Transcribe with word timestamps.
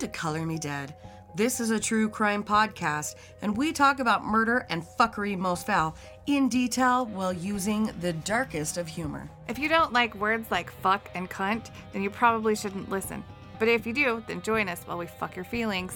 Welcome 0.00 0.12
to 0.14 0.18
Color 0.18 0.46
Me 0.46 0.56
Dead. 0.56 0.94
This 1.34 1.60
is 1.60 1.68
a 1.68 1.78
true 1.78 2.08
crime 2.08 2.42
podcast, 2.42 3.16
and 3.42 3.54
we 3.54 3.70
talk 3.70 4.00
about 4.00 4.24
murder 4.24 4.66
and 4.70 4.82
fuckery 4.82 5.36
most 5.36 5.66
foul 5.66 5.94
in 6.26 6.48
detail 6.48 7.04
while 7.04 7.34
using 7.34 7.90
the 8.00 8.14
darkest 8.14 8.78
of 8.78 8.88
humor. 8.88 9.28
If 9.46 9.58
you 9.58 9.68
don't 9.68 9.92
like 9.92 10.14
words 10.14 10.50
like 10.50 10.70
fuck 10.80 11.10
and 11.14 11.28
cunt, 11.28 11.68
then 11.92 12.02
you 12.02 12.08
probably 12.08 12.56
shouldn't 12.56 12.88
listen. 12.88 13.22
But 13.58 13.68
if 13.68 13.86
you 13.86 13.92
do, 13.92 14.24
then 14.26 14.40
join 14.40 14.70
us 14.70 14.80
while 14.86 14.96
we 14.96 15.04
fuck 15.04 15.36
your 15.36 15.44
feelings. 15.44 15.94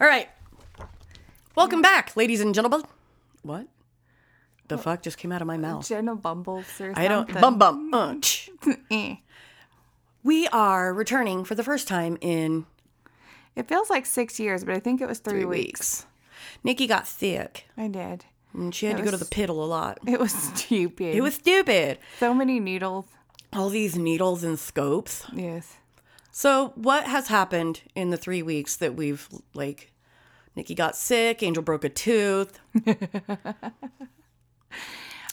All 0.00 0.06
right. 0.06 0.28
Welcome 1.56 1.82
back, 1.82 2.16
ladies 2.16 2.40
and 2.40 2.54
gentlemen. 2.54 2.82
What? 3.42 3.66
The 4.68 4.78
fuck 4.78 5.02
just 5.02 5.18
came 5.18 5.32
out 5.32 5.42
of 5.42 5.48
my 5.48 5.56
mouth? 5.56 5.88
Jenna 5.88 6.14
Bumbles 6.14 6.64
or 6.78 6.94
something. 6.94 7.04
I 7.04 7.08
don't. 7.08 7.40
Bum 7.40 7.58
bum. 7.58 7.92
Uh, 7.92 8.14
tch. 8.20 8.50
we 10.22 10.46
are 10.48 10.92
returning 10.92 11.44
for 11.44 11.54
the 11.54 11.64
first 11.64 11.88
time 11.88 12.16
in 12.20 12.66
It 13.56 13.68
feels 13.68 13.90
like 13.90 14.06
six 14.06 14.38
years, 14.40 14.64
but 14.64 14.74
I 14.74 14.80
think 14.80 15.00
it 15.00 15.08
was 15.08 15.18
three, 15.18 15.40
three 15.40 15.44
weeks. 15.44 15.68
weeks. 15.68 16.06
Nikki 16.64 16.86
got 16.86 17.06
sick. 17.06 17.66
I 17.76 17.88
did. 17.88 18.24
and 18.54 18.74
she 18.74 18.86
had 18.86 18.96
It 18.96 18.98
to 18.98 19.04
go 19.04 19.10
to 19.10 19.16
the 19.16 19.24
piddle 19.24 19.50
a 19.62 19.66
lot. 19.66 19.98
It 20.06 20.18
was 20.20 20.32
stupid. 20.54 21.14
It 21.14 21.20
was 21.22 21.34
stupid. 21.34 21.98
so 22.18 22.32
many 22.34 22.60
needles. 22.60 23.06
All 23.52 23.68
these 23.68 23.96
needles 23.96 24.42
and 24.44 24.58
scopes. 24.58 25.24
Yes. 25.32 25.76
So, 26.30 26.72
what 26.76 27.04
has 27.04 27.28
happened 27.28 27.82
in 27.94 28.08
the 28.08 28.16
three 28.16 28.42
weeks 28.42 28.76
that 28.76 28.94
we've 28.94 29.28
like? 29.54 29.92
Nikki 30.56 30.74
got 30.74 30.96
sick. 30.96 31.42
Angel 31.42 31.62
broke 31.62 31.84
a 31.84 31.88
tooth. 31.90 32.58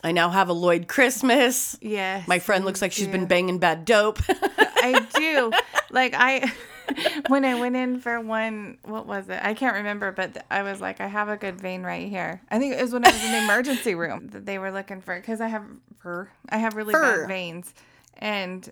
I 0.03 0.11
now 0.11 0.30
have 0.30 0.50
a 0.50 0.53
Lloyd 0.53 0.88
Christmas. 0.88 1.78
Yes. 1.81 2.28
My 2.28 2.39
friend 2.39 2.66
looks 2.66 2.81
like 2.81 2.92
she's 2.92 3.08
been 3.08 3.25
banging 3.25 3.59
bad 3.59 3.86
dope. 3.86 4.19
I 4.30 5.05
do. 5.16 5.52
like 5.92 6.14
I 6.16 6.52
when 7.28 7.44
I 7.45 7.59
went 7.59 7.75
in 7.75 8.00
for 8.00 8.20
one 8.22 8.77
what 8.83 9.05
was 9.05 9.30
it? 9.30 9.39
I 9.44 9.53
can't 9.53 9.75
remember, 9.75 10.11
but 10.11 10.45
I 10.50 10.64
was 10.64 10.80
like 10.80 11.02
I 11.02 11.08
have 11.08 11.30
a 11.30 11.38
good 11.38 11.59
vein 11.59 11.83
right 11.83 12.08
here. 12.08 12.42
I 12.50 12.59
think 12.59 12.75
it 12.75 12.81
was 12.81 12.94
when 12.94 13.05
I 13.05 13.11
was 13.11 13.23
in 13.23 13.31
the 13.31 13.44
emergency 13.44 13.95
room 13.95 14.27
that 14.30 14.45
they 14.45 14.58
were 14.58 14.72
looking 14.72 15.02
for 15.02 15.20
cuz 15.22 15.42
I 15.42 15.47
have 15.47 15.66
fur. 16.00 16.30
I 16.50 16.58
have 16.58 16.75
really 16.75 16.94
Fur. 16.94 17.22
bad 17.22 17.27
veins 17.27 17.73
and 18.17 18.72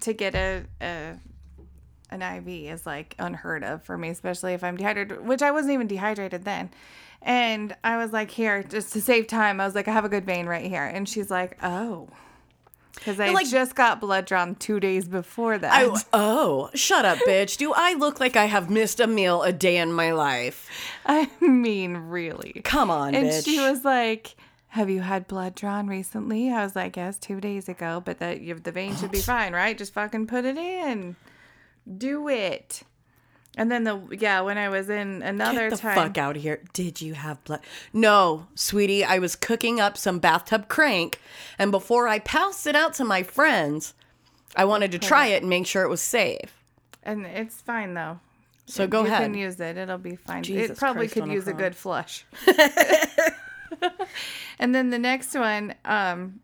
to 0.00 0.12
get 0.12 0.34
a, 0.34 0.64
a 0.80 1.14
an 2.10 2.22
IV 2.22 2.48
is 2.72 2.86
like 2.86 3.14
unheard 3.18 3.64
of 3.64 3.82
for 3.82 3.96
me, 3.96 4.10
especially 4.10 4.52
if 4.54 4.62
I'm 4.62 4.76
dehydrated, 4.76 5.26
which 5.26 5.42
I 5.42 5.50
wasn't 5.50 5.74
even 5.74 5.86
dehydrated 5.86 6.44
then. 6.44 6.70
And 7.24 7.76
I 7.84 7.96
was 7.98 8.12
like, 8.12 8.30
here, 8.30 8.62
just 8.62 8.92
to 8.94 9.00
save 9.00 9.26
time, 9.28 9.60
I 9.60 9.64
was 9.64 9.74
like, 9.74 9.86
I 9.88 9.92
have 9.92 10.04
a 10.04 10.08
good 10.08 10.24
vein 10.26 10.46
right 10.46 10.66
here. 10.66 10.84
And 10.84 11.08
she's 11.08 11.30
like, 11.30 11.56
oh. 11.62 12.08
Because 12.94 13.18
I 13.20 13.30
like- 13.30 13.48
just 13.48 13.74
got 13.74 14.00
blood 14.00 14.26
drawn 14.26 14.54
two 14.54 14.78
days 14.80 15.08
before 15.08 15.56
that. 15.58 15.72
I, 15.72 16.02
oh, 16.12 16.70
shut 16.74 17.04
up, 17.04 17.18
bitch. 17.26 17.56
Do 17.56 17.72
I 17.74 17.94
look 17.94 18.20
like 18.20 18.36
I 18.36 18.44
have 18.46 18.70
missed 18.70 19.00
a 19.00 19.06
meal 19.06 19.42
a 19.42 19.52
day 19.52 19.76
in 19.78 19.92
my 19.92 20.12
life? 20.12 20.68
I 21.06 21.30
mean, 21.40 21.96
really. 21.96 22.60
Come 22.64 22.90
on, 22.90 23.14
And 23.14 23.28
bitch. 23.28 23.44
she 23.44 23.58
was 23.58 23.84
like, 23.84 24.36
"Have 24.68 24.88
you 24.90 25.00
had 25.00 25.26
blood 25.26 25.54
drawn 25.54 25.86
recently?" 25.88 26.52
I 26.52 26.62
was 26.62 26.76
like, 26.76 26.96
"Yes, 26.96 27.18
two 27.18 27.40
days 27.40 27.68
ago." 27.68 28.02
But 28.04 28.18
that 28.18 28.40
you 28.40 28.54
the 28.54 28.70
vein 28.72 28.94
should 28.94 29.10
be 29.10 29.20
fine, 29.20 29.52
right? 29.52 29.76
Just 29.76 29.94
fucking 29.94 30.26
put 30.28 30.44
it 30.44 30.58
in, 30.58 31.16
do 31.98 32.28
it. 32.28 32.82
And 33.56 33.70
then 33.70 33.84
the 33.84 34.00
yeah, 34.18 34.40
when 34.40 34.56
I 34.56 34.70
was 34.70 34.88
in 34.88 35.22
another 35.22 35.68
Get 35.68 35.70
the 35.72 35.76
time, 35.76 35.94
fuck 35.94 36.18
out 36.18 36.36
of 36.36 36.42
here. 36.42 36.62
Did 36.72 37.02
you 37.02 37.12
have 37.14 37.42
blood? 37.44 37.60
No, 37.92 38.46
sweetie. 38.54 39.04
I 39.04 39.18
was 39.18 39.36
cooking 39.36 39.78
up 39.78 39.98
some 39.98 40.18
bathtub 40.18 40.68
crank, 40.68 41.20
and 41.58 41.70
before 41.70 42.08
I 42.08 42.18
passed 42.18 42.66
it 42.66 42.74
out 42.74 42.94
to 42.94 43.04
my 43.04 43.22
friends, 43.22 43.92
I 44.56 44.64
wanted 44.64 44.90
to 44.92 44.98
try 44.98 45.26
it 45.26 45.42
and 45.42 45.50
make 45.50 45.66
sure 45.66 45.82
it 45.82 45.90
was 45.90 46.00
safe. 46.00 46.54
and 47.02 47.26
it's 47.26 47.60
fine 47.60 47.92
though. 47.94 48.20
So 48.64 48.86
go 48.86 49.00
you 49.00 49.08
ahead. 49.08 49.22
can 49.24 49.34
use 49.34 49.60
it; 49.60 49.76
it'll 49.76 49.98
be 49.98 50.16
fine. 50.16 50.44
Jesus 50.44 50.70
it 50.70 50.78
probably 50.78 51.08
Christ 51.08 51.14
could 51.14 51.28
a 51.28 51.32
use 51.34 51.46
a 51.46 51.50
cross. 51.52 51.60
good 51.60 51.76
flush. 51.76 52.24
and 54.58 54.74
then 54.74 54.90
the 54.90 54.98
next 54.98 55.34
one, 55.34 55.74
um, 55.84 56.40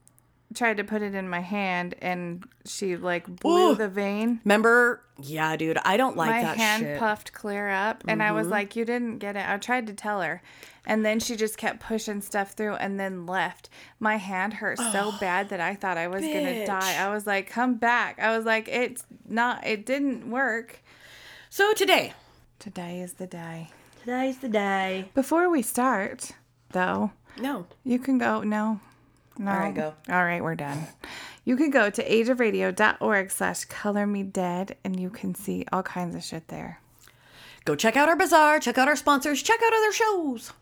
tried 0.54 0.78
to 0.78 0.84
put 0.84 1.02
it 1.02 1.14
in 1.14 1.28
my 1.28 1.40
hand, 1.40 1.94
and 2.00 2.44
she 2.64 2.96
like 2.96 3.26
blew 3.40 3.72
Ooh. 3.72 3.74
the 3.74 3.88
vein. 3.88 4.40
Remember? 4.44 5.02
Yeah, 5.20 5.56
dude. 5.56 5.78
I 5.84 5.96
don't 5.96 6.16
like 6.16 6.30
my 6.30 6.42
that 6.42 6.56
hand 6.56 6.82
shit. 6.82 6.98
puffed 6.98 7.32
clear 7.32 7.68
up 7.70 8.04
and 8.06 8.22
i 8.22 8.32
was 8.32 8.44
mm-hmm. 8.44 8.52
like 8.52 8.76
you 8.76 8.84
didn't 8.84 9.18
get 9.18 9.36
it 9.36 9.48
i 9.48 9.56
tried 9.56 9.86
to 9.86 9.92
tell 9.92 10.20
her 10.22 10.42
and 10.86 11.04
then 11.04 11.20
she 11.20 11.36
just 11.36 11.56
kept 11.56 11.80
pushing 11.80 12.20
stuff 12.20 12.52
through 12.52 12.74
and 12.74 12.98
then 12.98 13.26
left 13.26 13.68
my 14.00 14.16
hand 14.16 14.54
hurt 14.54 14.78
so 14.78 15.12
oh, 15.12 15.16
bad 15.20 15.48
that 15.48 15.60
i 15.60 15.74
thought 15.74 15.96
i 15.98 16.06
was 16.08 16.22
gonna 16.22 16.66
die 16.66 16.96
i 16.98 17.12
was 17.12 17.26
like 17.26 17.48
come 17.48 17.76
back 17.76 18.18
i 18.20 18.36
was 18.36 18.44
like 18.44 18.68
it's 18.68 19.04
not 19.28 19.64
it 19.66 19.86
didn't 19.86 20.28
work 20.30 20.82
So 21.50 21.72
today, 21.72 22.12
today 22.58 23.00
is 23.00 23.14
the 23.14 23.26
day 23.26 23.70
today's 24.00 24.38
the 24.38 24.48
day. 24.48 25.08
before 25.14 25.48
we 25.50 25.62
start 25.62 26.32
though 26.70 27.12
No. 27.40 27.66
you 27.84 27.98
can 27.98 28.18
go 28.18 28.42
no 28.42 28.80
no 29.38 29.50
All 29.50 29.58
right, 29.58 29.74
go. 29.74 29.94
all 30.10 30.24
right 30.24 30.42
we're 30.42 30.54
done 30.54 30.86
you 31.44 31.56
can 31.56 31.70
go 31.70 31.88
to 31.90 32.04
ageofradio.org 32.06 33.30
slash 33.30 33.64
color 33.66 34.06
me 34.06 34.22
dead 34.22 34.76
and 34.84 34.98
you 35.00 35.08
can 35.10 35.34
see 35.34 35.64
all 35.72 35.82
kinds 35.82 36.14
of 36.14 36.22
shit 36.22 36.48
there 36.48 36.80
Go 37.64 37.74
check 37.74 37.96
out 37.98 38.08
our 38.08 38.16
bazaar. 38.16 38.60
Check 38.60 38.78
out 38.78 38.88
our 38.88 38.96
sponsors. 38.96 39.42
Check 39.42 39.60
out 39.62 39.72
other 39.74 39.92
shows. 39.92 40.52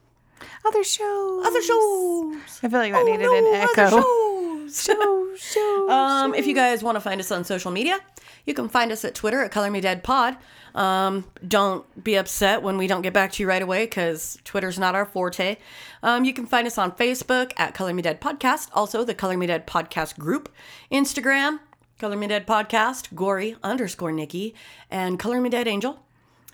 other 0.65 0.83
shows 0.83 1.47
Other 1.47 1.63
shows. 1.63 2.35
I 2.65 2.69
feel 2.69 2.81
like 2.81 2.93
that 2.93 3.03
Oh, 3.03 3.05
needed 3.05 3.23
no, 3.23 3.37
an 3.37 3.63
other 3.63 3.83
echo. 3.83 4.01
shows. 4.01 4.83
Show, 4.85 5.37
show. 5.37 5.89
Um, 5.89 6.35
if 6.35 6.49
you 6.49 6.55
guys 6.55 6.83
want 6.83 6.97
to 6.97 7.01
find 7.01 7.21
us 7.21 7.31
on 7.31 7.45
social 7.45 7.71
media, 7.71 8.01
you 8.47 8.55
can 8.55 8.69
find 8.69 8.91
us 8.91 9.05
at 9.05 9.15
Twitter 9.15 9.43
at 9.43 9.51
Color 9.51 9.71
Me 9.71 9.81
Dead 9.81 10.03
Pod. 10.03 10.37
Um, 10.75 11.25
don't 11.47 11.85
be 12.03 12.17
upset 12.17 12.63
when 12.63 12.77
we 12.79 12.87
don't 12.87 13.03
get 13.03 13.13
back 13.13 13.33
to 13.33 13.43
you 13.43 13.49
right 13.49 13.63
away 13.63 13.85
because 13.85 14.39
Twitter's 14.45 14.79
not 14.79 14.95
our 14.95 15.05
forte. 15.05 15.57
Um, 16.03 16.25
you 16.25 16.33
can 16.33 16.47
find 16.47 16.67
us 16.67 16.79
on 16.79 16.93
Facebook 16.93 17.53
at 17.57 17.75
Color 17.75 17.93
Me 17.93 18.03
Dead 18.03 18.21
Podcast, 18.21 18.69
also 18.73 19.05
the 19.05 19.15
Color 19.15 19.37
Me 19.37 19.47
Dead 19.47 19.67
Podcast 19.67 20.19
group, 20.19 20.49
Instagram, 20.93 21.61
Color 21.99 22.17
Me 22.17 22.27
Dead 22.27 22.47
Podcast, 22.47 23.15
Gory 23.15 23.57
underscore 23.63 24.13
Nikki, 24.13 24.55
and 24.91 25.19
Color 25.19 25.41
Me 25.41 25.49
Dead 25.49 25.67
Angel. 25.67 26.03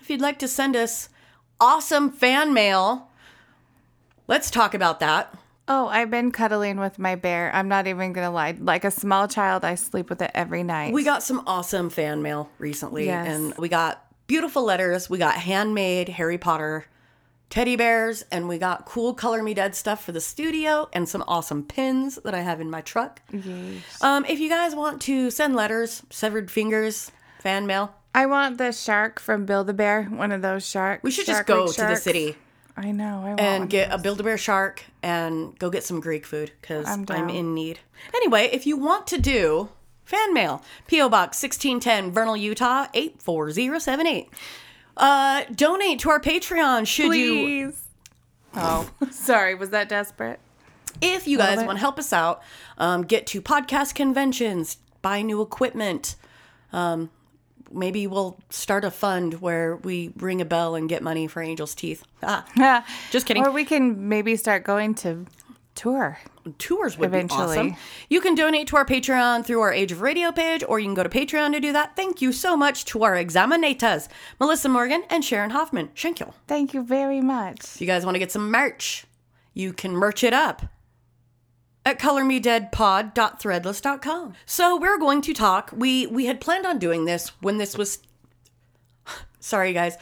If 0.01 0.09
you'd 0.09 0.21
like 0.21 0.39
to 0.39 0.47
send 0.47 0.75
us 0.75 1.09
awesome 1.59 2.09
fan 2.09 2.53
mail, 2.53 3.09
let's 4.27 4.49
talk 4.49 4.73
about 4.73 4.99
that. 5.01 5.33
Oh, 5.67 5.87
I've 5.87 6.11
been 6.11 6.31
cuddling 6.31 6.77
with 6.79 6.99
my 6.99 7.15
bear. 7.15 7.51
I'm 7.53 7.67
not 7.67 7.87
even 7.87 8.13
gonna 8.13 8.31
lie. 8.31 8.55
Like 8.59 8.83
a 8.83 8.91
small 8.91 9.27
child, 9.27 9.63
I 9.63 9.75
sleep 9.75 10.09
with 10.09 10.21
it 10.21 10.31
every 10.33 10.63
night. 10.63 10.93
We 10.93 11.03
got 11.03 11.23
some 11.23 11.43
awesome 11.47 11.89
fan 11.89 12.21
mail 12.21 12.49
recently, 12.59 13.05
Yes. 13.05 13.27
and 13.27 13.53
we 13.57 13.69
got 13.69 14.05
beautiful 14.27 14.63
letters. 14.63 15.09
We 15.09 15.17
got 15.17 15.35
handmade 15.35 16.09
Harry 16.09 16.37
Potter 16.37 16.85
teddy 17.49 17.75
bears, 17.75 18.23
and 18.31 18.47
we 18.47 18.57
got 18.57 18.85
cool 18.85 19.13
Color 19.13 19.43
Me 19.43 19.53
Dead 19.53 19.75
stuff 19.75 20.03
for 20.03 20.11
the 20.11 20.19
studio, 20.21 20.89
and 20.91 21.07
some 21.07 21.23
awesome 21.27 21.63
pins 21.63 22.15
that 22.23 22.33
I 22.33 22.41
have 22.41 22.59
in 22.59 22.69
my 22.69 22.81
truck. 22.81 23.21
Yes. 23.31 24.01
Um, 24.01 24.25
if 24.25 24.39
you 24.39 24.49
guys 24.49 24.73
want 24.75 25.01
to 25.03 25.29
send 25.29 25.55
letters, 25.55 26.01
severed 26.09 26.49
fingers, 26.49 27.11
fan 27.41 27.67
mail, 27.67 27.93
I 28.15 28.25
want 28.25 28.57
the 28.57 28.71
shark 28.71 29.19
from 29.19 29.45
Build 29.45 29.69
a 29.69 29.73
Bear. 29.73 30.05
One 30.05 30.31
of 30.31 30.41
those 30.41 30.67
sharks. 30.67 31.03
we 31.03 31.11
should 31.11 31.25
just 31.27 31.45
go 31.45 31.67
to 31.71 31.81
the 31.81 31.95
city 31.95 32.35
I 32.75 32.91
know. 32.91 33.21
I 33.23 33.29
want 33.29 33.39
and 33.39 33.69
get 33.69 33.91
a 33.91 33.97
Build 33.97 34.19
a 34.19 34.23
Bear 34.23 34.37
shark 34.37 34.83
and 35.01 35.57
go 35.59 35.69
get 35.69 35.83
some 35.83 35.99
Greek 35.99 36.25
food 36.25 36.51
because 36.61 36.87
I'm 36.87 37.05
I'm, 37.09 37.29
in 37.29 37.53
need. 37.53 37.79
Anyway, 38.13 38.49
if 38.51 38.65
you 38.65 38.77
want 38.77 39.07
to 39.07 39.19
do 39.19 39.69
fan 40.05 40.33
mail, 40.33 40.63
P.O. 40.87 41.09
Box 41.09 41.41
1610, 41.41 42.11
Vernal, 42.11 42.35
Utah 42.35 42.87
84078. 42.93 44.29
Uh, 44.95 45.43
donate 45.53 45.99
to 45.99 46.09
our 46.09 46.19
Patreon 46.19 46.87
should 46.87 47.13
you 47.15 47.43
Please. 47.43 47.83
Oh, 48.55 48.89
sorry. 49.11 49.55
Was 49.55 49.69
that 49.71 49.89
desperate? 49.89 50.39
if 51.01 51.27
you 51.27 51.37
guys 51.37 51.57
want 51.57 51.77
to 51.77 51.79
help 51.79 51.99
us 51.99 52.13
out, 52.13 52.41
um, 52.77 53.03
get 53.03 53.27
to 53.27 53.41
podcast 53.41 53.95
conventions, 53.95 54.77
buy 55.01 55.21
new 55.21 55.41
equipment. 55.41 56.15
Um, 56.71 57.09
maybe 57.73 58.07
we'll 58.07 58.39
start 58.49 58.85
a 58.85 58.91
fund 58.91 59.41
where 59.41 59.75
we 59.77 60.13
ring 60.17 60.41
a 60.41 60.45
bell 60.45 60.75
and 60.75 60.87
get 60.87 61.03
money 61.03 61.27
for 61.27 61.41
Angel's 61.41 61.75
teeth. 61.75 62.03
Ah, 62.21 62.85
just 63.11 63.25
kidding. 63.25 63.45
Or 63.45 63.51
we 63.51 63.65
can 63.65 64.07
maybe 64.07 64.35
start 64.35 64.63
going 64.63 64.95
to 64.95 65.25
tour. 65.75 66.19
tours 66.59 66.97
would 66.97 67.07
Eventually. 67.07 67.55
be 67.55 67.59
awesome. 67.71 67.75
You 68.09 68.21
can 68.21 68.35
donate 68.35 68.67
to 68.67 68.77
our 68.77 68.85
Patreon 68.85 69.45
through 69.45 69.61
our 69.61 69.73
Age 69.73 69.91
of 69.91 70.01
Radio 70.01 70.31
page, 70.31 70.63
or 70.67 70.79
you 70.79 70.85
can 70.85 70.93
go 70.93 71.03
to 71.03 71.09
Patreon 71.09 71.53
to 71.53 71.59
do 71.59 71.73
that. 71.73 71.95
Thank 71.95 72.21
you 72.21 72.31
so 72.31 72.55
much 72.55 72.85
to 72.85 73.03
our 73.03 73.15
examinatas, 73.15 74.07
Melissa 74.39 74.69
Morgan 74.69 75.03
and 75.09 75.25
Sharon 75.25 75.49
Hoffman. 75.49 75.89
Thank 75.95 76.19
you. 76.19 76.33
Thank 76.47 76.73
you 76.73 76.83
very 76.83 77.21
much. 77.21 77.59
If 77.75 77.81
you 77.81 77.87
guys 77.87 78.05
want 78.05 78.15
to 78.15 78.19
get 78.19 78.31
some 78.31 78.51
merch, 78.51 79.05
you 79.53 79.73
can 79.73 79.93
merch 79.95 80.23
it 80.23 80.33
up 80.33 80.63
at 81.85 81.99
colormedeadpod.threadless.com. 81.99 84.33
So 84.45 84.77
we're 84.77 84.97
going 84.97 85.21
to 85.21 85.33
talk. 85.33 85.71
We 85.75 86.07
we 86.07 86.25
had 86.25 86.39
planned 86.41 86.65
on 86.65 86.79
doing 86.79 87.05
this 87.05 87.29
when 87.41 87.57
this 87.57 87.77
was 87.77 87.99
sorry 89.39 89.71
guys. 89.73 89.97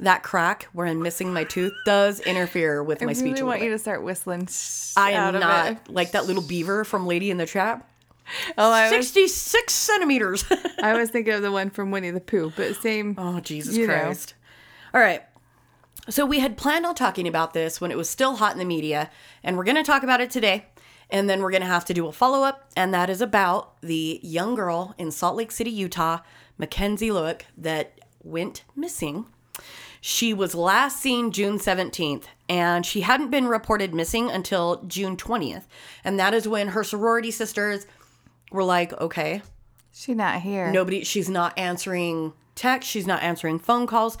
That 0.00 0.24
crack 0.24 0.64
where 0.72 0.88
I'm 0.88 1.00
missing 1.02 1.32
my 1.32 1.44
tooth 1.44 1.72
does 1.86 2.18
interfere 2.20 2.82
with 2.82 3.00
I 3.00 3.06
my 3.06 3.12
really 3.12 3.30
speech. 3.30 3.40
a 3.40 3.46
want 3.46 3.62
you 3.62 3.70
to 3.70 3.78
start 3.78 4.02
whistling. 4.02 4.48
I 4.96 5.12
am 5.12 5.34
not 5.38 5.88
like 5.88 6.10
that 6.12 6.26
little 6.26 6.42
beaver 6.42 6.82
from 6.84 7.06
Lady 7.06 7.30
and 7.30 7.38
the 7.38 7.46
Tramp. 7.46 7.84
Oh, 8.58 8.72
I 8.72 8.84
was, 8.84 8.90
66 9.06 9.72
centimeters. 9.72 10.44
I 10.82 10.94
was 10.98 11.10
thinking 11.10 11.32
of 11.34 11.42
the 11.42 11.52
one 11.52 11.70
from 11.70 11.92
Winnie 11.92 12.10
the 12.10 12.20
Pooh, 12.20 12.52
but 12.56 12.74
same. 12.74 13.14
oh, 13.18 13.38
Jesus 13.38 13.76
You 13.76 13.86
know. 13.86 13.94
Christ. 14.00 14.34
All 14.92 15.00
right. 15.00 15.22
So 16.08 16.26
we 16.26 16.40
had 16.40 16.56
planned 16.56 16.84
on 16.86 16.96
talking 16.96 17.28
about 17.28 17.54
this 17.54 17.80
when 17.80 17.92
it 17.92 17.96
was 17.96 18.10
still 18.10 18.34
hot 18.36 18.50
in 18.52 18.58
the 18.58 18.64
media, 18.64 19.10
and 19.44 19.56
we're 19.56 19.62
going 19.64 19.76
to 19.76 19.84
talk 19.84 20.02
about 20.02 20.20
it 20.20 20.28
today. 20.30 20.64
And 21.10 21.28
then 21.28 21.40
we're 21.42 21.50
going 21.50 21.62
to 21.62 21.66
have 21.66 21.84
to 21.86 21.94
do 21.94 22.06
a 22.06 22.12
follow 22.12 22.42
up, 22.42 22.70
and 22.76 22.92
that 22.94 23.10
is 23.10 23.20
about 23.20 23.80
the 23.82 24.20
young 24.22 24.54
girl 24.54 24.94
in 24.98 25.10
Salt 25.10 25.36
Lake 25.36 25.52
City, 25.52 25.70
Utah, 25.70 26.20
Mackenzie 26.58 27.10
Lueck, 27.10 27.42
that 27.56 28.00
went 28.22 28.64
missing. 28.74 29.26
She 30.00 30.34
was 30.34 30.54
last 30.54 31.00
seen 31.00 31.30
June 31.30 31.58
17th, 31.58 32.24
and 32.48 32.84
she 32.84 33.02
hadn't 33.02 33.30
been 33.30 33.46
reported 33.46 33.94
missing 33.94 34.30
until 34.30 34.82
June 34.86 35.16
20th. 35.16 35.64
And 36.04 36.18
that 36.18 36.34
is 36.34 36.48
when 36.48 36.68
her 36.68 36.84
sorority 36.84 37.30
sisters 37.30 37.86
were 38.50 38.64
like, 38.64 38.92
okay, 39.00 39.42
She's 39.92 40.16
not 40.16 40.40
here. 40.40 40.70
nobody, 40.70 41.04
she's 41.04 41.28
not 41.28 41.56
answering 41.58 42.32
texts, 42.54 42.90
she's 42.90 43.06
not 43.06 43.22
answering 43.22 43.58
phone 43.58 43.86
calls. 43.86 44.18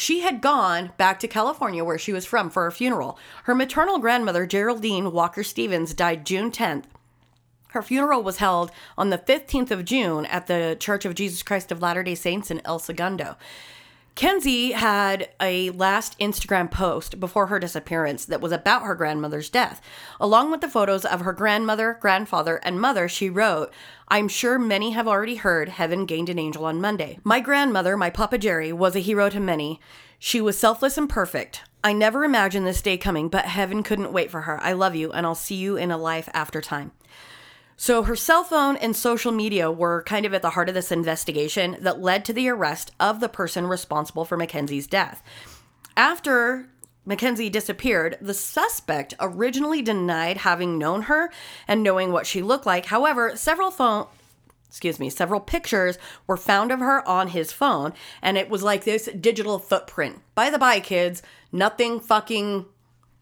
She 0.00 0.20
had 0.20 0.40
gone 0.40 0.92
back 0.96 1.18
to 1.18 1.26
California, 1.26 1.82
where 1.82 1.98
she 1.98 2.12
was 2.12 2.24
from, 2.24 2.50
for 2.50 2.62
her 2.62 2.70
funeral. 2.70 3.18
Her 3.42 3.54
maternal 3.56 3.98
grandmother, 3.98 4.46
Geraldine 4.46 5.10
Walker 5.10 5.42
Stevens, 5.42 5.92
died 5.92 6.24
June 6.24 6.52
10th. 6.52 6.84
Her 7.70 7.82
funeral 7.82 8.22
was 8.22 8.36
held 8.36 8.70
on 8.96 9.10
the 9.10 9.18
15th 9.18 9.72
of 9.72 9.84
June 9.84 10.24
at 10.26 10.46
the 10.46 10.76
Church 10.78 11.04
of 11.04 11.16
Jesus 11.16 11.42
Christ 11.42 11.72
of 11.72 11.82
Latter 11.82 12.04
day 12.04 12.14
Saints 12.14 12.48
in 12.48 12.60
El 12.64 12.78
Segundo. 12.78 13.36
Kenzie 14.18 14.72
had 14.72 15.28
a 15.40 15.70
last 15.70 16.18
Instagram 16.18 16.72
post 16.72 17.20
before 17.20 17.46
her 17.46 17.60
disappearance 17.60 18.24
that 18.24 18.40
was 18.40 18.50
about 18.50 18.82
her 18.82 18.96
grandmother's 18.96 19.48
death. 19.48 19.80
Along 20.18 20.50
with 20.50 20.60
the 20.60 20.68
photos 20.68 21.04
of 21.04 21.20
her 21.20 21.32
grandmother, 21.32 21.96
grandfather, 22.00 22.56
and 22.64 22.80
mother, 22.80 23.08
she 23.08 23.30
wrote, 23.30 23.72
I'm 24.08 24.26
sure 24.26 24.58
many 24.58 24.90
have 24.90 25.06
already 25.06 25.36
heard 25.36 25.68
heaven 25.68 26.04
gained 26.04 26.28
an 26.28 26.38
angel 26.40 26.64
on 26.64 26.80
Monday. 26.80 27.20
My 27.22 27.38
grandmother, 27.38 27.96
my 27.96 28.10
Papa 28.10 28.38
Jerry, 28.38 28.72
was 28.72 28.96
a 28.96 28.98
hero 28.98 29.30
to 29.30 29.38
many. 29.38 29.80
She 30.18 30.40
was 30.40 30.58
selfless 30.58 30.98
and 30.98 31.08
perfect. 31.08 31.62
I 31.84 31.92
never 31.92 32.24
imagined 32.24 32.66
this 32.66 32.82
day 32.82 32.98
coming, 32.98 33.28
but 33.28 33.44
heaven 33.44 33.84
couldn't 33.84 34.12
wait 34.12 34.32
for 34.32 34.40
her. 34.40 34.60
I 34.60 34.72
love 34.72 34.96
you, 34.96 35.12
and 35.12 35.26
I'll 35.26 35.36
see 35.36 35.54
you 35.54 35.76
in 35.76 35.92
a 35.92 35.96
life 35.96 36.28
after 36.34 36.60
time. 36.60 36.90
So 37.80 38.02
her 38.02 38.16
cell 38.16 38.42
phone 38.42 38.76
and 38.76 38.94
social 38.94 39.30
media 39.30 39.70
were 39.70 40.02
kind 40.02 40.26
of 40.26 40.34
at 40.34 40.42
the 40.42 40.50
heart 40.50 40.68
of 40.68 40.74
this 40.74 40.90
investigation 40.90 41.76
that 41.80 42.00
led 42.00 42.24
to 42.24 42.32
the 42.32 42.48
arrest 42.48 42.90
of 42.98 43.20
the 43.20 43.28
person 43.28 43.68
responsible 43.68 44.24
for 44.24 44.36
Mackenzie's 44.36 44.88
death. 44.88 45.22
After 45.96 46.68
Mackenzie 47.06 47.48
disappeared, 47.48 48.18
the 48.20 48.34
suspect 48.34 49.14
originally 49.20 49.80
denied 49.80 50.38
having 50.38 50.76
known 50.76 51.02
her 51.02 51.30
and 51.68 51.84
knowing 51.84 52.10
what 52.10 52.26
she 52.26 52.42
looked 52.42 52.66
like. 52.66 52.86
However, 52.86 53.36
several 53.36 53.70
phone 53.70 54.08
excuse 54.68 54.98
me, 54.98 55.08
several 55.08 55.40
pictures 55.40 55.98
were 56.26 56.36
found 56.36 56.70
of 56.70 56.80
her 56.80 57.06
on 57.08 57.28
his 57.28 57.52
phone, 57.52 57.94
and 58.20 58.36
it 58.36 58.50
was 58.50 58.62
like 58.62 58.84
this 58.84 59.08
digital 59.18 59.58
footprint. 59.58 60.20
By 60.34 60.50
the 60.50 60.58
by, 60.58 60.80
kids, 60.80 61.22
nothing 61.50 62.00
fucking 62.00 62.66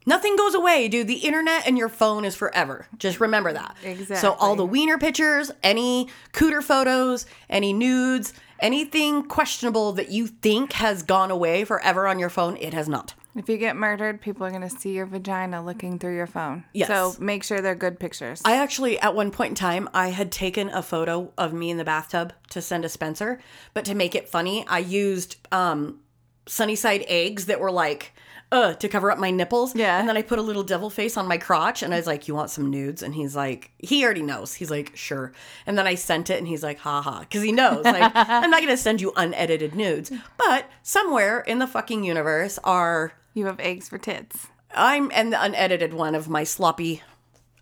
Nothing 0.09 0.37
goes 0.37 0.55
away, 0.55 0.87
dude. 0.87 1.09
The 1.09 1.15
internet 1.15 1.67
and 1.67 1.77
your 1.77 1.89
phone 1.89 2.25
is 2.25 2.37
forever. 2.37 2.87
Just 2.97 3.21
remember 3.21 3.53
that. 3.53 3.77
Exactly. 3.83 4.17
So 4.17 4.35
all 4.35 4.55
the 4.55 4.65
wiener 4.65 4.99
pictures, 4.99 5.51
any 5.65 6.09
cooter 6.33 6.63
photos, 6.63 7.27
any 7.51 7.73
nudes, 7.73 8.33
anything 8.61 9.25
questionable 9.25 9.93
that 9.95 10.11
you 10.11 10.29
think 10.29 10.75
has 10.75 11.03
gone 11.03 11.33
away 11.33 11.65
forever 11.65 12.07
on 12.07 12.21
your 12.21 12.31
phone, 12.31 12.57
it 12.59 12.73
has 12.73 12.89
not. 12.89 13.15
If 13.35 13.51
you 13.51 13.59
get 13.59 13.77
murdered, 13.77 14.23
people 14.23 14.47
are 14.47 14.51
going 14.51 14.63
to 14.63 14.71
see 14.71 14.93
your 14.95 15.05
vagina 15.05 15.63
looking 15.63 15.99
through 15.99 16.17
your 16.17 16.27
phone. 16.27 16.65
Yes. 16.73 16.89
So 16.89 17.15
make 17.21 17.45
sure 17.45 17.61
they're 17.61 17.75
good 17.75 18.01
pictures. 18.01 18.41
I 18.45 18.57
actually, 18.57 18.99
at 19.01 19.15
one 19.15 19.31
point 19.31 19.51
in 19.51 19.55
time, 19.57 19.91
I 19.93 20.09
had 20.09 20.33
taken 20.33 20.71
a 20.71 20.83
photo 20.83 21.33
of 21.37 21.53
me 21.53 21.69
in 21.69 21.77
the 21.77 21.85
bathtub 21.85 22.33
to 22.51 22.63
send 22.63 22.85
to 22.85 22.89
Spencer, 22.89 23.41
but 23.75 23.85
to 23.87 23.95
make 23.95 24.15
it 24.15 24.29
funny, 24.29 24.65
I 24.69 24.79
used 24.79 25.37
um, 25.53 26.01
Sunnyside 26.47 27.05
eggs 27.09 27.45
that 27.47 27.61
were 27.61 27.73
like, 27.73 28.15
uh, 28.53 28.75
to 28.75 28.89
cover 28.89 29.11
up 29.11 29.19
my 29.19 29.31
nipples. 29.31 29.75
Yeah. 29.75 29.99
And 29.99 30.09
then 30.09 30.17
I 30.17 30.23
put 30.23 30.39
a 30.39 30.43
little 30.43 30.63
devil 30.63 30.91
face 30.91 31.17
on 31.17 31.27
my 31.27 31.37
crotch 31.39 31.83
and 31.83 31.93
I 31.93 31.97
was 31.97 32.07
like, 32.07 32.29
You 32.29 32.35
want 32.35 32.51
some 32.51 32.71
nudes? 32.71 33.03
And 33.03 33.15
he's 33.15 33.35
like, 33.35 33.71
He 33.79 34.05
already 34.05 34.23
knows. 34.23 34.55
He's 34.55 34.71
like, 34.71 34.93
Sure. 34.97 35.33
And 35.67 35.77
then 35.77 35.87
I 35.87 35.95
sent 35.95 36.31
it 36.31 36.39
and 36.39 36.47
he's 36.47 36.63
like, 36.63 36.79
Ha 36.79 37.03
ha. 37.03 37.21
Because 37.21 37.43
he 37.43 37.53
knows. 37.53 37.85
Like, 37.85 38.13
I'm 38.15 38.51
not 38.51 38.61
going 38.61 38.73
to 38.73 38.77
send 38.77 39.01
you 39.01 39.13
unedited 39.17 39.75
nudes. 39.75 40.13
But 40.37 40.71
somewhere 40.83 41.41
in 41.41 41.59
the 41.59 41.67
fucking 41.67 42.05
universe 42.05 42.59
are. 42.65 43.13
you 43.35 43.47
have 43.47 43.61
eggs 43.61 43.89
for 43.89 43.99
tits. 43.99 44.47
I'm 44.75 45.11
and 45.15 45.33
the 45.33 45.43
unedited 45.43 45.95
one 45.95 46.15
of 46.15 46.29
my 46.29 46.45
sloppy 46.45 47.03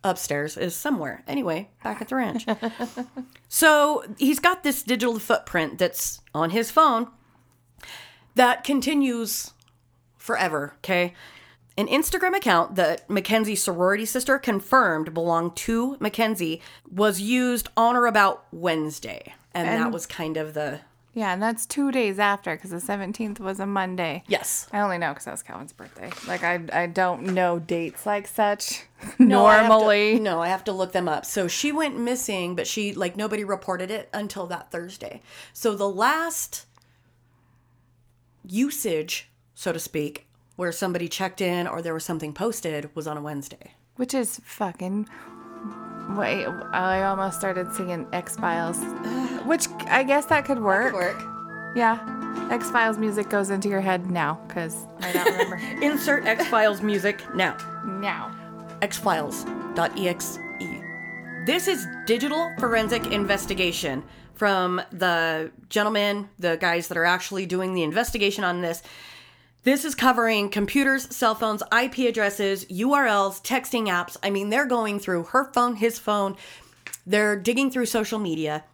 upstairs 0.03 0.57
is 0.57 0.77
somewhere. 0.77 1.23
Anyway, 1.27 1.71
back 1.83 2.01
at 2.03 2.09
the 2.09 2.17
ranch. 2.17 2.45
so 3.49 4.05
he's 4.19 4.39
got 4.39 4.63
this 4.63 4.83
digital 4.83 5.19
footprint 5.19 5.79
that's 5.79 6.21
on 6.35 6.51
his 6.51 6.71
phone 6.71 7.09
that 8.35 8.65
continues 8.65 9.54
forever. 10.25 10.73
Okay. 10.79 11.13
An 11.77 11.87
Instagram 11.87 12.35
account 12.35 12.77
that 12.77 13.09
Mackenzie's 13.11 13.63
sorority 13.63 14.07
sister 14.07 14.39
confirmed 14.39 15.13
belonged 15.13 15.55
to 15.57 15.97
Mackenzie 16.01 16.63
was 16.91 17.21
used 17.21 17.69
on 17.77 17.95
or 17.95 18.07
about 18.07 18.47
Wednesday. 18.53 19.35
And, 19.53 19.69
that 19.69 19.93
was 19.93 20.07
kind 20.07 20.37
of 20.37 20.55
the. 20.55 20.81
Yeah, 21.13 21.33
and 21.33 21.43
that's 21.43 21.67
two 21.67 21.93
days 21.93 22.19
after 22.19 22.57
because 22.57 22.71
the 22.71 22.79
17th 22.79 23.39
was 23.39 23.61
a 23.61 23.67
Monday. 23.67 24.23
Yes. 24.29 24.67
I 24.73 24.81
only 24.81 24.99
know 24.99 25.11
because 25.11 25.27
that 25.27 25.31
was 25.33 25.43
Calvin's 25.43 25.73
birthday. 25.73 26.11
Like, 26.27 26.43
I, 26.43 26.61
I 26.73 26.87
don't 26.87 27.35
know 27.35 27.59
dates 27.59 28.07
like 28.07 28.27
such 28.29 28.83
No, 29.19 29.45
I 29.45 29.61
to- 29.63 29.69
normally. 29.69 30.19
no, 30.21 30.41
I 30.41 30.49
have 30.49 30.65
to 30.65 30.73
look 30.73 30.93
them 30.93 31.07
up. 31.09 31.27
So 31.27 31.49
she 31.49 31.71
went 31.71 31.99
missing, 31.99 32.57
but 32.57 32.67
she 32.67 32.95
like 32.95 33.17
nobody 33.17 33.45
reported 33.45 33.91
it 33.91 34.09
until 34.15 34.47
that 34.47 34.71
Thursday. 34.73 35.21
So 35.53 35.75
the 35.75 35.89
last 35.89 36.67
usage, 38.47 39.29
so 39.55 39.73
to 39.73 39.79
speak, 39.79 40.27
where 40.57 40.73
somebody 40.73 41.09
checked 41.09 41.41
in 41.41 41.67
or 41.67 41.83
there 41.83 41.95
was 41.95 42.05
something 42.05 42.33
posted 42.33 42.95
was 42.95 43.07
on 43.07 43.17
a 43.17 43.23
Wednesday. 43.23 43.73
Which 43.97 44.15
is 44.15 44.41
fucking. 44.45 45.09
Wait, 46.11 46.47
I 46.73 47.05
almost 47.05 47.39
started 47.39 47.73
singing 47.73 48.07
X 48.13 48.37
Files. 48.37 48.79
Which 49.47 49.67
I 49.87 50.03
guess 50.03 50.27
that 50.27 50.45
could 50.45 50.61
work. 50.61 50.93
Work. 50.93 51.21
Yeah. 51.77 51.99
X 52.51 52.71
Files 52.71 52.99
music 52.99 53.31
goes 53.31 53.51
into 53.51 53.69
your 53.69 53.81
head 53.81 54.11
now 54.11 54.41
because 54.47 54.77
I 55.01 55.13
don't 55.13 55.27
remember. 55.27 55.57
Insert 55.83 56.27
X 56.27 56.47
Files 56.49 56.83
music 56.83 57.23
now. 57.35 57.57
now. 57.85 58.35
xfiles.exe. 58.83 60.39
This 61.47 61.69
is 61.69 61.87
digital 62.07 62.53
forensic 62.59 63.07
investigation 63.13 64.03
from 64.35 64.81
the 64.91 65.53
gentlemen, 65.69 66.29
the 66.39 66.57
guys 66.57 66.89
that 66.89 66.97
are 66.97 67.05
actually 67.05 67.47
doing 67.47 67.75
the 67.75 67.83
investigation 67.83 68.45
on 68.45 68.61
this. 68.61 68.83
This 69.65 69.87
is 69.87 69.95
covering 69.95 70.51
computers, 70.51 71.15
cell 71.15 71.35
phones, 71.35 71.63
IP 71.73 72.01
addresses, 72.01 72.67
URLs, 72.67 73.43
texting 73.43 73.87
apps. 73.87 74.19
I 74.23 74.29
mean, 74.29 74.51
they're 74.51 74.67
going 74.67 74.99
through 74.99 75.25
her 75.25 75.51
phone, 75.55 75.77
his 75.77 75.99
phone. 75.99 76.37
They're 77.07 77.35
digging 77.35 77.71
through 77.71 77.87
social 77.87 78.19
media. 78.19 78.65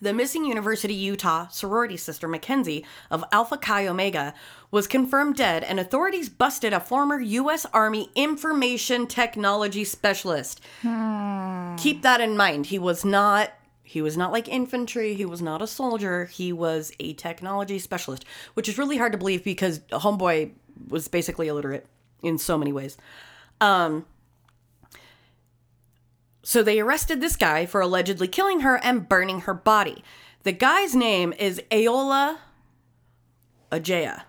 The 0.00 0.12
missing 0.12 0.44
University 0.44 0.94
Utah 0.94 1.46
sorority 1.48 1.96
sister 1.96 2.26
Mackenzie 2.26 2.84
of 3.12 3.24
Alpha 3.30 3.56
Chi 3.56 3.86
Omega 3.86 4.34
was 4.72 4.88
confirmed 4.88 5.36
dead, 5.36 5.62
and 5.62 5.78
authorities 5.78 6.28
busted 6.28 6.72
a 6.72 6.80
former 6.80 7.20
U.S. 7.20 7.64
Army 7.72 8.10
information 8.16 9.06
technology 9.06 9.84
specialist. 9.84 10.60
Hmm. 10.82 11.76
Keep 11.76 12.02
that 12.02 12.20
in 12.20 12.36
mind. 12.36 12.66
He 12.66 12.78
was 12.78 13.04
not. 13.04 13.52
He 13.88 14.02
was 14.02 14.18
not 14.18 14.32
like 14.32 14.48
infantry. 14.48 15.14
He 15.14 15.24
was 15.24 15.40
not 15.40 15.62
a 15.62 15.66
soldier. 15.66 16.26
He 16.26 16.52
was 16.52 16.92
a 17.00 17.14
technology 17.14 17.78
specialist, 17.78 18.26
which 18.52 18.68
is 18.68 18.76
really 18.76 18.98
hard 18.98 19.12
to 19.12 19.18
believe 19.18 19.42
because 19.42 19.78
Homeboy 19.90 20.52
was 20.88 21.08
basically 21.08 21.48
illiterate 21.48 21.86
in 22.22 22.36
so 22.36 22.58
many 22.58 22.70
ways. 22.70 22.98
Um, 23.62 24.04
so 26.42 26.62
they 26.62 26.80
arrested 26.80 27.22
this 27.22 27.34
guy 27.34 27.64
for 27.64 27.80
allegedly 27.80 28.28
killing 28.28 28.60
her 28.60 28.76
and 28.76 29.08
burning 29.08 29.40
her 29.40 29.54
body. 29.54 30.04
The 30.42 30.52
guy's 30.52 30.94
name 30.94 31.32
is 31.38 31.62
Ayoola 31.70 32.38
Ajayi, 33.72 34.22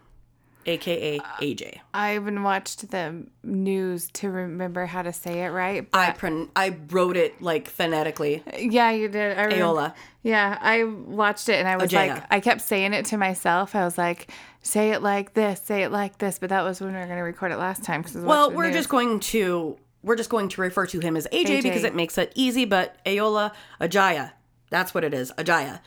aka 0.66 1.20
AJ. 1.40 1.80
I 1.94 2.16
even 2.16 2.44
watched 2.44 2.92
the 2.92 3.26
news 3.44 4.10
to 4.14 4.30
remember 4.30 4.86
how 4.86 5.02
to 5.02 5.14
say 5.14 5.44
it 5.44 5.50
right. 5.50 5.88
I 5.94 6.12
pron- 6.12 6.50
I 6.56 6.78
wrote 6.90 7.18
it 7.18 7.42
like 7.42 7.68
phonetically. 7.70 8.44
Yeah, 8.58 8.92
you 8.92 9.08
did. 9.08 9.38
I 9.38 9.48
Ayoola. 9.48 9.94
Yeah, 10.22 10.58
I 10.62 10.84
watched 10.84 11.50
it 11.50 11.56
and 11.56 11.68
I 11.68 11.78
was 11.78 11.92
Ajayi. 11.92 12.10
like, 12.16 12.24
I 12.30 12.40
kept 12.40 12.62
saying 12.62 12.94
it 12.94 13.06
to 13.08 13.18
myself. 13.18 13.74
I 13.76 13.86
was 13.86 13.98
like, 13.98 14.32
say 14.62 14.92
it 14.92 15.02
like 15.02 15.34
this, 15.34 15.62
say 15.62 15.84
it 15.84 15.92
like 15.92 16.18
this. 16.18 16.40
But 16.40 16.50
that 16.50 16.64
was 16.64 16.82
when 16.82 16.92
we 16.94 17.00
were 17.00 17.06
going 17.06 17.18
to 17.18 17.24
record 17.24 17.52
it 17.52 17.58
last 17.58 17.84
time. 17.84 18.04
Cause 18.04 18.16
Well, 18.18 18.52
we're 18.52 18.66
news. 18.68 18.76
just 18.76 18.90
going 18.90 19.20
to 19.22 19.78
we're 20.04 20.16
just 20.16 20.30
going 20.30 20.50
to 20.50 20.62
refer 20.62 20.86
to 20.88 21.00
him 21.00 21.18
as 21.18 21.28
AJ, 21.32 21.46
AJ. 21.60 21.64
because 21.64 21.84
it 21.84 21.96
makes 21.96 22.18
it 22.18 22.32
easy. 22.36 22.66
But 22.66 23.04
Ayoola 23.06 23.54
Ajayi, 23.82 24.32
that's 24.70 24.94
what 24.94 25.04
it 25.04 25.14
is, 25.14 25.32
Ajayi. 25.38 25.80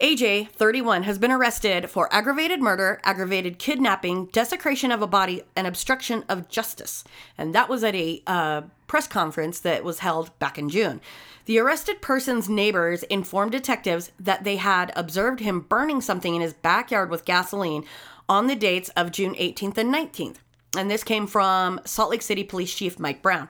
AJ, 0.00 0.50
31, 0.50 1.02
has 1.04 1.18
been 1.18 1.32
arrested 1.32 1.90
for 1.90 2.12
aggravated 2.12 2.60
murder, 2.60 3.00
aggravated 3.04 3.58
kidnapping, 3.58 4.26
desecration 4.26 4.92
of 4.92 5.02
a 5.02 5.06
body, 5.06 5.42
and 5.56 5.66
obstruction 5.66 6.24
of 6.28 6.48
justice. 6.48 7.04
And 7.36 7.54
that 7.54 7.68
was 7.68 7.82
at 7.82 7.94
a 7.94 8.22
uh, 8.26 8.62
press 8.86 9.06
conference 9.08 9.60
that 9.60 9.84
was 9.84 10.00
held 10.00 10.36
back 10.38 10.58
in 10.58 10.68
June. 10.68 11.00
The 11.46 11.58
arrested 11.58 12.00
person's 12.00 12.48
neighbors 12.48 13.02
informed 13.04 13.52
detectives 13.52 14.12
that 14.20 14.44
they 14.44 14.56
had 14.56 14.92
observed 14.94 15.40
him 15.40 15.60
burning 15.60 16.00
something 16.00 16.34
in 16.34 16.42
his 16.42 16.52
backyard 16.52 17.10
with 17.10 17.24
gasoline 17.24 17.84
on 18.28 18.46
the 18.46 18.56
dates 18.56 18.90
of 18.90 19.10
June 19.10 19.34
18th 19.34 19.78
and 19.78 19.92
19th. 19.92 20.36
And 20.76 20.90
this 20.90 21.02
came 21.02 21.26
from 21.26 21.80
Salt 21.84 22.10
Lake 22.10 22.22
City 22.22 22.44
Police 22.44 22.74
Chief 22.74 22.98
Mike 22.98 23.22
Brown. 23.22 23.48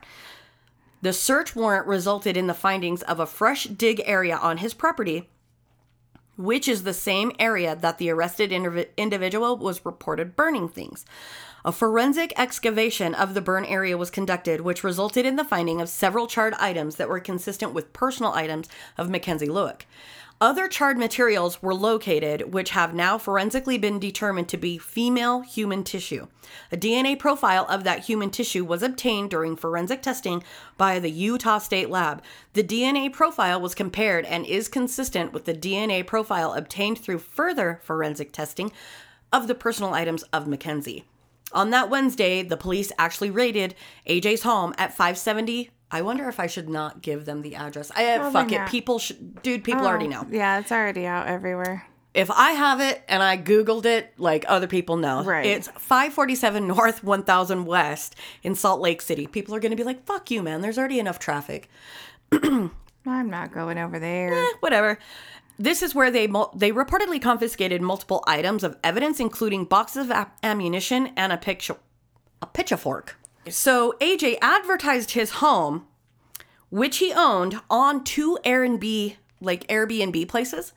The 1.01 1.13
search 1.13 1.55
warrant 1.55 1.87
resulted 1.87 2.35
in 2.35 2.47
the 2.47 2.53
findings 2.53 3.03
of 3.03 3.19
a 3.19 3.25
fresh 3.25 3.65
dig 3.65 4.01
area 4.05 4.37
on 4.37 4.57
his 4.57 4.73
property 4.73 5.29
which 6.39 6.69
is 6.69 6.83
the 6.83 6.93
same 6.93 7.33
area 7.37 7.75
that 7.75 7.97
the 7.97 8.09
arrested 8.09 8.49
indiv- 8.49 8.87
individual 8.95 9.57
was 9.57 9.85
reported 9.85 10.37
burning 10.37 10.69
things. 10.69 11.03
A 11.65 11.73
forensic 11.73 12.31
excavation 12.37 13.13
of 13.13 13.33
the 13.33 13.41
burn 13.41 13.65
area 13.65 13.97
was 13.97 14.09
conducted, 14.09 14.61
which 14.61 14.81
resulted 14.81 15.25
in 15.25 15.35
the 15.35 15.43
finding 15.43 15.81
of 15.81 15.89
several 15.89 16.27
charred 16.27 16.53
items 16.53 16.95
that 16.95 17.09
were 17.09 17.19
consistent 17.19 17.73
with 17.73 17.91
personal 17.91 18.31
items 18.31 18.69
of 18.97 19.09
Mackenzie 19.09 19.47
Lueck. 19.47 19.81
Other 20.41 20.69
charred 20.69 20.97
materials 20.97 21.61
were 21.61 21.73
located, 21.73 22.53
which 22.53 22.69
have 22.69 22.93
now 22.93 23.17
forensically 23.17 23.77
been 23.77 23.99
determined 23.99 24.47
to 24.49 24.57
be 24.57 24.77
female 24.77 25.41
human 25.41 25.83
tissue. 25.83 26.27
A 26.71 26.77
DNA 26.77 27.19
profile 27.19 27.65
of 27.67 27.83
that 27.83 28.05
human 28.05 28.29
tissue 28.29 28.63
was 28.63 28.81
obtained 28.81 29.31
during 29.31 29.57
forensic 29.57 30.01
testing 30.01 30.41
by 30.77 30.97
the 30.97 31.11
Utah 31.11 31.57
State 31.57 31.89
Lab. 31.89 32.23
The 32.53 32.63
DNA 32.63 33.11
profile 33.11 33.59
was 33.59 33.75
compared 33.75 34.23
and 34.25 34.45
is 34.45 34.69
consistent 34.69 35.33
with 35.33 35.43
the 35.43 35.53
DNA 35.53 36.07
profile 36.07 36.53
obtained 36.53 36.99
through 36.99 37.19
further 37.19 37.81
forensic 37.83 38.31
testing 38.31 38.71
of 39.33 39.47
the 39.47 39.55
personal 39.55 39.93
items 39.93 40.23
of 40.31 40.47
Mackenzie. 40.47 41.03
On 41.51 41.69
that 41.71 41.89
Wednesday, 41.89 42.43
the 42.43 42.55
police 42.55 42.93
actually 42.97 43.29
raided 43.29 43.75
AJ's 44.07 44.43
home 44.43 44.73
at 44.77 44.91
570 44.95 45.71
I 45.91 46.01
wonder 46.03 46.29
if 46.29 46.39
I 46.39 46.47
should 46.47 46.69
not 46.69 47.01
give 47.01 47.25
them 47.25 47.41
the 47.41 47.55
address. 47.55 47.91
I 47.95 48.17
Probably 48.17 48.31
fuck 48.33 48.51
it. 48.51 48.67
People 48.71 48.99
should, 48.99 49.41
dude. 49.41 49.63
People 49.63 49.87
already 49.87 50.07
know. 50.07 50.25
Yeah, 50.29 50.59
it's 50.59 50.71
already 50.71 51.05
out 51.05 51.27
everywhere. 51.27 51.87
If 52.13 52.31
I 52.31 52.51
have 52.51 52.79
it 52.81 53.03
and 53.07 53.21
I 53.21 53.37
googled 53.37 53.85
it, 53.85 54.13
like 54.17 54.43
other 54.47 54.65
people 54.67 54.97
know, 54.97 55.23
Right. 55.23 55.45
It's 55.45 55.67
547 55.67 56.67
North, 56.67 57.03
1000 57.03 57.65
West 57.65 58.15
in 58.43 58.55
Salt 58.55 58.81
Lake 58.81 59.01
City. 59.01 59.27
People 59.27 59.53
are 59.55 59.59
going 59.59 59.71
to 59.71 59.75
be 59.77 59.83
like, 59.83 60.05
"Fuck 60.05 60.31
you, 60.31 60.41
man." 60.41 60.61
There's 60.61 60.77
already 60.77 60.99
enough 60.99 61.19
traffic. 61.19 61.69
I'm 62.31 63.29
not 63.29 63.53
going 63.53 63.77
over 63.77 63.99
there. 63.99 64.33
Eh, 64.33 64.47
whatever. 64.59 64.97
This 65.57 65.81
is 65.83 65.93
where 65.93 66.09
they 66.09 66.25
mul- 66.27 66.51
they 66.55 66.71
reportedly 66.71 67.21
confiscated 67.21 67.81
multiple 67.81 68.23
items 68.27 68.63
of 68.63 68.77
evidence, 68.83 69.19
including 69.19 69.65
boxes 69.65 70.05
of 70.05 70.11
a- 70.11 70.31
ammunition 70.43 71.11
and 71.17 71.31
a 71.33 71.37
picture 71.37 71.75
a 72.41 72.45
pitchfork. 72.47 73.18
So 73.49 73.95
AJ 73.99 74.37
advertised 74.41 75.11
his 75.11 75.31
home, 75.31 75.87
which 76.69 76.97
he 76.97 77.13
owned, 77.13 77.59
on 77.69 78.03
two 78.03 78.37
Airbnb 78.45 79.15
like 79.41 79.67
Airbnb 79.67 80.27
places, 80.27 80.73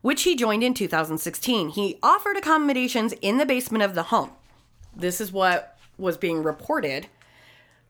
which 0.00 0.22
he 0.22 0.34
joined 0.34 0.64
in 0.64 0.74
2016. 0.74 1.70
He 1.70 1.98
offered 2.02 2.36
accommodations 2.36 3.12
in 3.22 3.38
the 3.38 3.46
basement 3.46 3.84
of 3.84 3.94
the 3.94 4.04
home. 4.04 4.30
This 4.94 5.20
is 5.20 5.32
what 5.32 5.78
was 5.96 6.16
being 6.16 6.42
reported. 6.42 7.06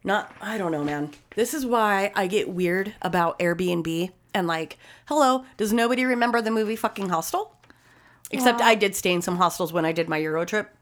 Not, 0.05 0.35
I 0.41 0.59
don't 0.59 0.73
know, 0.73 0.85
man. 0.85 1.11
This 1.35 1.55
is 1.55 1.65
why 1.65 2.13
I 2.15 2.27
get 2.27 2.49
weird 2.49 2.95
about 3.03 3.39
Airbnb 3.39 4.11
and 4.35 4.47
like, 4.47 4.79
hello, 5.07 5.45
does 5.57 5.73
nobody 5.73 6.05
remember 6.05 6.43
the 6.43 6.51
movie 6.51 6.77
fucking 6.77 7.09
Hostel? 7.09 7.57
Except 8.31 8.61
I 8.63 8.75
did 8.75 8.95
stay 8.97 9.13
in 9.13 9.21
some 9.21 9.37
hostels 9.37 9.75
when 9.75 9.85
I 9.85 9.93
did 9.93 10.09
my 10.09 10.17
Euro 10.17 10.47
trip 10.47 10.75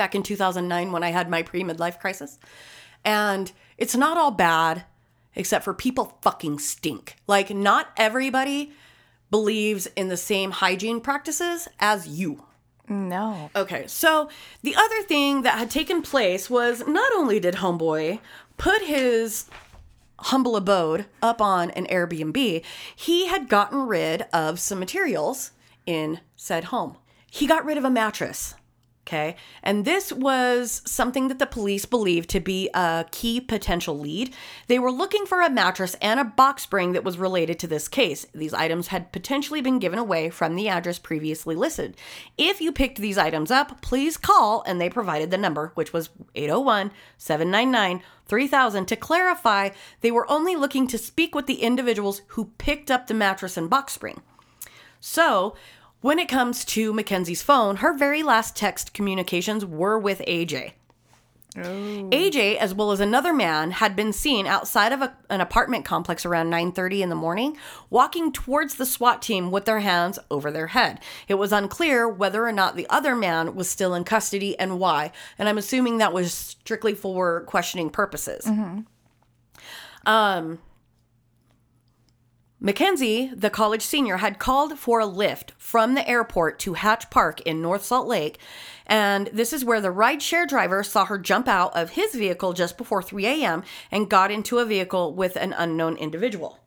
back 0.00 0.14
in 0.14 0.22
2009 0.22 0.92
when 0.92 1.02
I 1.02 1.10
had 1.10 1.28
my 1.28 1.42
pre 1.42 1.62
midlife 1.62 2.00
crisis. 2.00 2.38
And 3.04 3.52
it's 3.76 3.94
not 3.94 4.16
all 4.16 4.30
bad, 4.30 4.84
except 5.36 5.62
for 5.62 5.74
people 5.74 6.16
fucking 6.22 6.58
stink. 6.58 7.16
Like, 7.26 7.50
not 7.50 7.90
everybody 7.98 8.72
believes 9.30 9.88
in 9.96 10.08
the 10.08 10.16
same 10.16 10.52
hygiene 10.52 11.02
practices 11.02 11.68
as 11.78 12.08
you. 12.08 12.46
No. 12.88 13.50
Okay, 13.54 13.86
so 13.88 14.30
the 14.62 14.74
other 14.74 15.02
thing 15.02 15.42
that 15.42 15.58
had 15.58 15.70
taken 15.70 16.00
place 16.00 16.48
was 16.48 16.82
not 16.86 17.12
only 17.14 17.38
did 17.38 17.56
Homeboy 17.56 18.20
put 18.56 18.80
his 18.80 19.50
humble 20.18 20.56
abode 20.56 21.04
up 21.20 21.42
on 21.42 21.70
an 21.72 21.84
Airbnb, 21.88 22.64
he 22.96 23.26
had 23.26 23.50
gotten 23.50 23.86
rid 23.86 24.22
of 24.32 24.58
some 24.58 24.78
materials 24.78 25.50
in 25.84 26.20
said 26.36 26.64
home. 26.64 26.96
He 27.30 27.46
got 27.46 27.66
rid 27.66 27.76
of 27.76 27.84
a 27.84 27.90
mattress. 27.90 28.54
Okay. 29.06 29.34
And 29.62 29.84
this 29.84 30.12
was 30.12 30.82
something 30.84 31.28
that 31.28 31.38
the 31.38 31.46
police 31.46 31.84
believed 31.84 32.30
to 32.30 32.38
be 32.38 32.70
a 32.74 33.06
key 33.10 33.40
potential 33.40 33.98
lead. 33.98 34.32
They 34.68 34.78
were 34.78 34.92
looking 34.92 35.26
for 35.26 35.40
a 35.40 35.50
mattress 35.50 35.96
and 36.02 36.20
a 36.20 36.24
box 36.24 36.62
spring 36.62 36.92
that 36.92 37.02
was 37.02 37.18
related 37.18 37.58
to 37.60 37.66
this 37.66 37.88
case. 37.88 38.26
These 38.34 38.54
items 38.54 38.88
had 38.88 39.10
potentially 39.10 39.62
been 39.62 39.78
given 39.78 39.98
away 39.98 40.30
from 40.30 40.54
the 40.54 40.68
address 40.68 40.98
previously 40.98 41.56
listed. 41.56 41.96
If 42.38 42.60
you 42.60 42.72
picked 42.72 42.98
these 42.98 43.18
items 43.18 43.50
up, 43.50 43.80
please 43.80 44.16
call, 44.16 44.62
and 44.66 44.80
they 44.80 44.90
provided 44.90 45.30
the 45.30 45.38
number, 45.38 45.72
which 45.74 45.92
was 45.92 46.10
801 46.34 46.92
799 47.16 48.02
3000. 48.26 48.86
To 48.86 48.96
clarify, 48.96 49.70
they 50.02 50.12
were 50.12 50.30
only 50.30 50.54
looking 50.54 50.86
to 50.86 50.98
speak 50.98 51.34
with 51.34 51.46
the 51.46 51.62
individuals 51.62 52.22
who 52.28 52.52
picked 52.58 52.90
up 52.90 53.06
the 53.06 53.14
mattress 53.14 53.56
and 53.56 53.68
box 53.68 53.94
spring. 53.94 54.22
So, 55.00 55.56
when 56.00 56.18
it 56.18 56.28
comes 56.28 56.64
to 56.66 56.92
Mackenzie's 56.92 57.42
phone, 57.42 57.76
her 57.76 57.96
very 57.96 58.22
last 58.22 58.56
text 58.56 58.94
communications 58.94 59.64
were 59.64 59.98
with 59.98 60.20
AJ. 60.26 60.72
AJ, 61.56 62.58
as 62.58 62.72
well 62.74 62.92
as 62.92 63.00
another 63.00 63.32
man, 63.32 63.72
had 63.72 63.96
been 63.96 64.12
seen 64.12 64.46
outside 64.46 64.92
of 64.92 65.02
a, 65.02 65.16
an 65.28 65.40
apartment 65.40 65.84
complex 65.84 66.24
around 66.24 66.48
9:30 66.48 67.00
in 67.00 67.08
the 67.08 67.16
morning, 67.16 67.56
walking 67.90 68.30
towards 68.32 68.76
the 68.76 68.86
SWAT 68.86 69.20
team 69.20 69.50
with 69.50 69.64
their 69.64 69.80
hands 69.80 70.18
over 70.30 70.52
their 70.52 70.68
head. 70.68 71.00
It 71.26 71.34
was 71.34 71.52
unclear 71.52 72.08
whether 72.08 72.46
or 72.46 72.52
not 72.52 72.76
the 72.76 72.86
other 72.88 73.16
man 73.16 73.56
was 73.56 73.68
still 73.68 73.94
in 73.94 74.04
custody 74.04 74.56
and 74.60 74.78
why, 74.78 75.10
and 75.38 75.48
I'm 75.48 75.58
assuming 75.58 75.98
that 75.98 76.12
was 76.12 76.32
strictly 76.32 76.94
for 76.94 77.40
questioning 77.42 77.90
purposes. 77.90 78.46
Um, 80.06 80.60
Mackenzie, 82.62 83.32
the 83.34 83.48
college 83.48 83.80
senior, 83.80 84.18
had 84.18 84.38
called 84.38 84.78
for 84.78 85.00
a 85.00 85.06
lift 85.06 85.52
from 85.56 85.94
the 85.94 86.06
airport 86.06 86.58
to 86.58 86.74
Hatch 86.74 87.08
Park 87.08 87.40
in 87.42 87.62
North 87.62 87.82
Salt 87.82 88.06
Lake. 88.06 88.38
And 88.86 89.28
this 89.32 89.54
is 89.54 89.64
where 89.64 89.80
the 89.80 89.88
rideshare 89.88 90.46
driver 90.46 90.82
saw 90.82 91.06
her 91.06 91.16
jump 91.16 91.48
out 91.48 91.74
of 91.74 91.90
his 91.90 92.14
vehicle 92.14 92.52
just 92.52 92.76
before 92.76 93.02
3 93.02 93.24
a.m. 93.26 93.62
and 93.90 94.10
got 94.10 94.30
into 94.30 94.58
a 94.58 94.66
vehicle 94.66 95.14
with 95.14 95.36
an 95.36 95.54
unknown 95.54 95.96
individual. 95.96 96.60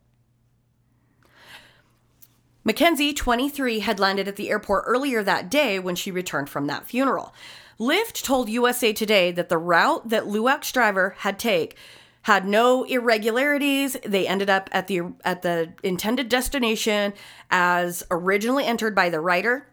Mackenzie, 2.63 3.13
23, 3.13 3.79
had 3.79 3.99
landed 3.99 4.27
at 4.27 4.35
the 4.35 4.49
airport 4.49 4.85
earlier 4.87 5.21
that 5.21 5.51
day 5.51 5.77
when 5.77 5.95
she 5.95 6.09
returned 6.09 6.49
from 6.49 6.65
that 6.65 6.87
funeral. 6.87 7.35
Lyft 7.79 8.23
told 8.23 8.49
USA 8.49 8.93
Today 8.93 9.31
that 9.31 9.49
the 9.49 9.57
route 9.59 10.09
that 10.09 10.25
Lueck's 10.25 10.71
driver 10.71 11.15
had 11.19 11.37
take 11.37 11.75
had 12.23 12.47
no 12.47 12.83
irregularities. 12.83 13.97
They 14.05 14.27
ended 14.27 14.49
up 14.49 14.69
at 14.71 14.87
the 14.87 15.01
at 15.23 15.41
the 15.41 15.73
intended 15.83 16.29
destination 16.29 17.13
as 17.51 18.03
originally 18.09 18.65
entered 18.65 18.95
by 18.95 19.09
the 19.09 19.21
writer. 19.21 19.67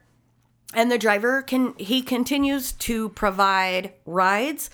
And 0.75 0.90
the 0.90 0.99
driver 0.99 1.42
can 1.42 1.75
he 1.78 2.02
continues 2.02 2.73
to 2.73 3.09
provide 3.11 3.95
rides. 4.04 4.71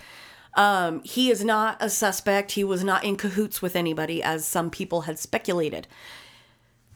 Um, 0.54 1.02
he 1.04 1.30
is 1.30 1.45
not 1.45 1.76
a 1.80 1.90
suspect. 1.90 2.52
He 2.52 2.64
was 2.64 2.83
not 2.83 3.04
in 3.04 3.16
cahoots 3.16 3.61
with 3.61 3.76
anybody, 3.76 4.23
as 4.23 4.47
some 4.47 4.71
people 4.71 5.02
had 5.02 5.18
speculated. 5.18 5.87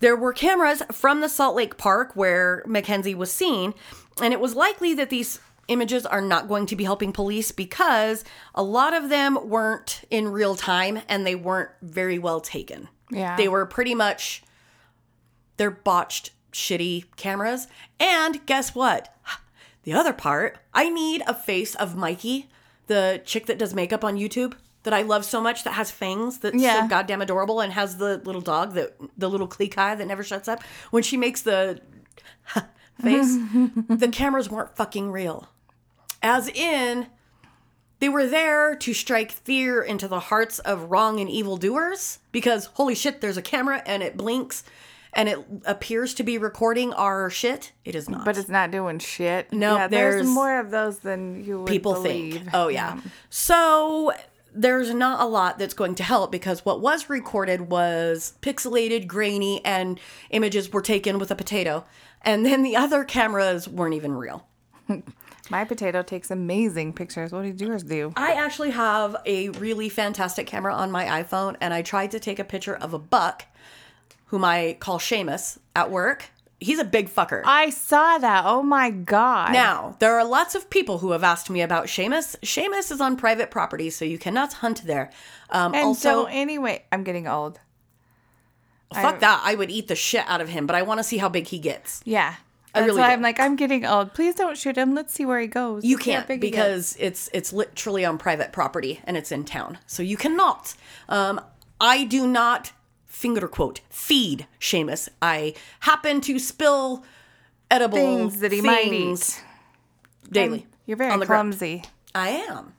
There 0.00 0.16
were 0.16 0.32
cameras 0.32 0.82
from 0.90 1.20
the 1.20 1.28
Salt 1.28 1.54
Lake 1.54 1.76
Park 1.76 2.16
where 2.16 2.64
Mackenzie 2.66 3.14
was 3.14 3.30
seen, 3.30 3.74
and 4.22 4.32
it 4.32 4.40
was 4.40 4.54
likely 4.54 4.94
that 4.94 5.10
these 5.10 5.40
images 5.70 6.04
are 6.04 6.20
not 6.20 6.48
going 6.48 6.66
to 6.66 6.76
be 6.76 6.84
helping 6.84 7.12
police 7.12 7.50
because 7.52 8.22
a 8.54 8.62
lot 8.62 8.92
of 8.92 9.08
them 9.08 9.48
weren't 9.48 10.02
in 10.10 10.28
real 10.28 10.54
time 10.54 11.00
and 11.08 11.26
they 11.26 11.34
weren't 11.34 11.70
very 11.80 12.18
well 12.18 12.40
taken. 12.40 12.88
Yeah. 13.10 13.36
They 13.36 13.48
were 13.48 13.64
pretty 13.64 13.94
much 13.94 14.42
they're 15.56 15.70
botched 15.70 16.30
shitty 16.52 17.04
cameras. 17.16 17.66
And 17.98 18.44
guess 18.46 18.74
what? 18.74 19.14
The 19.84 19.94
other 19.94 20.12
part, 20.12 20.58
I 20.74 20.90
need 20.90 21.22
a 21.26 21.32
face 21.32 21.74
of 21.74 21.96
Mikey, 21.96 22.50
the 22.86 23.22
chick 23.24 23.46
that 23.46 23.58
does 23.58 23.72
makeup 23.72 24.04
on 24.04 24.18
YouTube 24.18 24.52
that 24.82 24.92
I 24.92 25.00
love 25.00 25.24
so 25.24 25.40
much 25.40 25.64
that 25.64 25.72
has 25.72 25.90
fangs 25.90 26.36
that's 26.38 26.54
Yeah. 26.62 26.82
so 26.82 26.88
goddamn 26.88 27.22
adorable 27.22 27.60
and 27.60 27.72
has 27.72 27.96
the 27.96 28.18
little 28.18 28.42
dog 28.42 28.74
that 28.74 28.94
the 29.16 29.28
little 29.30 29.46
clique 29.46 29.78
eye 29.78 29.94
that 29.94 30.06
never 30.06 30.22
shuts 30.22 30.48
up. 30.48 30.62
When 30.90 31.02
she 31.02 31.16
makes 31.16 31.40
the 31.40 31.80
face, 33.02 33.36
the 33.88 34.10
cameras 34.12 34.50
weren't 34.50 34.76
fucking 34.76 35.10
real. 35.10 35.48
As 36.22 36.48
in, 36.48 37.06
they 38.00 38.08
were 38.08 38.26
there 38.26 38.74
to 38.76 38.94
strike 38.94 39.30
fear 39.30 39.82
into 39.82 40.08
the 40.08 40.20
hearts 40.20 40.58
of 40.60 40.90
wrong 40.90 41.20
and 41.20 41.28
evil 41.30 41.56
doers 41.56 42.18
because 42.32 42.66
holy 42.66 42.94
shit, 42.94 43.20
there's 43.20 43.36
a 43.36 43.42
camera 43.42 43.82
and 43.86 44.02
it 44.02 44.16
blinks 44.16 44.62
and 45.12 45.28
it 45.28 45.38
appears 45.64 46.14
to 46.14 46.22
be 46.22 46.38
recording 46.38 46.92
our 46.92 47.28
shit, 47.30 47.72
it 47.84 47.94
is 47.96 48.08
not. 48.08 48.24
But 48.24 48.36
it's 48.38 48.48
not 48.48 48.70
doing 48.70 49.00
shit. 49.00 49.52
No, 49.52 49.74
yeah, 49.76 49.88
there's, 49.88 50.14
there's- 50.14 50.28
more 50.28 50.60
of 50.60 50.70
those 50.70 51.00
than 51.00 51.44
you 51.44 51.58
would 51.60 51.66
people 51.66 51.94
believe. 51.94 52.34
think. 52.42 52.48
Oh 52.54 52.68
yeah. 52.68 53.00
So 53.28 54.12
there's 54.54 54.92
not 54.94 55.20
a 55.20 55.26
lot 55.26 55.58
that's 55.58 55.74
going 55.74 55.94
to 55.96 56.02
help 56.02 56.30
because 56.32 56.64
what 56.64 56.80
was 56.80 57.08
recorded 57.10 57.70
was 57.70 58.34
pixelated, 58.40 59.06
grainy, 59.06 59.64
and 59.64 59.98
images 60.30 60.72
were 60.72 60.82
taken 60.82 61.18
with 61.18 61.30
a 61.30 61.36
potato. 61.36 61.84
And 62.22 62.44
then 62.44 62.62
the 62.62 62.76
other 62.76 63.04
cameras 63.04 63.68
weren't 63.68 63.94
even 63.94 64.12
real. 64.12 64.46
My 65.50 65.64
potato 65.64 66.02
takes 66.02 66.30
amazing 66.30 66.92
pictures. 66.92 67.32
What 67.32 67.42
did 67.42 67.60
yours 67.60 67.82
do? 67.82 68.12
I 68.16 68.32
actually 68.34 68.70
have 68.70 69.16
a 69.26 69.48
really 69.50 69.88
fantastic 69.88 70.46
camera 70.46 70.72
on 70.72 70.90
my 70.90 71.04
iPhone, 71.22 71.56
and 71.60 71.74
I 71.74 71.82
tried 71.82 72.12
to 72.12 72.20
take 72.20 72.38
a 72.38 72.44
picture 72.44 72.74
of 72.76 72.94
a 72.94 72.98
buck, 72.98 73.46
whom 74.26 74.44
I 74.44 74.76
call 74.78 74.98
Seamus, 74.98 75.58
at 75.74 75.90
work. 75.90 76.30
He's 76.60 76.78
a 76.78 76.84
big 76.84 77.08
fucker. 77.08 77.42
I 77.44 77.70
saw 77.70 78.18
that. 78.18 78.44
Oh 78.46 78.62
my 78.62 78.90
god. 78.90 79.52
Now, 79.52 79.96
there 79.98 80.14
are 80.18 80.24
lots 80.24 80.54
of 80.54 80.70
people 80.70 80.98
who 80.98 81.12
have 81.12 81.24
asked 81.24 81.48
me 81.50 81.62
about 81.62 81.86
Seamus. 81.86 82.36
Seamus 82.40 82.92
is 82.92 83.00
on 83.00 83.16
private 83.16 83.50
property, 83.50 83.90
so 83.90 84.04
you 84.04 84.18
cannot 84.18 84.52
hunt 84.54 84.84
there. 84.84 85.10
Um, 85.48 85.74
and 85.74 85.84
also, 85.86 86.24
so 86.24 86.24
anyway, 86.26 86.84
I'm 86.92 87.02
getting 87.02 87.26
old. 87.26 87.58
fuck 88.92 89.20
that. 89.20 89.42
I 89.42 89.54
would 89.54 89.70
eat 89.70 89.88
the 89.88 89.96
shit 89.96 90.24
out 90.28 90.40
of 90.42 90.50
him, 90.50 90.66
but 90.66 90.76
I 90.76 90.82
want 90.82 90.98
to 90.98 91.04
see 91.04 91.16
how 91.16 91.28
big 91.30 91.46
he 91.48 91.58
gets. 91.58 92.02
Yeah. 92.04 92.36
That's 92.74 92.86
really 92.86 93.00
why 93.00 93.08
do. 93.08 93.12
I'm 93.14 93.22
like, 93.22 93.40
I'm 93.40 93.56
getting 93.56 93.84
old. 93.84 94.14
Please 94.14 94.34
don't 94.34 94.56
shoot 94.56 94.76
him. 94.76 94.94
Let's 94.94 95.12
see 95.12 95.24
where 95.24 95.40
he 95.40 95.46
goes. 95.46 95.84
You 95.84 95.96
Let's 95.96 96.04
can't 96.04 96.40
because 96.40 96.96
it's 96.98 97.28
it's 97.32 97.52
literally 97.52 98.04
on 98.04 98.18
private 98.18 98.52
property 98.52 99.00
and 99.04 99.16
it's 99.16 99.32
in 99.32 99.44
town, 99.44 99.78
so 99.86 100.02
you 100.02 100.16
cannot. 100.16 100.74
Um, 101.08 101.40
I 101.80 102.04
do 102.04 102.26
not 102.26 102.72
finger 103.06 103.48
quote 103.48 103.80
feed 103.90 104.46
Seamus. 104.60 105.08
I 105.20 105.54
happen 105.80 106.20
to 106.22 106.38
spill 106.38 107.04
edible 107.70 107.98
things 107.98 108.40
that 108.40 108.52
he 108.52 108.60
might 108.60 108.92
eat. 108.92 109.42
daily. 110.30 110.66
You're 110.86 110.96
very 110.96 111.10
on 111.12 111.20
the 111.20 111.26
ground. 111.26 111.50
clumsy. 111.52 111.84
I 112.14 112.30
am. 112.30 112.74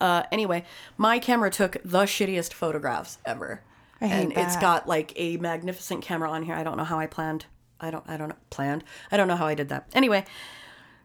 Uh, 0.00 0.24
anyway, 0.32 0.64
my 0.96 1.18
camera 1.18 1.50
took 1.50 1.76
the 1.84 2.02
shittiest 2.02 2.52
photographs 2.52 3.18
ever, 3.24 3.62
I 4.00 4.06
hate 4.06 4.22
and 4.22 4.32
it's 4.32 4.54
that. 4.54 4.60
got 4.60 4.88
like 4.88 5.12
a 5.16 5.36
magnificent 5.36 6.02
camera 6.02 6.30
on 6.30 6.42
here. 6.42 6.54
I 6.54 6.62
don't 6.62 6.76
know 6.76 6.84
how 6.84 6.98
I 6.98 7.06
planned. 7.06 7.46
I 7.84 7.90
don't. 7.90 8.04
I 8.08 8.16
don't 8.16 8.28
know. 8.28 8.36
Planned. 8.50 8.84
I 9.12 9.16
don't 9.16 9.28
know 9.28 9.36
how 9.36 9.46
I 9.46 9.54
did 9.54 9.68
that. 9.68 9.88
Anyway, 9.94 10.24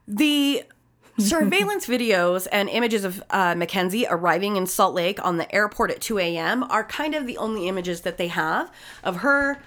the 0.07 0.63
surveillance 1.19 1.86
videos 1.86 2.48
and 2.51 2.69
images 2.69 3.03
of 3.03 3.21
uh, 3.29 3.53
Mackenzie 3.55 4.05
arriving 4.09 4.55
in 4.55 4.65
Salt 4.65 4.93
Lake 4.93 5.24
on 5.25 5.38
the 5.38 5.53
airport 5.53 5.91
at 5.91 6.01
2 6.01 6.17
a.m. 6.19 6.63
are 6.63 6.83
kind 6.83 7.13
of 7.15 7.27
the 7.27 7.38
only 7.38 7.67
images 7.67 8.01
that 8.01 8.17
they 8.17 8.27
have 8.27 8.71
of 9.03 9.17
her 9.17 9.59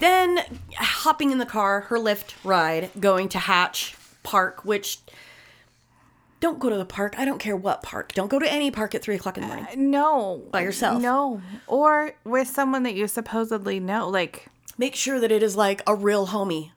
then 0.00 0.40
hopping 0.76 1.30
in 1.30 1.38
the 1.38 1.46
car, 1.46 1.82
her 1.82 1.96
Lyft 1.96 2.34
ride, 2.44 2.90
going 2.98 3.28
to 3.30 3.38
Hatch 3.38 3.96
Park, 4.22 4.64
which 4.64 4.98
don't 6.40 6.58
go 6.58 6.68
to 6.68 6.76
the 6.76 6.84
park. 6.84 7.14
I 7.18 7.24
don't 7.24 7.38
care 7.38 7.56
what 7.56 7.82
park. 7.82 8.12
Don't 8.14 8.28
go 8.28 8.40
to 8.40 8.52
any 8.52 8.72
park 8.72 8.94
at 8.96 9.02
three 9.02 9.14
o'clock 9.14 9.36
in 9.36 9.42
the 9.42 9.48
morning. 9.48 9.90
No. 9.90 10.42
By 10.50 10.62
yourself. 10.62 11.00
No. 11.00 11.40
Or 11.68 12.12
with 12.24 12.48
someone 12.48 12.82
that 12.82 12.94
you 12.94 13.06
supposedly 13.06 13.78
know, 13.78 14.08
like 14.08 14.48
Make 14.78 14.94
sure 14.94 15.20
that 15.20 15.30
it 15.32 15.42
is 15.42 15.56
like 15.56 15.82
a 15.86 15.94
real 15.94 16.28
homie. 16.28 16.70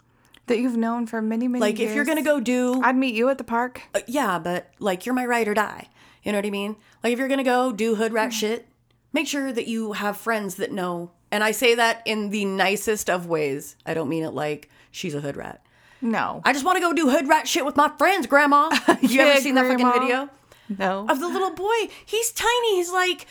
that 0.48 0.60
you've 0.60 0.78
known 0.78 1.08
for 1.08 1.22
many, 1.24 1.48
many 1.48 1.60
Like 1.60 1.80
years. 1.80 1.90
if 1.90 1.96
you're 1.96 2.06
gonna 2.06 2.22
go 2.22 2.40
do, 2.40 2.80
I'd 2.84 2.96
meet 2.96 3.16
you 3.16 3.30
at 3.30 3.38
the 3.40 3.44
park. 3.44 3.82
uh, 3.96 4.02
yeah, 4.08 4.38
but 4.38 4.70
like 4.80 5.06
you're 5.06 5.16
my 5.16 5.26
ride 5.26 5.48
or 5.48 5.54
die. 5.56 5.88
You 6.24 6.32
know 6.32 6.38
what 6.38 6.46
I 6.46 6.50
mean? 6.52 6.76
Like 7.04 7.14
if 7.14 7.20
you're 7.20 7.28
gonna 7.28 7.44
go 7.44 7.72
do 7.72 7.96
hood 7.96 8.14
rat 8.14 8.32
shit, 8.34 8.68
make 9.12 9.28
sure 9.28 9.52
that 9.52 9.68
you 9.68 9.94
have 9.94 10.18
friends 10.18 10.56
that 10.56 10.72
know. 10.72 11.12
And 11.32 11.44
I 11.44 11.52
say 11.52 11.74
that 11.76 12.02
in 12.06 12.30
the 12.30 12.46
nicest 12.46 13.10
of 13.10 13.26
ways. 13.28 13.76
I 13.86 13.94
don't 13.96 14.08
mean 14.10 14.24
it 14.24 14.32
like 14.32 14.70
she's 14.92 15.16
a 15.16 15.22
hood 15.22 15.36
rat. 15.36 15.66
No. 16.02 16.42
I 16.46 16.54
just 16.54 16.64
want 16.64 16.76
to 16.78 16.82
go 16.82 16.94
do 16.94 17.10
hood 17.10 17.28
rat 17.28 17.48
shit 17.48 17.66
with 17.66 17.76
my 17.76 17.90
friends, 17.98 18.28
Grandma. 18.28 18.70
you 19.02 19.10
Yeah, 19.18 19.24
ever 19.24 19.42
seen 19.42 19.56
that 19.56 19.66
fucking 19.68 19.92
video? 19.92 20.30
no. 20.70 21.08
of 21.10 21.20
the 21.20 21.28
little 21.28 21.52
boy. 21.52 21.90
He's 22.06 22.32
tiny. 22.32 22.76
He's 22.76 22.92
like 22.92 23.26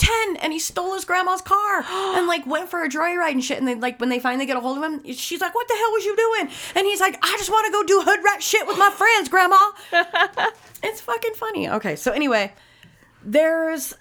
10 0.00 0.36
and 0.36 0.52
he 0.52 0.58
stole 0.58 0.94
his 0.94 1.04
grandma's 1.04 1.42
car 1.42 1.84
and 2.16 2.26
like 2.26 2.46
went 2.46 2.68
for 2.68 2.82
a 2.82 2.88
joyride 2.88 3.32
and 3.32 3.44
shit. 3.44 3.58
And 3.58 3.68
then 3.68 3.80
like 3.80 4.00
when 4.00 4.08
they 4.08 4.18
finally 4.18 4.46
get 4.46 4.56
a 4.56 4.60
hold 4.60 4.78
of 4.78 4.82
him, 4.82 5.04
she's 5.12 5.40
like, 5.40 5.54
What 5.54 5.68
the 5.68 5.74
hell 5.74 5.92
was 5.92 6.04
you 6.04 6.16
doing? 6.16 6.48
And 6.74 6.86
he's 6.86 7.00
like, 7.00 7.18
I 7.22 7.36
just 7.38 7.50
want 7.50 7.66
to 7.66 7.72
go 7.72 7.82
do 7.84 8.02
hood 8.04 8.20
rat 8.24 8.42
shit 8.42 8.66
with 8.66 8.78
my 8.78 8.90
friends, 8.90 9.28
grandma. 9.28 9.58
it's 10.82 11.00
fucking 11.00 11.34
funny. 11.34 11.68
Okay, 11.68 11.96
so 11.96 12.12
anyway, 12.12 12.52
there's 13.22 13.94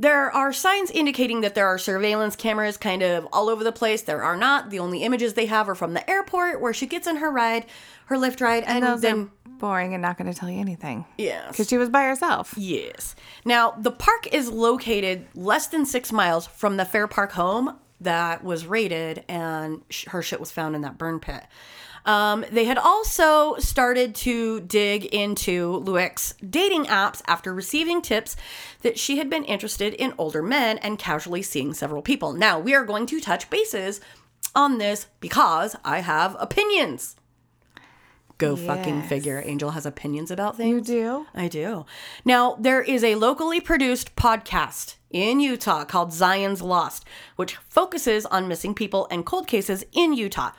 there 0.00 0.30
are 0.30 0.50
signs 0.52 0.90
indicating 0.90 1.42
that 1.42 1.54
there 1.54 1.66
are 1.66 1.76
surveillance 1.78 2.34
cameras 2.34 2.76
kind 2.78 3.02
of 3.02 3.28
all 3.32 3.50
over 3.50 3.62
the 3.62 3.70
place. 3.72 4.00
There 4.02 4.22
are 4.22 4.36
not. 4.36 4.70
The 4.70 4.78
only 4.78 5.02
images 5.02 5.34
they 5.34 5.44
have 5.46 5.68
are 5.68 5.74
from 5.74 5.92
the 5.92 6.08
airport 6.10 6.60
where 6.60 6.72
she 6.72 6.86
gets 6.86 7.06
in 7.06 7.16
her 7.16 7.30
ride, 7.30 7.66
her 8.06 8.16
Lyft 8.16 8.40
ride, 8.40 8.64
and, 8.66 8.82
Those 8.82 9.02
then 9.02 9.30
boring 9.58 9.92
and 9.92 10.00
not 10.00 10.16
going 10.16 10.32
to 10.32 10.38
tell 10.38 10.48
you 10.48 10.58
anything. 10.58 11.04
yes, 11.18 11.48
Because 11.50 11.68
she 11.68 11.76
was 11.76 11.90
by 11.90 12.04
herself. 12.04 12.54
Yes. 12.56 13.14
Now, 13.44 13.72
the 13.72 13.90
park 13.90 14.26
is 14.32 14.48
located 14.48 15.26
less 15.34 15.66
than 15.66 15.84
six 15.84 16.10
miles 16.10 16.46
from 16.46 16.78
the 16.78 16.86
Fair 16.86 17.06
Park 17.06 17.32
home 17.32 17.76
that 18.00 18.42
was 18.42 18.64
raided 18.64 19.22
and 19.28 19.82
sh- 19.90 20.06
her 20.08 20.22
shit 20.22 20.40
was 20.40 20.50
found 20.50 20.74
in 20.74 20.80
that 20.80 20.96
burn 20.96 21.20
pit. 21.20 21.42
Um, 22.06 22.44
they 22.50 22.64
had 22.64 22.78
also 22.78 23.56
started 23.56 24.14
to 24.16 24.60
dig 24.60 25.06
into 25.06 25.82
Lueck's 25.84 26.34
dating 26.48 26.86
apps 26.86 27.22
after 27.26 27.52
receiving 27.54 28.02
tips 28.02 28.36
that 28.82 28.98
she 28.98 29.18
had 29.18 29.28
been 29.28 29.44
interested 29.44 29.94
in 29.94 30.14
older 30.18 30.42
men 30.42 30.78
and 30.78 30.98
casually 30.98 31.42
seeing 31.42 31.74
several 31.74 32.02
people. 32.02 32.32
Now, 32.32 32.58
we 32.58 32.74
are 32.74 32.84
going 32.84 33.06
to 33.06 33.20
touch 33.20 33.50
bases 33.50 34.00
on 34.54 34.78
this 34.78 35.06
because 35.20 35.76
I 35.84 36.00
have 36.00 36.36
opinions. 36.40 37.16
Go 38.38 38.56
fucking 38.56 39.02
figure. 39.02 39.42
Angel 39.44 39.72
has 39.72 39.84
opinions 39.84 40.30
about 40.30 40.56
things. 40.56 40.88
You 40.88 40.94
do? 40.94 41.26
I 41.34 41.46
do. 41.46 41.84
Now, 42.24 42.56
there 42.58 42.80
is 42.80 43.04
a 43.04 43.16
locally 43.16 43.60
produced 43.60 44.16
podcast 44.16 44.94
in 45.10 45.40
Utah 45.40 45.84
called 45.84 46.14
Zion's 46.14 46.62
Lost, 46.62 47.04
which 47.36 47.56
focuses 47.68 48.24
on 48.24 48.48
missing 48.48 48.74
people 48.74 49.06
and 49.10 49.26
cold 49.26 49.46
cases 49.46 49.84
in 49.92 50.14
Utah. 50.14 50.52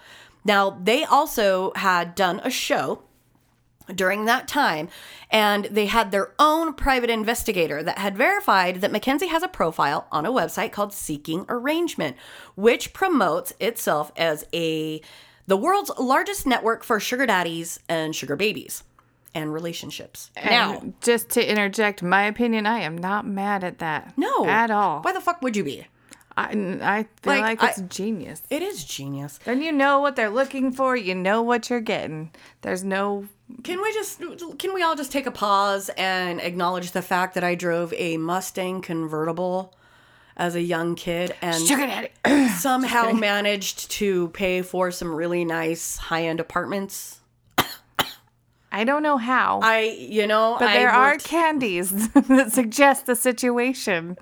Now, 0.44 0.72
they 0.82 1.04
also 1.04 1.72
had 1.76 2.16
done 2.16 2.42
a 2.44 2.50
show 2.50 3.04
during 3.94 4.26
that 4.26 4.48
time, 4.48 4.90
and 5.30 5.66
they 5.66 5.88
had 5.88 6.12
their 6.12 6.34
own 6.40 6.74
private 6.74 7.10
investigator 7.10 7.84
that 7.84 7.98
had 7.98 8.18
verified 8.18 8.82
that 8.82 8.92
Mackenzie 8.92 9.28
has 9.28 9.44
a 9.44 9.48
profile 9.48 10.08
on 10.12 10.26
a 10.26 10.32
website 10.32 10.72
called 10.72 10.94
Seeking 10.94 11.46
Arrangement, 11.50 12.16
which 12.56 12.94
promotes 12.94 13.54
itself 13.60 14.12
as 14.16 14.46
a 14.54 15.02
the 15.48 15.58
world's 15.58 15.92
largest 16.00 16.46
network 16.46 16.84
for 16.84 17.00
sugar 17.00 17.26
daddies 17.26 17.80
and 17.90 18.16
sugar 18.16 18.36
babies 18.36 18.84
and 19.34 19.52
relationships. 19.54 20.30
now, 20.38 20.78
And 20.80 20.94
just 21.02 21.30
to 21.32 21.50
interject 21.50 22.04
my 22.04 22.24
opinion, 22.24 22.66
I 22.66 22.80
am 22.80 22.98
not 22.98 23.26
mad 23.26 23.64
at 23.64 23.80
that. 23.80 24.14
no, 24.18 24.46
At 24.46 24.72
all. 24.72 25.02
Why 25.02 25.12
the 25.14 25.22
fuck 25.22 25.42
would 25.42 25.56
you 25.56 25.64
be? 25.64 25.88
I, 26.38 26.78
I 26.82 27.04
feel 27.22 27.34
Like, 27.34 27.62
like, 27.62 27.70
it's 27.72 27.80
I- 27.80 27.86
genius. 27.86 28.42
It 28.50 28.62
is 28.62 28.84
genius. 28.84 29.40
Then 29.44 29.62
you 29.62 29.72
know 29.72 30.00
what 30.00 30.16
they're 30.16 30.30
looking 30.30 30.72
for. 30.72 30.96
You 30.96 31.16
know 31.16 31.42
what 31.42 31.70
you're 31.70 31.82
getting. 31.82 32.32
There's 32.62 32.84
no. 32.84 33.26
Can 33.64 33.82
we 33.82 33.92
just 33.94 34.22
can 34.60 34.74
we 34.74 34.82
all 34.82 34.96
just 34.96 35.12
take 35.12 35.26
a 35.26 35.32
pause 35.32 35.90
and 35.98 36.40
acknowledge 36.40 36.92
the 36.92 37.02
fact 37.02 37.34
that 37.36 37.44
I 37.44 37.56
drove 37.56 37.94
a 37.94 38.18
Mustang 38.18 38.82
convertible 38.82 39.74
as 40.38 40.56
a 40.56 40.62
young 40.62 40.96
kid 40.96 41.36
and 41.42 41.62
somehow 42.58 43.12
managed 43.12 43.92
to 43.92 44.30
pay 44.30 44.62
for 44.62 44.90
some 44.92 45.14
really 45.14 45.44
nice 45.44 45.98
high-end 45.98 46.40
apartments. 46.40 47.21
I 48.72 48.84
don't 48.86 49.04
know 49.04 49.18
how. 49.18 49.60
I, 49.64 49.96
you 50.00 50.26
know, 50.26 50.56
but 50.58 50.70
I 50.70 50.74
there 50.74 50.90
are 50.90 51.18
candies 51.18 52.10
that 52.14 52.52
suggest 52.54 53.06
the 53.06 53.16
situation. 53.16 54.18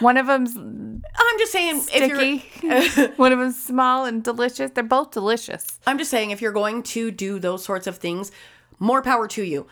One 0.00 0.16
of 0.16 0.26
them's 0.26 0.56
I'm 0.56 1.38
just 1.38 1.52
saying, 1.52 1.80
sticky. 1.80 2.44
if 2.62 2.96
you're, 2.96 3.08
One 3.16 3.32
of 3.32 3.38
them's 3.38 3.60
small 3.60 4.04
and 4.04 4.22
delicious. 4.22 4.70
They're 4.70 4.84
both 4.84 5.10
delicious. 5.10 5.78
I'm 5.86 5.98
just 5.98 6.10
saying, 6.10 6.30
if 6.30 6.40
you're 6.40 6.52
going 6.52 6.82
to 6.84 7.10
do 7.10 7.38
those 7.38 7.64
sorts 7.64 7.86
of 7.86 7.96
things, 7.96 8.30
more 8.78 9.02
power 9.02 9.26
to 9.28 9.42
you. 9.42 9.66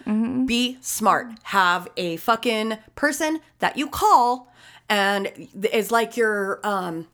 Be 0.47 0.79
smart. 0.81 1.29
Have 1.45 1.87
a 1.97 2.17
fucking 2.17 2.79
person 2.97 3.39
that 3.61 3.77
you 3.77 3.87
call, 3.89 4.53
and 4.89 5.31
it's 5.63 5.93
like 5.93 6.17
your 6.17 6.59
um, 6.67 7.07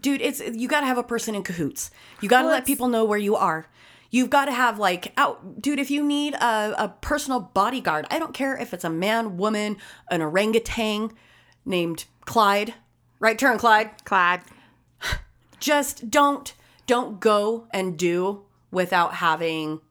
dude. 0.00 0.20
It's 0.22 0.40
you 0.40 0.68
got 0.68 0.80
to 0.80 0.86
have 0.86 0.98
a 0.98 1.02
person 1.02 1.34
in 1.34 1.42
cahoots. 1.42 1.90
You 2.20 2.28
got 2.28 2.42
to 2.42 2.46
Well, 2.46 2.54
let 2.54 2.66
people 2.66 2.86
know 2.86 3.04
where 3.04 3.18
you 3.18 3.34
are. 3.34 3.66
You've 4.16 4.30
got 4.30 4.46
to 4.46 4.52
have 4.52 4.78
like 4.78 5.12
out, 5.18 5.60
dude. 5.60 5.78
If 5.78 5.90
you 5.90 6.02
need 6.02 6.32
a, 6.36 6.84
a 6.84 6.88
personal 7.02 7.38
bodyguard, 7.38 8.06
I 8.10 8.18
don't 8.18 8.32
care 8.32 8.56
if 8.56 8.72
it's 8.72 8.82
a 8.82 8.88
man, 8.88 9.36
woman, 9.36 9.76
an 10.10 10.22
orangutan 10.22 11.10
named 11.66 12.06
Clyde. 12.24 12.72
Right 13.20 13.38
turn, 13.38 13.58
Clyde 13.58 13.90
Clyde. 14.06 14.40
just 15.60 16.10
don't 16.10 16.54
don't 16.86 17.20
go 17.20 17.66
and 17.74 17.98
do 17.98 18.46
without 18.70 19.16
having 19.16 19.82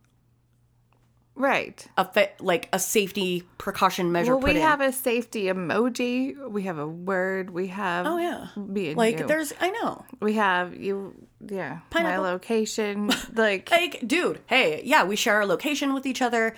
Right. 1.36 1.86
a 1.98 2.06
fa- 2.06 2.30
like 2.40 2.70
a 2.72 2.80
safety 2.80 3.44
precaution 3.58 4.12
measure 4.12 4.38
Well, 4.38 4.46
we 4.46 4.52
in. 4.52 4.62
have 4.62 4.80
a 4.80 4.92
safety 4.94 5.44
emoji. 5.46 6.36
We 6.50 6.64
have 6.64 6.78
a 6.78 6.88
word. 6.88 7.50
We 7.50 7.68
have. 7.68 8.06
oh 8.08 8.18
yeah. 8.18 8.48
Me 8.56 8.96
Like 8.96 9.20
you. 9.20 9.28
there's 9.28 9.54
I 9.60 9.70
know. 9.72 10.06
We 10.22 10.34
have 10.34 10.76
you. 10.78 11.14
Yeah. 11.46 11.74
My 11.74 11.80
Pineapple. 11.90 12.24
location. 12.24 13.12
Like. 13.36 13.70
Like, 13.70 14.08
dude, 14.08 14.40
hey, 14.48 14.82
yeah, 14.86 15.04
we 15.04 15.16
share 15.18 15.36
our 15.36 15.46
location 15.46 15.94
with 15.94 16.06
each 16.06 16.22
other, 16.22 16.56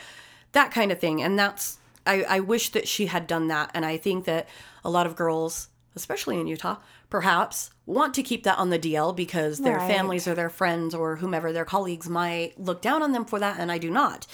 that 0.51 0.69
kind 0.71 0.91
of 0.91 0.99
thing. 0.99 1.23
And 1.23 1.37
that's 1.39 1.79
I, 2.05 2.23
I 2.23 2.39
wish 2.41 2.69
that 2.71 2.87
she 2.87 3.07
had 3.07 3.25
done 3.27 3.47
that. 3.47 3.71
And 3.73 3.83
I 3.83 3.97
think 3.97 4.25
that 4.25 4.47
a 4.85 4.89
lot 4.91 5.07
of 5.07 5.15
girls, 5.15 5.69
especially 5.95 6.39
in 6.39 6.45
Utah, 6.47 6.77
perhaps 7.09 7.71
want 7.87 8.13
to 8.13 8.21
keep 8.23 8.43
that 8.43 8.57
on 8.59 8.69
the 8.69 8.77
DL 8.79 9.15
because 9.15 9.57
their 9.59 9.77
Right. 9.77 9.91
families 9.91 10.27
or 10.27 10.35
their 10.35 10.49
friends 10.49 10.93
or 10.93 11.15
whomever 11.15 11.51
their 11.51 11.65
colleagues 11.65 12.07
might 12.07 12.59
look 12.59 12.81
down 12.81 13.01
on 13.01 13.11
them 13.11 13.25
for 13.25 13.39
that, 13.39 13.59
and 13.59 13.71
I 13.71 13.77
do 13.79 13.89
not. 13.89 14.27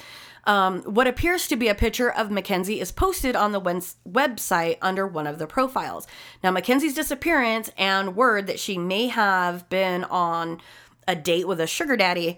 Um, 0.45 0.81
what 0.81 1.07
appears 1.07 1.47
to 1.47 1.55
be 1.55 1.69
a 1.69 1.75
picture 1.75 2.11
of 2.11 2.29
Mackenzie 2.29 2.81
is 2.81 2.91
posted 2.91 3.35
on 3.35 3.53
the 3.53 3.61
website 3.61 4.77
under 4.81 5.07
one 5.07 5.27
of 5.27 5.39
the 5.39 5.47
profiles. 5.47 6.05
Now, 6.43 6.51
Mackenzie's 6.51 6.93
disappearance 6.93 7.71
and 7.77 8.15
word 8.15 8.47
that 8.47 8.59
she 8.59 8.77
may 8.77 9.07
have 9.07 9.69
been 9.69 10.03
on 10.03 10.59
a 11.07 11.15
date 11.15 11.47
with 11.47 11.59
a 11.59 11.67
sugar 11.67 11.95
daddy 11.95 12.37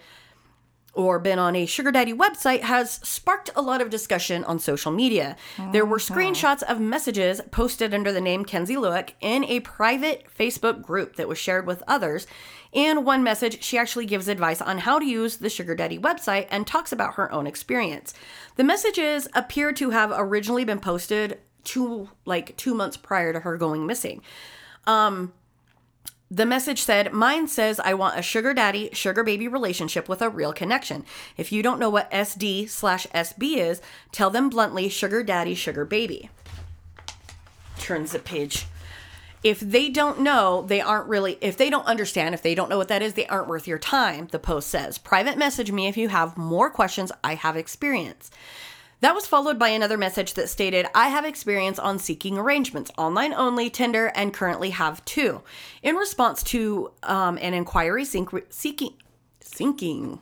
or 0.94 1.20
been 1.20 1.38
on 1.38 1.56
a 1.56 1.66
sugar 1.66 1.92
daddy 1.92 2.14
website 2.14 2.62
has 2.62 2.94
sparked 3.04 3.50
a 3.56 3.62
lot 3.62 3.82
of 3.82 3.90
discussion 3.90 4.46
on 4.46 4.58
social 4.58 4.92
media. 4.92 5.36
There 5.74 5.86
were 5.86 5.98
screenshots 5.98 6.64
of 6.64 6.80
messages 6.80 7.42
posted 7.52 7.94
under 7.94 8.14
the 8.14 8.22
name 8.22 8.46
Kenzie 8.46 8.78
Lueck 8.78 9.12
in 9.20 9.44
a 9.44 9.60
private 9.60 10.26
Facebook 10.38 10.82
group 10.82 11.18
that 11.18 11.28
was 11.28 11.38
shared 11.38 11.68
with 11.68 11.84
others. 11.86 12.26
In 12.76 13.06
one 13.06 13.24
message, 13.24 13.64
she 13.64 13.78
actually 13.78 14.06
gives 14.06 14.28
advice 14.28 14.62
on 14.62 14.80
how 14.80 15.00
to 15.00 15.06
use 15.06 15.38
the 15.38 15.50
sugar 15.50 15.76
daddy 15.76 15.98
website 15.98 16.48
and 16.52 16.68
talks 16.68 16.92
about 16.92 17.14
her 17.14 17.32
own 17.32 17.48
experience. 17.48 18.14
The 18.58 18.66
messages 18.66 19.30
appear 19.34 19.72
to 19.72 19.92
have 19.92 20.12
originally 20.14 20.66
been 20.66 20.82
posted 20.82 21.40
two 21.64 22.10
like 22.26 22.58
2 22.58 22.76
months 22.76 22.98
prior 22.98 23.32
to 23.32 23.40
her 23.40 23.56
going 23.56 23.86
missing. 23.88 24.22
Um, 24.86 25.32
the 26.30 26.46
message 26.46 26.82
said, 26.82 27.14
Mine 27.14 27.48
says 27.48 27.80
I 27.80 27.94
want 27.94 28.20
a 28.20 28.22
sugar 28.22 28.54
daddy, 28.54 28.90
sugar 28.92 29.24
baby 29.24 29.48
relationship 29.48 30.10
with 30.10 30.22
a 30.22 30.30
real 30.30 30.52
connection. 30.52 31.06
If 31.38 31.54
you 31.54 31.64
don't 31.64 31.80
know 31.80 31.90
what 31.90 32.12
SD 32.12 32.68
slash 32.70 33.08
SB 33.08 33.56
is, 33.56 33.82
tell 34.12 34.30
them 34.30 34.50
bluntly 34.50 34.90
sugar 34.90 35.24
daddy, 35.24 35.56
sugar 35.56 35.86
baby. 35.86 36.30
Turns 37.80 38.12
the 38.12 38.20
page. 38.20 38.66
If 39.46 39.60
they 39.60 39.90
don't 39.90 40.22
know, 40.22 40.64
they 40.64 40.82
aren't 40.82 41.08
really, 41.08 41.38
if 41.40 41.56
they 41.56 41.70
don't 41.70 41.86
understand, 41.86 42.34
if 42.34 42.42
they 42.42 42.56
don't 42.56 42.68
know 42.68 42.80
what 42.80 42.88
that 42.88 43.04
is, 43.04 43.14
they 43.14 43.28
aren't 43.28 43.48
worth 43.48 43.68
your 43.68 43.78
time, 43.78 44.28
the 44.32 44.40
post 44.40 44.70
says. 44.70 44.98
Private 44.98 45.38
message 45.38 45.72
me 45.72 45.86
if 45.86 45.98
you 45.98 46.10
have 46.10 46.36
more 46.36 46.72
questions. 46.72 47.12
I 47.24 47.36
have 47.36 47.56
experience. 47.56 48.32
That 49.02 49.14
was 49.14 49.28
followed 49.28 49.60
by 49.60 49.68
another 49.70 50.00
message 50.00 50.34
that 50.34 50.50
stated, 50.50 50.88
I 50.96 51.10
have 51.10 51.26
experience 51.26 51.78
on 51.78 52.00
seeking 52.00 52.40
arrangements, 52.40 52.90
online 52.98 53.36
only, 53.36 53.70
Tinder, 53.70 54.12
and 54.16 54.34
currently 54.34 54.72
have 54.72 55.06
two. 55.06 55.44
In 55.84 55.96
response 55.96 56.42
to 56.46 56.92
um, 57.04 57.38
an 57.40 57.54
inquiry 57.54 58.04
seek- 58.04 58.48
seeking, 58.50 58.96
seeking, 59.42 60.22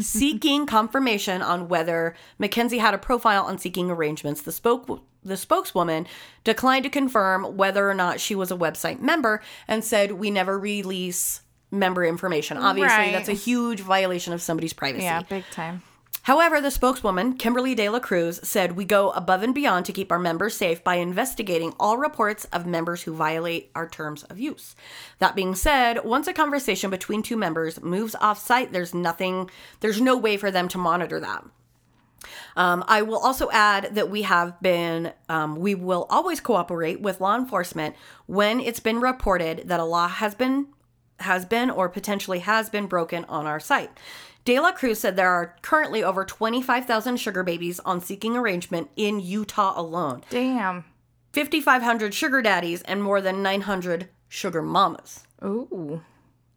seeking 0.00 0.66
confirmation 0.66 1.40
on 1.40 1.68
whether 1.68 2.16
Mackenzie 2.36 2.78
had 2.78 2.94
a 2.94 2.98
profile 2.98 3.44
on 3.44 3.58
seeking 3.58 3.92
arrangements, 3.92 4.42
the 4.42 4.50
spoke 4.50 4.88
the 5.24 5.36
spokeswoman 5.36 6.06
declined 6.44 6.84
to 6.84 6.90
confirm 6.90 7.56
whether 7.56 7.88
or 7.88 7.94
not 7.94 8.20
she 8.20 8.34
was 8.34 8.50
a 8.50 8.56
website 8.56 9.00
member 9.00 9.42
and 9.68 9.84
said 9.84 10.12
we 10.12 10.30
never 10.30 10.58
release 10.58 11.42
member 11.70 12.04
information. 12.04 12.56
Obviously, 12.56 12.96
Right. 12.96 13.12
that's 13.12 13.28
a 13.28 13.32
huge 13.34 13.80
violation 13.80 14.32
of 14.32 14.42
somebody's 14.42 14.72
privacy. 14.72 15.04
Yeah, 15.04 15.22
big 15.22 15.44
time. 15.52 15.82
However, 16.24 16.60
the 16.60 16.70
spokeswoman, 16.70 17.34
Kimberly 17.38 17.74
De 17.74 17.88
La 17.88 17.98
Cruz, 17.98 18.40
said 18.42 18.76
we 18.76 18.84
go 18.84 19.10
above 19.12 19.42
and 19.42 19.54
beyond 19.54 19.86
to 19.86 19.92
keep 19.92 20.12
our 20.12 20.18
members 20.18 20.54
safe 20.54 20.84
by 20.84 20.96
investigating 20.96 21.72
all 21.80 21.96
reports 21.96 22.44
of 22.52 22.66
members 22.66 23.02
who 23.02 23.14
violate 23.14 23.70
our 23.74 23.88
terms 23.88 24.22
of 24.24 24.38
use. 24.38 24.74
That 25.18 25.34
being 25.34 25.54
said, 25.54 26.04
once 26.04 26.26
a 26.26 26.34
conversation 26.34 26.90
between 26.90 27.22
two 27.22 27.36
members 27.38 27.80
moves 27.80 28.14
off 28.20 28.38
site, 28.38 28.70
there's 28.72 28.92
nothing, 28.92 29.48
there's 29.80 30.00
no 30.00 30.14
way 30.16 30.36
for 30.36 30.50
them 30.50 30.68
to 30.68 30.78
monitor 30.78 31.20
that. 31.20 31.42
Um, 32.56 32.84
I 32.86 33.02
will 33.02 33.18
also 33.18 33.50
add 33.50 33.94
that 33.94 34.10
we 34.10 34.22
have 34.22 34.60
been, 34.60 35.12
um, 35.28 35.56
we 35.56 35.74
will 35.74 36.06
always 36.10 36.40
cooperate 36.40 37.00
with 37.00 37.20
law 37.20 37.36
enforcement 37.36 37.96
when 38.26 38.60
it's 38.60 38.80
been 38.80 39.00
reported 39.00 39.68
that 39.68 39.80
a 39.80 39.84
law 39.84 40.08
has 40.08 40.34
been, 40.34 40.66
has 41.20 41.44
been 41.44 41.70
or 41.70 41.88
potentially 41.88 42.40
has 42.40 42.68
been 42.70 42.86
broken 42.86 43.24
on 43.26 43.46
our 43.46 43.60
site. 43.60 43.90
De 44.44 44.58
La 44.58 44.72
Cruz 44.72 44.98
said 44.98 45.16
there 45.16 45.28
are 45.30 45.56
currently 45.62 46.02
over 46.02 46.24
25,000 46.24 47.18
sugar 47.18 47.42
babies 47.42 47.78
on 47.80 48.00
seeking 48.00 48.36
arrangement 48.36 48.88
in 48.96 49.20
Utah 49.20 49.78
alone, 49.78 50.22
Damn. 50.30 50.84
5,500 51.32 52.14
sugar 52.14 52.42
daddies, 52.42 52.82
and 52.82 53.02
more 53.02 53.20
than 53.20 53.42
900 53.42 54.08
sugar 54.28 54.62
mamas. 54.62 55.24
Ooh. 55.44 56.00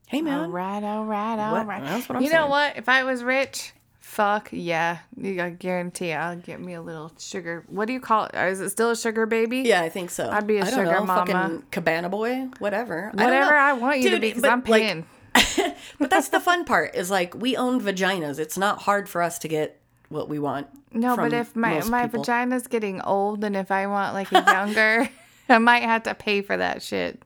Hey, 0.08 0.22
man. 0.22 0.52
right, 0.52 0.84
all 0.84 1.06
right, 1.06 1.40
all 1.40 1.54
What? 1.54 1.68
right. 1.68 1.84
That's 1.84 2.08
what 2.08 2.18
I'm 2.18 2.24
you 2.24 2.30
know 2.32 2.48
what? 2.48 2.78
If 2.78 2.88
I 2.88 3.04
was 3.04 3.24
rich, 3.24 3.74
fuck 4.14 4.50
yeah. 4.52 5.00
You 5.18 5.42
I 5.42 5.50
guarantee 5.50 6.14
I'll 6.14 6.36
get 6.36 6.62
me 6.62 6.74
a 6.74 6.82
little 6.82 7.12
sugar. 7.18 7.64
What 7.68 7.86
do 7.86 7.94
you 7.94 8.00
call 8.00 8.26
it? 8.26 8.36
Is 8.36 8.62
it 8.62 8.70
still 8.70 8.92
a 8.92 8.96
sugar 8.96 9.26
baby? 9.26 9.62
Yeah, 9.62 9.82
I 9.82 9.90
think 9.90 10.12
so. 10.12 10.30
I'd 10.30 10.48
be 10.48 10.58
a 10.58 10.66
I 10.66 10.70
sugar 10.70 10.86
know, 10.86 11.04
mama. 11.04 11.32
Fucking 11.32 11.64
cabana 11.72 12.10
boy, 12.10 12.50
whatever. 12.60 13.10
Whatever 13.14 13.52
know. 13.52 13.58
I, 13.58 13.74
want 13.74 14.00
you 14.00 14.12
to 14.12 14.20
be 14.20 14.30
because 14.30 14.44
I'm 14.44 14.64
like, 14.66 14.82
paying. 14.82 15.06
but 16.00 16.10
that's 16.10 16.30
the 16.30 16.40
fun 16.40 16.64
part 16.64 16.96
is 16.96 17.10
like 17.10 17.34
we 17.36 17.58
own 17.58 17.82
vaginas. 17.82 18.40
It's 18.40 18.58
not 18.58 18.84
hard 18.84 19.10
for 19.10 19.22
us 19.22 19.40
to 19.40 19.48
get 19.48 19.82
what 20.10 20.30
we 20.30 20.38
want. 20.38 20.68
no, 20.92 21.16
but 21.16 21.34
if 21.34 21.56
my 21.56 21.82
my 21.86 22.04
people. 22.04 22.22
vagina's 22.22 22.68
getting 22.68 23.02
old 23.02 23.44
and 23.44 23.58
if 23.58 23.72
I 23.72 23.88
want 23.88 24.14
like 24.14 24.32
a 24.32 24.44
younger, 24.44 25.10
I 25.50 25.58
might 25.58 25.84
have 25.84 26.04
to 26.04 26.14
pay 26.14 26.42
for 26.44 26.56
that 26.56 26.84
shit. 26.84 27.22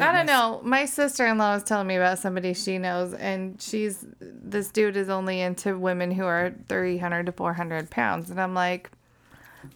I 0.00 0.12
don't 0.12 0.26
know. 0.26 0.60
My 0.64 0.84
sister 0.84 1.26
in 1.26 1.38
law 1.38 1.54
was 1.54 1.64
telling 1.64 1.86
me 1.86 1.96
about 1.96 2.18
somebody 2.18 2.54
she 2.54 2.78
knows, 2.78 3.14
and 3.14 3.60
she's 3.60 4.04
this 4.20 4.70
dude 4.70 4.96
is 4.96 5.08
only 5.08 5.40
into 5.40 5.78
women 5.78 6.10
who 6.10 6.24
are 6.24 6.54
300 6.68 7.26
to 7.26 7.32
400 7.32 7.90
pounds. 7.90 8.30
And 8.30 8.40
I'm 8.40 8.54
like, 8.54 8.90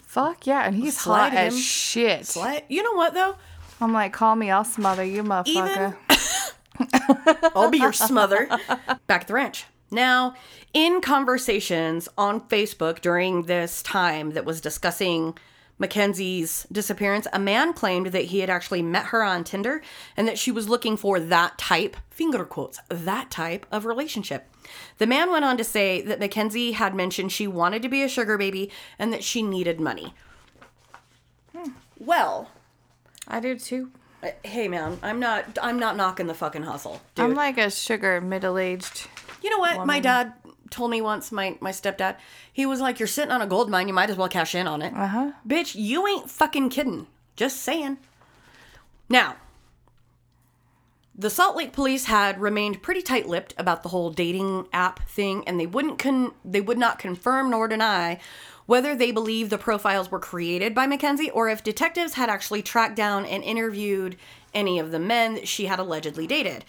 fuck 0.02 0.46
yeah. 0.46 0.66
And 0.66 0.76
he's 0.76 0.98
Slide 0.98 1.30
hot 1.30 1.38
as 1.38 1.58
shit. 1.58 2.30
What? 2.35 2.64
You 2.70 2.82
know 2.82 2.92
what 2.92 3.14
though? 3.14 3.37
I'm 3.80 3.92
like, 3.92 4.12
call 4.12 4.37
me, 4.37 4.50
I'll 4.50 4.64
smother 4.64 5.04
you, 5.04 5.22
motherfucker. 5.22 5.96
I'll 7.54 7.70
be 7.70 7.78
your 7.78 7.92
smother. 7.92 8.46
Back 9.06 9.22
at 9.22 9.26
the 9.26 9.35
ranch. 9.35 9.66
Now, 9.90 10.35
in 10.72 11.00
conversations 11.00 12.08
on 12.16 12.40
Facebook 12.48 13.00
during 13.00 13.42
this 13.42 13.82
time 13.82 14.32
that 14.32 14.44
was 14.44 14.61
discussing 14.61 15.37
Mackenzie's 15.78 16.66
disappearance, 16.70 17.26
a 17.32 17.38
man 17.38 17.72
claimed 17.72 18.08
that 18.08 18.26
he 18.26 18.40
had 18.40 18.50
actually 18.50 18.82
met 18.82 19.06
her 19.06 19.22
on 19.22 19.42
Tinder 19.42 19.82
and 20.16 20.28
that 20.28 20.38
she 20.38 20.52
was 20.52 20.68
looking 20.68 20.96
for 20.96 21.18
that 21.18 21.58
type, 21.58 21.96
finger 22.11 22.44
quotes, 22.44 22.78
that 22.88 23.30
type 23.30 23.66
of 23.72 23.85
relationship. 23.85 24.48
The 24.98 25.06
man 25.06 25.30
went 25.30 25.44
on 25.44 25.56
to 25.56 25.64
say 25.64 26.00
that 26.02 26.20
Mackenzie 26.20 26.72
had 26.72 26.94
mentioned 26.94 27.32
she 27.32 27.46
wanted 27.46 27.82
to 27.82 27.88
be 27.88 28.02
a 28.02 28.08
sugar 28.08 28.38
baby 28.38 28.70
and 28.98 29.12
that 29.12 29.24
she 29.24 29.42
needed 29.42 29.80
money. 29.80 30.14
Well, 31.98 32.50
I 33.28 33.40
do 33.40 33.58
too. 33.58 33.90
uh, 34.22 34.30
hey 34.42 34.68
man, 34.68 34.98
I'm 35.02 35.20
not 35.20 35.58
I'm 35.62 35.78
not 35.78 35.96
knocking 35.96 36.26
the 36.26 36.35
fucking 36.35 36.62
hustle. 36.62 37.00
Dude. 37.14 37.24
I'm 37.24 37.35
like 37.35 37.58
a 37.58 37.70
sugar 37.70 38.20
middle 38.20 38.58
aged. 38.58 39.08
You 39.42 39.50
know 39.50 39.58
what? 39.58 39.87
My 39.87 40.00
dad 40.00 40.32
told 40.72 40.90
me 40.90 41.00
once, 41.00 41.30
my, 41.30 41.56
my 41.61 41.70
stepdad, 41.70 42.16
he 42.52 42.66
was 42.66 42.80
like, 42.80 42.98
You're 42.98 43.06
sitting 43.06 43.30
on 43.30 43.42
a 43.42 43.46
gold 43.46 43.70
mine, 43.70 43.88
you 43.88 43.94
might 43.94 44.11
as 44.11 44.16
well 44.16 44.28
cash 44.28 44.54
in 44.54 44.66
on 44.66 44.82
it. 44.82 44.92
Uh 44.94 45.06
huh. 45.06 45.32
Bitch, 45.46 45.74
you 45.74 46.06
ain't 46.06 46.30
fucking 46.30 46.70
kidding. 46.70 47.06
Just 47.37 47.58
saying. 47.58 47.98
Now, 49.08 49.37
the 51.14 51.30
Salt 51.30 51.56
Lake 51.56 51.72
police 51.72 52.06
had 52.06 52.40
remained 52.40 52.82
pretty 52.82 53.02
tight-lipped 53.02 53.54
about 53.58 53.82
the 53.82 53.90
whole 53.90 54.11
dating 54.11 54.66
app 54.72 55.08
thing, 55.08 55.46
and 55.46 55.61
they 55.61 55.66
wouldn't 55.66 55.98
con- 55.98 56.32
they 56.44 56.61
would 56.61 56.78
not 56.78 56.98
confirm 56.98 57.50
nor 57.50 57.68
deny 57.68 58.18
whether 58.66 58.94
they 58.94 59.11
believe 59.11 59.50
the 59.50 59.58
profiles 59.58 60.11
were 60.11 60.18
created 60.18 60.74
by 60.74 60.87
Mackenzie 60.87 61.30
or 61.30 61.48
if 61.48 61.62
detectives 61.62 62.14
had 62.14 62.30
actually 62.30 62.62
tracked 62.62 62.96
down 62.96 63.26
and 63.26 63.42
interviewed 63.42 64.16
any 64.54 64.78
of 64.78 64.90
the 64.90 64.98
men 64.98 65.35
that 65.35 65.48
she 65.48 65.66
had 65.66 65.78
allegedly 65.78 66.26
dated. 66.26 66.64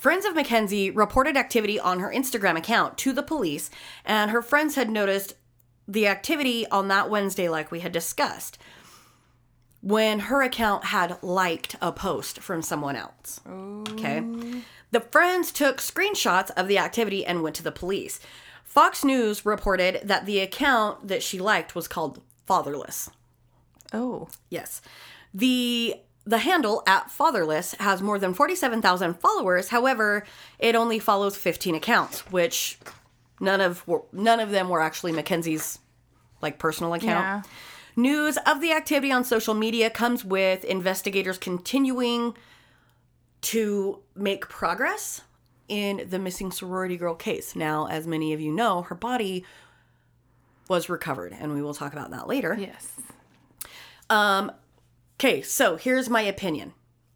Friends 0.00 0.24
of 0.24 0.34
Mackenzie 0.34 0.90
reported 0.90 1.36
activity 1.36 1.78
on 1.78 2.00
her 2.00 2.10
Instagram 2.10 2.56
account 2.56 2.96
to 2.98 3.12
the 3.12 3.22
police, 3.22 3.68
and 4.02 4.30
her 4.30 4.40
friends 4.40 4.74
had 4.74 4.88
noticed 4.88 5.34
the 5.86 6.06
activity 6.06 6.66
on 6.68 6.88
that 6.88 7.10
Wednesday, 7.10 7.50
like 7.50 7.70
we 7.70 7.80
had 7.80 7.92
discussed, 7.92 8.56
when 9.82 10.20
her 10.20 10.40
account 10.40 10.86
had 10.86 11.22
liked 11.22 11.76
a 11.82 11.92
post 11.92 12.40
from 12.40 12.62
someone 12.62 12.96
else. 12.96 13.42
Okay. 13.46 14.24
The 14.90 15.00
friends 15.00 15.52
took 15.52 15.82
screenshots 15.82 16.50
of 16.56 16.66
the 16.66 16.78
activity 16.78 17.26
and 17.26 17.42
went 17.42 17.56
to 17.56 17.62
the 17.62 17.70
police. 17.70 18.20
Fox 18.64 19.04
News 19.04 19.44
reported 19.44 20.00
that 20.02 20.24
the 20.24 20.40
account 20.40 21.08
that 21.08 21.22
she 21.22 21.38
liked 21.38 21.74
was 21.74 21.86
called 21.86 22.22
Fatherless. 22.46 23.10
Oh. 23.92 24.28
Yes. 24.48 24.80
The 25.34 25.96
the 26.24 26.38
handle 26.38 26.82
at 26.86 27.10
fatherless 27.10 27.74
has 27.80 28.02
more 28.02 28.18
than 28.18 28.34
47,000 28.34 29.14
followers. 29.14 29.68
However, 29.68 30.24
it 30.58 30.74
only 30.74 30.98
follows 30.98 31.36
15 31.36 31.74
accounts, 31.74 32.20
which 32.30 32.78
none 33.40 33.60
of 33.60 33.86
were, 33.88 34.02
none 34.12 34.40
of 34.40 34.50
them 34.50 34.68
were 34.68 34.80
actually 34.80 35.12
Mackenzie's 35.12 35.78
like 36.42 36.58
personal 36.58 36.94
account. 36.94 37.44
Yeah. 37.46 37.50
News 37.96 38.38
of 38.46 38.60
the 38.60 38.72
activity 38.72 39.12
on 39.12 39.24
social 39.24 39.54
media 39.54 39.90
comes 39.90 40.24
with 40.24 40.64
investigators 40.64 41.38
continuing 41.38 42.34
to 43.42 44.00
make 44.14 44.48
progress 44.48 45.22
in 45.68 46.06
the 46.08 46.18
missing 46.18 46.52
sorority 46.52 46.96
girl 46.96 47.14
case. 47.14 47.56
Now, 47.56 47.86
as 47.86 48.06
many 48.06 48.32
of 48.32 48.40
you 48.40 48.52
know, 48.52 48.82
her 48.82 48.94
body 48.94 49.44
was 50.68 50.88
recovered, 50.88 51.34
and 51.38 51.52
we 51.52 51.62
will 51.62 51.74
talk 51.74 51.92
about 51.92 52.10
that 52.10 52.28
later. 52.28 52.56
Yes. 52.58 52.92
Um, 54.08 54.52
Okay, 55.20 55.42
so 55.42 55.76
here's 55.76 56.08
my 56.08 56.22
opinion 56.22 56.72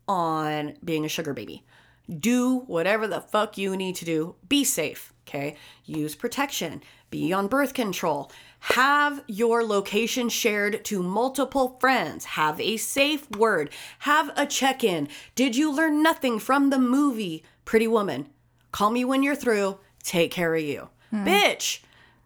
on 0.07 0.75
being 0.85 1.07
a 1.07 1.09
sugar 1.09 1.33
baby. 1.33 1.65
Do 2.07 2.59
whatever 2.67 3.07
the 3.07 3.23
fuck 3.23 3.57
you 3.57 3.79
need 3.79 3.97
to 3.97 4.05
do. 4.05 4.35
Be 4.47 4.63
safe, 4.63 5.15
okay? 5.27 5.57
Use 5.87 6.15
protection. 6.15 6.83
Be 7.09 7.33
on 7.33 7.47
birth 7.47 7.73
control. 7.73 8.31
Have 8.61 9.25
your 9.27 9.65
location 9.65 10.29
shared 10.29 10.85
to 10.85 11.03
multiple 11.03 11.79
friends. 11.81 12.27
Have 12.27 12.61
a 12.61 12.77
safe 12.77 13.31
word. 13.31 13.71
Have 14.01 14.31
a 14.37 14.45
check 14.45 14.85
in. 14.85 15.09
Did 15.35 15.57
you 15.57 15.75
learn 15.75 16.03
nothing 16.03 16.39
from 16.39 16.69
the 16.69 16.79
movie 16.79 17.43
Pretty 17.65 17.89
Woman? 17.89 18.27
Call 18.71 18.91
me 18.91 19.07
when 19.07 19.23
you're 19.23 19.35
through. 19.35 19.79
Take 20.03 20.31
care 20.31 20.55
of 20.55 20.61
you. 20.61 20.91
Hmm. 21.09 21.27
Bitch, 21.27 21.81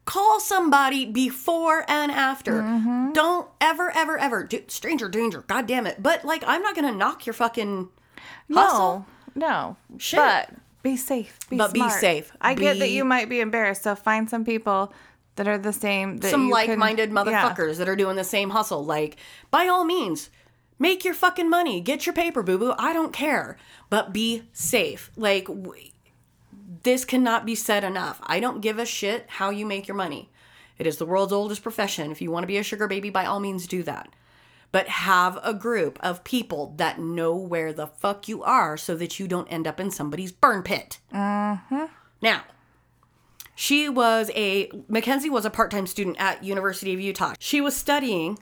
call 0.08 0.40
somebody 0.40 1.04
before 1.04 1.84
and 1.86 2.10
after. 2.10 2.62
Mm-hmm. 2.62 3.12
Don't 3.12 3.46
ever, 3.60 3.94
ever, 3.94 4.16
ever 4.16 4.42
do 4.42 4.62
stranger 4.68 5.06
danger. 5.06 5.44
God 5.46 5.66
damn 5.66 5.86
it. 5.86 6.02
But 6.02 6.24
like, 6.24 6.42
I'm 6.46 6.62
not 6.62 6.74
gonna 6.74 6.92
knock 6.92 7.26
your 7.26 7.34
fucking 7.34 7.90
hustle. 8.50 9.06
No, 9.34 9.76
no. 9.90 9.98
Shit. 9.98 10.16
But 10.16 10.50
be 10.82 10.96
safe. 10.96 11.38
Be 11.50 11.58
But 11.58 11.74
be 11.74 11.86
safe. 11.90 12.32
I 12.40 12.54
get 12.54 12.78
that 12.78 12.88
you 12.88 13.04
might 13.04 13.28
be 13.28 13.40
embarrassed, 13.40 13.82
so 13.82 13.94
find 13.94 14.30
some 14.30 14.46
people 14.46 14.94
that 15.36 15.46
are 15.46 15.58
the 15.58 15.74
same. 15.74 16.16
That 16.16 16.30
Some 16.30 16.48
like-minded 16.48 17.10
Yeah. 17.10 17.14
motherfuckers 17.14 17.76
that 17.76 17.88
are 17.88 17.96
doing 17.96 18.16
the 18.16 18.24
same 18.24 18.50
hustle. 18.50 18.82
Like, 18.82 19.16
by 19.50 19.68
all 19.68 19.84
means, 19.84 20.30
make 20.78 21.04
your 21.04 21.12
fucking 21.12 21.50
money. 21.50 21.82
Get 21.82 22.06
your 22.06 22.14
paper, 22.14 22.42
boo 22.42 22.56
boo. 22.56 22.74
I 22.78 22.94
don't 22.94 23.12
care. 23.12 23.58
But 23.90 24.14
be 24.14 24.44
safe. 24.54 25.10
Like, 25.16 25.48
this 26.82 27.04
cannot 27.04 27.46
be 27.46 27.54
said 27.54 27.84
enough. 27.84 28.20
I 28.24 28.40
don't 28.40 28.60
give 28.60 28.78
a 28.78 28.86
shit 28.86 29.26
how 29.28 29.50
you 29.50 29.66
make 29.66 29.88
your 29.88 29.96
money. 29.96 30.30
It 30.78 30.86
is 30.86 30.98
the 30.98 31.06
world's 31.06 31.32
oldest 31.32 31.62
profession. 31.62 32.10
If 32.10 32.22
you 32.22 32.30
want 32.30 32.44
to 32.44 32.48
be 32.48 32.58
a 32.58 32.62
sugar 32.62 32.86
baby, 32.86 33.10
by 33.10 33.24
all 33.24 33.40
means 33.40 33.66
do 33.66 33.82
that. 33.82 34.08
But 34.70 34.88
have 34.88 35.38
a 35.42 35.54
group 35.54 35.98
of 36.02 36.24
people 36.24 36.74
that 36.76 37.00
know 37.00 37.34
where 37.34 37.72
the 37.72 37.86
fuck 37.86 38.28
you 38.28 38.42
are 38.42 38.76
so 38.76 38.94
that 38.96 39.18
you 39.18 39.26
don't 39.26 39.48
end 39.48 39.66
up 39.66 39.80
in 39.80 39.90
somebody's 39.90 40.30
burn 40.30 40.62
pit. 40.62 40.98
Mm-hmm. 41.12 41.86
Now, 42.20 42.44
she 43.54 43.88
was 43.88 44.30
a 44.36 44.70
Mackenzie 44.86 45.30
was 45.30 45.44
a 45.44 45.50
part-time 45.50 45.86
student 45.86 46.16
at 46.20 46.44
University 46.44 46.94
of 46.94 47.00
Utah. 47.00 47.34
She 47.40 47.60
was 47.60 47.74
studying 47.74 48.38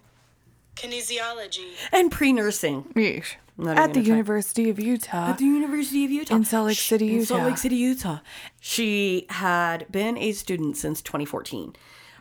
Kinesiology. 0.76 1.72
and 1.92 2.10
pre-nursing 2.12 2.84
Yeesh. 2.94 3.34
Not 3.58 3.78
At 3.78 3.94
the 3.94 4.02
try. 4.02 4.08
University 4.10 4.68
of 4.68 4.78
Utah. 4.78 5.30
at 5.30 5.38
the 5.38 5.44
University 5.46 6.04
of 6.04 6.10
Utah 6.10 6.34
In 6.36 6.44
Salt 6.44 6.66
Lake 6.66 6.76
City, 6.78 7.06
Utah. 7.06 7.16
In 7.20 7.26
Salt 7.26 7.38
Utah. 7.40 7.48
Lake 7.48 7.58
City, 7.58 7.76
Utah. 7.76 8.18
She 8.60 9.26
had 9.30 9.90
been 9.90 10.18
a 10.18 10.32
student 10.32 10.76
since 10.76 11.00
2014. 11.00 11.74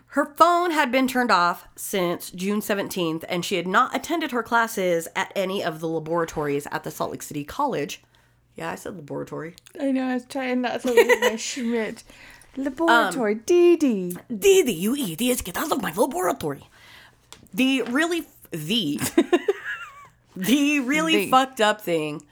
Her 0.09 0.25
phone 0.37 0.71
had 0.71 0.93
been 0.93 1.09
turned 1.09 1.31
off 1.31 1.67
since 1.75 2.31
June 2.31 2.61
17th, 2.61 3.25
and 3.27 3.43
she 3.43 3.55
had 3.57 3.67
not 3.67 3.93
attended 3.93 4.31
her 4.31 4.41
classes 4.43 5.09
at 5.13 5.33
any 5.35 5.61
of 5.61 5.81
the 5.81 5.89
laboratories 5.89 6.67
at 6.71 6.85
the 6.85 6.91
Salt 6.91 7.11
Lake 7.11 7.21
City 7.23 7.43
College. 7.43 8.01
Yeah, 8.55 8.71
I 8.71 8.75
said 8.75 8.95
laboratory. 8.95 9.55
I 9.77 9.91
know, 9.91 10.07
I 10.07 10.13
was 10.13 10.25
trying 10.25 10.61
not 10.61 10.79
to 10.83 10.87
lose 10.93 11.19
my 11.19 11.35
Schmidt. 11.49 12.03
Laboratory, 12.55 13.33
Um, 13.33 13.39
DD. 13.41 14.17
Didi, 14.39 14.71
you 14.73 14.95
idiots, 14.95 15.41
get 15.41 15.57
out 15.57 15.69
of 15.73 15.81
my 15.81 15.91
laboratory. 15.93 16.63
The 17.53 17.81
really, 17.81 18.23
the, 18.55 18.99
the 20.35 20.79
really 20.79 21.15
The. 21.15 21.31
fucked 21.31 21.61
up 21.61 21.81
thing 21.81 22.23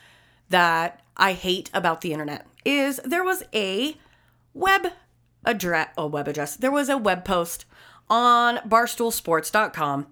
that 0.49 1.01
I 1.17 1.33
hate 1.33 1.69
about 1.73 2.01
the 2.01 2.13
internet 2.13 2.47
is 2.65 2.99
there 3.03 3.23
was 3.23 3.43
a 3.53 3.95
web 4.53 4.87
address, 5.45 5.89
a 5.97 6.07
web 6.07 6.27
address, 6.27 6.55
there 6.55 6.71
was 6.71 6.89
a 6.89 6.97
web 6.97 7.25
post 7.25 7.65
on 8.09 8.57
barstoolsports.com 8.57 10.07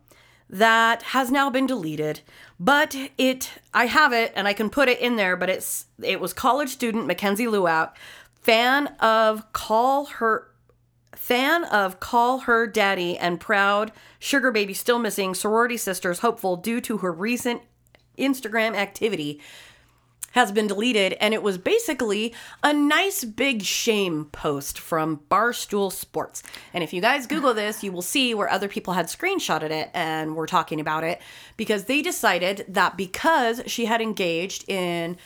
that 0.49 1.01
has 1.03 1.31
now 1.31 1.49
been 1.49 1.65
deleted 1.65 2.19
but 2.59 2.95
it 3.17 3.51
i 3.73 3.85
have 3.85 4.11
it 4.11 4.33
and 4.35 4.47
i 4.47 4.53
can 4.53 4.69
put 4.69 4.89
it 4.89 4.99
in 4.99 5.15
there 5.15 5.37
but 5.37 5.49
it's 5.49 5.85
it 6.03 6.19
was 6.19 6.33
college 6.33 6.69
student 6.69 7.07
mackenzie 7.07 7.45
Lueck 7.45 7.91
fan 8.41 8.87
of 8.99 9.51
call 9.53 10.05
her 10.05 10.50
fan 11.15 11.63
of 11.65 11.99
call 11.99 12.39
her 12.39 12.65
daddy 12.65 13.17
and 13.17 13.39
proud 13.39 13.91
sugar 14.19 14.51
baby 14.51 14.73
still 14.73 14.99
missing 14.99 15.33
sorority 15.33 15.77
sisters 15.77 16.19
hopeful 16.19 16.55
due 16.55 16.79
to 16.79 16.99
her 16.99 17.11
recent 17.11 17.61
instagram 18.17 18.75
activity 18.75 19.41
has 20.31 20.51
been 20.51 20.67
deleted. 20.67 21.13
And 21.19 21.33
it 21.33 21.43
was 21.43 21.57
basically 21.57 22.33
a 22.63 22.73
nice 22.73 23.23
big 23.23 23.63
shame 23.63 24.25
post 24.31 24.79
from 24.79 25.21
barstool 25.29 25.91
sports. 25.91 26.43
And 26.73 26.83
if 26.83 26.93
you 26.93 27.01
guys 27.01 27.27
google 27.27 27.53
this 27.53 27.83
you 27.83 27.91
will 27.91 28.01
see 28.01 28.33
where 28.33 28.49
other 28.49 28.67
people 28.67 28.93
had 28.93 29.07
screenshotted 29.07 29.71
it 29.71 29.89
and 29.93 30.35
were 30.35 30.47
talking 30.47 30.79
about 30.79 31.03
it 31.03 31.21
because 31.57 31.85
they 31.85 32.01
decided 32.01 32.65
that 32.67 32.97
because 32.97 33.61
she 33.67 33.85
had 33.85 34.01
engaged 34.01 34.67
in 34.69 35.17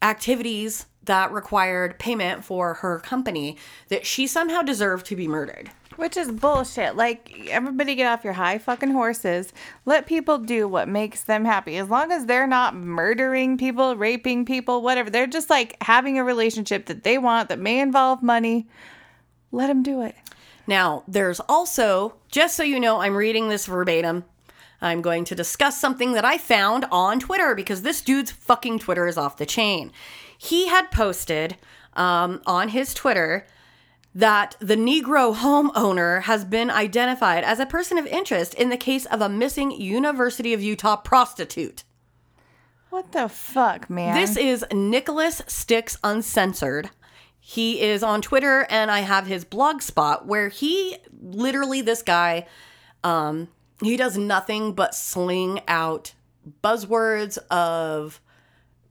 activities 0.00 0.86
that 1.04 1.32
required 1.32 1.98
payment 1.98 2.44
for 2.44 2.74
her 2.74 2.98
company 2.98 3.56
that 3.88 4.06
she 4.06 4.26
somehow 4.26 4.62
deserved 4.62 5.06
to 5.06 5.16
be 5.16 5.26
murdered 5.26 5.70
Which 5.96 6.16
is 6.16 6.30
bullshit. 6.30 6.96
Like, 6.96 7.48
everybody 7.48 7.94
get 7.94 8.06
off 8.06 8.22
your 8.24 8.34
high 8.34 8.58
fucking 8.58 8.90
horses. 8.90 9.52
Let 9.84 10.06
people 10.06 10.38
do 10.38 10.68
what 10.68 10.88
makes 10.88 11.22
them 11.24 11.44
happy. 11.44 11.76
As 11.76 11.88
long 11.88 12.12
as 12.12 12.26
they're 12.26 12.46
not 12.46 12.76
murdering 12.76 13.58
people, 13.58 13.96
raping 13.96 14.44
people, 14.44 14.82
whatever. 14.82 15.10
They're 15.10 15.26
just 15.26 15.50
like 15.50 15.76
having 15.82 16.18
a 16.18 16.24
relationship 16.24 16.86
that 16.86 17.02
they 17.02 17.18
want 17.18 17.48
that 17.48 17.58
may 17.58 17.80
involve 17.80 18.22
money. 18.22 18.68
Let 19.50 19.68
them 19.68 19.82
do 19.82 20.02
it. 20.02 20.14
Now, 20.68 21.02
there's 21.08 21.40
also, 21.40 22.14
just 22.30 22.54
so 22.54 22.62
you 22.62 22.78
know, 22.78 23.00
I'm 23.00 23.16
reading 23.16 23.48
this 23.48 23.66
verbatim. 23.66 24.24
I'm 24.80 25.02
going 25.02 25.24
to 25.24 25.34
discuss 25.34 25.80
something 25.80 26.12
that 26.12 26.24
I 26.24 26.38
found 26.38 26.84
on 26.92 27.18
Twitter 27.18 27.54
because 27.54 27.82
this 27.82 28.02
dude's 28.02 28.30
fucking 28.30 28.78
Twitter 28.78 29.08
is 29.08 29.18
off 29.18 29.38
the 29.38 29.46
chain. 29.46 29.90
He 30.38 30.68
had 30.68 30.90
posted 30.90 31.56
um, 31.94 32.40
on 32.46 32.68
his 32.68 32.94
Twitter 32.94 33.46
that 34.14 34.56
the 34.60 34.76
Negro 34.76 35.34
homeowner 35.34 36.22
has 36.22 36.44
been 36.44 36.70
identified 36.70 37.44
as 37.44 37.60
a 37.60 37.66
person 37.66 37.98
of 37.98 38.06
interest 38.06 38.54
in 38.54 38.70
the 38.70 38.76
case 38.76 39.04
of 39.06 39.20
a 39.20 39.28
missing 39.28 39.70
University 39.70 40.54
of 40.54 40.62
Utah 40.62 40.96
prostitute. 40.96 41.84
What 42.90 43.12
the 43.12 43.28
fuck, 43.28 43.90
man? 43.90 44.14
This 44.14 44.36
is 44.36 44.64
Nicholas 44.72 45.42
Stix 45.42 45.98
Uncensored. 46.02 46.90
He 47.38 47.80
is 47.80 48.02
on 48.02 48.22
Twitter 48.22 48.66
and 48.70 48.90
I 48.90 49.00
have 49.00 49.26
his 49.26 49.44
blog 49.44 49.82
spot 49.82 50.26
where 50.26 50.48
he 50.48 50.96
literally 51.20 51.80
this 51.80 52.02
guy 52.02 52.46
um 53.02 53.48
he 53.82 53.96
does 53.96 54.18
nothing 54.18 54.72
but 54.72 54.94
sling 54.94 55.60
out 55.68 56.12
buzzwords 56.62 57.38
of 57.50 58.20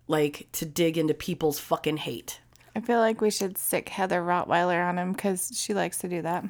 like 0.07 0.47
to 0.53 0.65
dig 0.65 0.97
into 0.97 1.13
people's 1.13 1.59
fucking 1.59 1.97
hate. 1.97 2.39
I 2.75 2.79
feel 2.81 2.99
like 2.99 3.21
we 3.21 3.31
should 3.31 3.57
stick 3.57 3.89
Heather 3.89 4.21
Rottweiler 4.21 4.87
on 4.87 4.97
him 4.97 5.11
because 5.13 5.51
she 5.53 5.73
likes 5.73 5.97
to 5.99 6.07
do 6.07 6.21
that. 6.21 6.45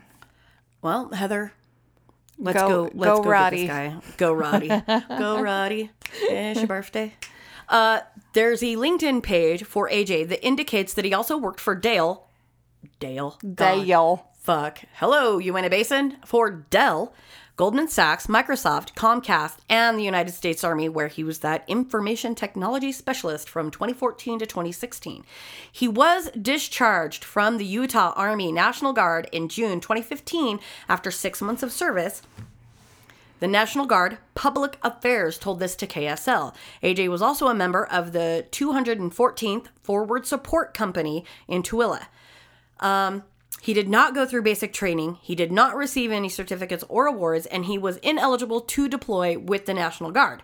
Well, 0.82 1.10
Heather, 1.10 1.54
let's 2.38 2.58
Go- 2.60 2.67
go. 2.67 2.82
let's 2.93 3.17
go 3.17 3.24
go, 3.24 3.30
Roddy. 3.30 3.65
get 3.67 3.93
this 3.93 4.04
guy. 4.06 4.15
Go 4.17 4.34
Roddy. 4.34 4.67
go 5.17 5.41
Roddy. 5.41 5.91
It's 6.24 6.60
your 6.60 6.67
birthday. 6.67 7.13
Uh, 7.70 8.02
there's 8.34 8.62
a 8.62 8.76
LinkedIn 8.76 9.24
page 9.24 9.63
for 9.63 9.89
AJ 9.89 10.30
that 10.30 10.46
indicates 10.46 10.93
that 10.93 11.06
he 11.06 11.13
also 11.13 11.38
worked 11.38 11.60
for 11.60 11.76
Dale. 11.76 12.28
Dale. 13.00 13.38
God. 13.41 13.56
Dale. 13.86 14.28
Fuck. 14.41 14.80
Hello, 14.93 15.39
Uinta 15.39 15.70
Basin 15.70 16.15
for 16.26 16.50
Dell, 16.50 17.13
Goldman 17.58 17.88
Sachs, 17.88 18.28
Microsoft, 18.28 18.93
Comcast, 18.93 19.58
and 19.67 19.98
the 19.98 20.04
United 20.04 20.32
States 20.34 20.63
Army, 20.63 20.88
where 20.88 21.08
he 21.08 21.24
was 21.24 21.39
that 21.39 21.63
information 21.67 22.36
technology 22.36 22.91
specialist 22.91 23.50
from 23.50 23.72
2014 23.72 24.38
to 24.38 24.46
2016. 24.46 25.26
He 25.72 25.88
was 25.88 26.30
discharged 26.39 27.24
from 27.24 27.58
the 27.58 27.65
Utah 27.65 28.13
Army 28.15 28.52
National 28.52 28.93
Guard 28.93 29.28
in 29.32 29.50
June 29.50 29.80
2015 29.80 30.60
after 30.88 31.10
six 31.10 31.41
months 31.41 31.63
of 31.63 31.72
service. 31.72 32.22
The 33.39 33.48
National 33.48 33.88
Guard 33.88 34.20
Public 34.36 34.78
Affairs 34.84 35.39
told 35.39 35.60
this 35.60 35.76
to 35.78 35.88
KSL. 35.88 36.54
AJ 36.84 37.08
was 37.08 37.24
also 37.24 37.48
a 37.48 37.56
member 37.56 37.88
of 37.88 38.12
the 38.12 38.46
214th 38.52 39.65
Forward 39.82 40.28
Support 40.28 40.76
Company 40.76 41.26
in 41.48 41.63
Tooele. 41.63 42.06
Um, 42.82 43.24
he 43.62 43.74
did 43.74 43.89
not 43.89 44.15
go 44.15 44.26
through 44.26 44.43
basic 44.43 44.74
training. 44.74 45.17
He 45.22 45.36
did 45.36 45.52
not 45.52 45.76
receive 45.76 46.12
any 46.12 46.30
certificates 46.30 46.84
or 46.89 47.08
awards, 47.08 47.46
and 47.48 47.65
he 47.65 47.78
was 47.78 47.98
ineligible 47.98 48.62
to 48.62 48.88
deploy 48.88 49.38
with 49.38 49.65
the 49.65 49.74
National 49.74 50.12
Guard. 50.12 50.43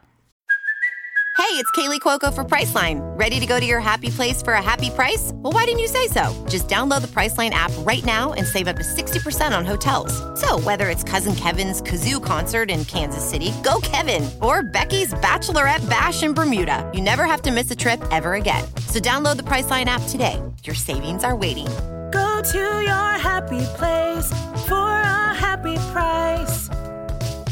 Hey, 1.35 1.59
it's 1.59 1.71
Kaley 1.71 1.99
Cuoco 1.99 2.33
for 2.33 2.43
Priceline. 2.43 3.01
Ready 3.17 3.39
to 3.39 3.45
go 3.45 3.59
to 3.59 3.65
your 3.65 3.79
happy 3.79 4.09
place 4.09 4.41
for 4.41 4.53
a 4.53 4.61
happy 4.61 4.91
price? 4.91 5.31
Well, 5.33 5.51
why 5.51 5.65
didn't 5.65 5.79
you 5.79 5.87
say 5.87 6.07
so? 6.07 6.31
Just 6.47 6.67
download 6.67 7.01
the 7.01 7.07
Priceline 7.07 7.49
app 7.49 7.71
right 7.79 8.03
now 8.05 8.33
and 8.33 8.45
save 8.45 8.67
up 8.67 8.75
to 8.77 8.83
60% 8.83 9.55
on 9.55 9.65
hotels. 9.65 10.13
So, 10.39 10.59
whether 10.59 10.89
it's 10.89 11.03
Cousin 11.03 11.35
Kevin's 11.35 11.81
Kazoo 11.81 12.23
concert 12.23 12.69
in 12.69 12.85
Kansas 12.85 13.27
City, 13.27 13.51
go 13.63 13.79
Kevin, 13.81 14.29
or 14.41 14.63
Becky's 14.63 15.13
Bachelorette 15.15 15.87
Bash 15.89 16.23
in 16.23 16.33
Bermuda, 16.33 16.89
you 16.93 17.01
never 17.01 17.25
have 17.25 17.41
to 17.43 17.51
miss 17.51 17.69
a 17.71 17.75
trip 17.75 18.01
ever 18.11 18.35
again. 18.35 18.63
So, 18.87 18.99
download 18.99 19.37
the 19.37 19.43
Priceline 19.43 19.85
app 19.85 20.01
today. 20.09 20.41
Your 20.63 20.75
savings 20.75 21.23
are 21.23 21.35
waiting. 21.35 21.67
Go 22.13 22.43
to 22.43 22.59
your 22.59 23.17
happy 23.17 23.65
place 23.73 24.29
for 24.67 24.87
a 24.87 25.33
happy 25.33 25.77
price. 25.91 26.69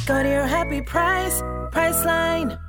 Go 0.05 0.21
to 0.21 0.29
your 0.29 0.45
happy 0.45 0.81
price, 0.83 1.41
Priceline. 1.71 2.59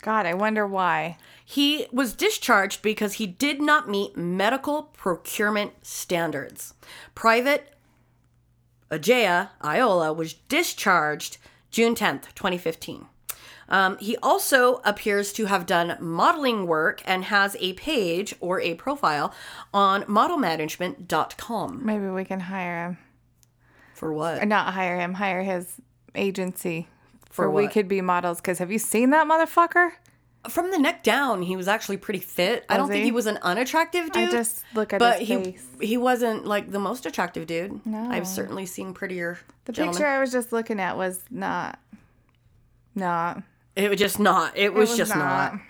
God, 0.00 0.24
I 0.24 0.32
wonder 0.32 0.66
why. 0.66 1.18
He 1.44 1.86
was 1.92 2.14
discharged 2.14 2.80
because 2.80 3.14
he 3.14 3.26
did 3.26 3.60
not 3.60 3.90
meet 3.90 4.16
medical 4.16 4.84
procurement 4.84 5.72
standards. 5.82 6.72
Private 7.14 7.74
Ajayi 8.90 9.50
Ayoola 9.60 10.16
was 10.16 10.32
discharged 10.32 11.36
June 11.70 11.94
10th, 11.94 12.34
2015. 12.34 13.04
Um, 13.68 13.98
he 13.98 14.16
also 14.18 14.80
appears 14.84 15.32
to 15.34 15.46
have 15.46 15.66
done 15.66 15.96
modeling 16.00 16.66
work 16.66 17.02
and 17.04 17.24
has 17.24 17.56
a 17.60 17.74
page 17.74 18.34
or 18.40 18.60
a 18.60 18.74
profile 18.74 19.34
on 19.74 20.04
modelmanagement.com. 20.04 21.84
Maybe 21.84 22.06
we 22.06 22.24
can 22.24 22.40
hire 22.40 22.86
him. 22.86 22.98
For 23.94 24.12
what? 24.12 24.42
Or 24.42 24.46
not 24.46 24.72
hire 24.74 24.98
him, 24.98 25.14
hire 25.14 25.42
his 25.42 25.80
agency. 26.14 26.88
For, 27.30 27.44
For 27.44 27.50
we 27.50 27.68
could 27.68 27.88
be 27.88 28.00
models. 28.00 28.40
Because 28.40 28.58
have 28.58 28.72
you 28.72 28.78
seen 28.78 29.10
that 29.10 29.26
motherfucker? 29.26 29.90
From 30.48 30.70
the 30.70 30.78
neck 30.78 31.02
down, 31.02 31.42
he 31.42 31.56
was 31.56 31.68
actually 31.68 31.98
pretty 31.98 32.20
fit. 32.20 32.64
I 32.68 32.76
don't 32.76 32.88
think 32.88 33.00
he? 33.00 33.06
he 33.06 33.12
was 33.12 33.26
an 33.26 33.38
unattractive 33.42 34.12
dude. 34.12 34.28
I 34.28 34.30
just 34.30 34.64
look 34.72 34.92
at 34.92 35.00
but 35.00 35.18
his 35.18 35.28
he 35.28 35.44
face. 35.44 35.66
he 35.80 35.96
wasn't 35.96 36.46
like 36.46 36.70
the 36.70 36.78
most 36.78 37.06
attractive 37.06 37.46
dude. 37.46 37.84
No. 37.84 38.08
I've 38.08 38.26
certainly 38.26 38.64
seen 38.64 38.94
prettier. 38.94 39.38
The 39.66 39.72
gentlemen. 39.72 39.94
picture 39.94 40.06
I 40.06 40.20
was 40.20 40.32
just 40.32 40.52
looking 40.52 40.80
at 40.80 40.96
was 40.96 41.22
not. 41.30 41.78
Not. 42.94 43.42
It 43.78 43.90
was 43.90 43.98
just 43.98 44.18
not. 44.18 44.56
It 44.56 44.74
was, 44.74 44.90
was 44.90 44.98
just 44.98 45.14
not. 45.14 45.54
not. 45.54 45.62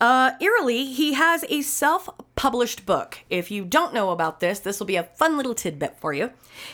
Uh, 0.00 0.32
eerily, 0.40 0.86
he 0.86 1.14
has 1.14 1.44
a 1.48 1.62
self-published 1.62 2.84
book. 2.84 3.20
If 3.30 3.52
you 3.52 3.64
don't 3.64 3.94
know 3.94 4.10
about 4.10 4.40
this, 4.40 4.58
this 4.58 4.80
will 4.80 4.86
be 4.86 4.96
a 4.96 5.04
fun 5.04 5.36
little 5.36 5.54
tidbit 5.54 5.96
for 6.00 6.12
you. 6.12 6.30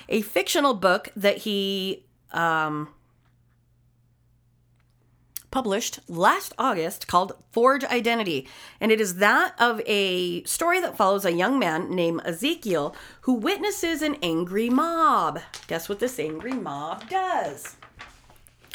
A 0.09 0.23
fictional 0.23 0.73
book 0.73 1.11
that 1.15 1.39
he 1.39 2.07
um, 2.33 2.89
published 5.51 6.01
last 6.09 6.55
August 6.59 7.07
called 7.07 7.35
Forge 7.53 7.85
Identity. 7.85 8.49
And 8.81 8.91
it 8.91 9.03
is 9.03 9.17
that 9.17 9.55
of 9.61 9.83
a 9.85 10.43
story 10.45 10.81
that 10.81 10.97
follows 10.97 11.27
a 11.27 11.33
young 11.33 11.59
man 11.59 11.95
named 11.95 12.23
Ezekiel 12.25 12.97
who 13.23 13.35
witnesses 13.35 14.01
an 14.01 14.17
angry 14.23 14.71
mob. 14.71 15.41
Guess 15.67 15.91
what 15.91 15.99
this 15.99 16.19
angry 16.19 16.55
mob 16.55 17.09
does? 17.11 17.77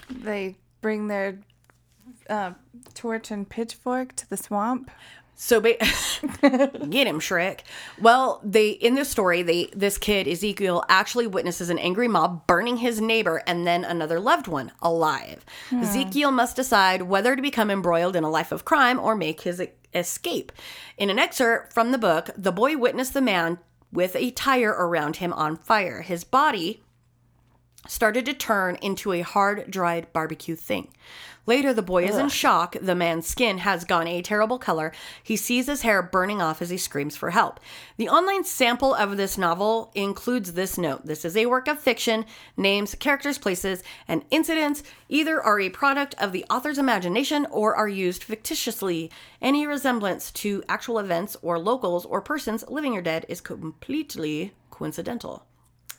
They 0.07 0.55
bring 0.81 1.07
their 1.07 1.39
uh, 2.29 2.51
torch 2.93 3.31
and 3.31 3.47
pitchfork 3.47 4.15
to 4.15 4.29
the 4.29 4.37
swamp. 4.37 4.91
So 5.37 5.59
ba- 5.59 5.77
get 6.89 7.07
him, 7.07 7.19
Shrek. 7.19 7.59
Well, 8.01 8.39
they 8.43 8.69
in 8.69 8.95
this 8.95 9.09
story, 9.09 9.41
they 9.43 9.65
this 9.75 9.97
kid 9.97 10.27
Ezekiel 10.27 10.83
actually 10.87 11.27
witnesses 11.27 11.69
an 11.69 11.77
angry 11.77 12.07
mob 12.07 12.47
burning 12.47 12.77
his 12.77 13.01
neighbor 13.01 13.43
and 13.45 13.67
then 13.67 13.83
another 13.83 14.19
loved 14.19 14.47
one 14.47 14.71
alive. 14.81 15.45
Ezekiel 15.73 16.31
must 16.31 16.55
decide 16.55 17.03
whether 17.03 17.35
to 17.35 17.41
become 17.41 17.69
embroiled 17.69 18.15
in 18.15 18.23
a 18.23 18.29
life 18.29 18.53
of 18.53 18.63
crime 18.63 18.97
or 18.97 19.13
make 19.13 19.41
his 19.41 19.59
e- 19.59 19.69
escape. 19.93 20.53
In 20.97 21.09
an 21.09 21.19
excerpt 21.19 21.73
from 21.73 21.91
the 21.91 21.97
book, 21.97 22.29
the 22.37 22.53
boy 22.53 22.77
witnessed 22.77 23.13
the 23.13 23.21
man 23.21 23.59
with 23.91 24.15
a 24.15 24.31
tire 24.31 24.71
around 24.71 25.17
him 25.17 25.33
on 25.33 25.57
fire. 25.57 26.01
His 26.01 26.23
body 26.23 26.81
started 27.87 28.25
to 28.25 28.33
turn 28.33 28.75
into 28.81 29.13
a 29.13 29.21
hard 29.21 29.69
dried 29.69 30.11
barbecue 30.13 30.55
thing. 30.55 30.89
Later, 31.47 31.73
the 31.73 31.83
boy 31.83 32.05
is 32.05 32.17
in 32.17 32.29
shock. 32.29 32.75
The 32.81 32.95
man's 32.95 33.27
skin 33.27 33.59
has 33.59 33.85
gone 33.85 34.07
a 34.07 34.23
terrible 34.23 34.57
color. 34.57 34.91
He 35.21 35.35
sees 35.35 35.67
his 35.67 35.83
hair 35.83 36.01
burning 36.01 36.41
off 36.41 36.59
as 36.59 36.71
he 36.71 36.77
screams 36.77 37.15
for 37.15 37.29
help. 37.29 37.59
The 37.97 38.09
online 38.09 38.43
sample 38.43 38.95
of 38.95 39.15
this 39.15 39.37
novel 39.37 39.91
includes 39.93 40.53
this 40.53 40.75
note 40.77 41.05
This 41.05 41.23
is 41.23 41.37
a 41.37 41.45
work 41.45 41.67
of 41.67 41.79
fiction. 41.79 42.25
Names, 42.57 42.95
characters, 42.95 43.37
places, 43.37 43.83
and 44.07 44.25
incidents 44.31 44.81
either 45.07 45.39
are 45.39 45.59
a 45.59 45.69
product 45.69 46.15
of 46.17 46.31
the 46.31 46.45
author's 46.49 46.79
imagination 46.79 47.45
or 47.51 47.75
are 47.75 47.87
used 47.87 48.23
fictitiously. 48.23 49.11
Any 49.39 49.67
resemblance 49.67 50.31
to 50.31 50.63
actual 50.67 50.97
events 50.97 51.37
or 51.43 51.59
locals 51.59 52.05
or 52.05 52.21
persons, 52.21 52.63
living 52.67 52.97
or 52.97 53.01
dead, 53.01 53.25
is 53.29 53.39
completely 53.39 54.53
coincidental. 54.71 55.45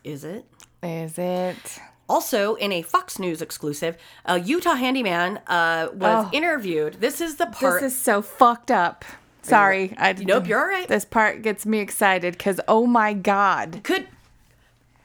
Is 0.02 0.24
it? 0.24 0.44
Is 0.86 1.18
it? 1.18 1.78
Also, 2.08 2.54
in 2.54 2.70
a 2.70 2.82
Fox 2.82 3.18
News 3.18 3.42
exclusive, 3.42 3.96
a 4.24 4.38
Utah 4.38 4.74
handyman 4.74 5.38
uh, 5.48 5.88
was 5.92 6.26
Oh. 6.26 6.30
interviewed. 6.32 6.94
This 7.00 7.20
is 7.20 7.36
the 7.36 7.46
part. 7.46 7.82
This 7.82 7.92
is 7.94 8.00
so 8.00 8.22
fucked 8.22 8.70
up. 8.70 9.04
Sorry. 9.42 9.92
I, 9.98 10.12
Nope, 10.12 10.46
you're 10.46 10.60
all 10.60 10.66
right. 10.68 10.86
This 10.88 11.04
part 11.04 11.42
gets 11.42 11.66
me 11.66 11.78
excited 11.80 12.34
because, 12.38 12.60
oh 12.68 12.86
my 12.86 13.12
God. 13.12 13.80
could 13.82 14.06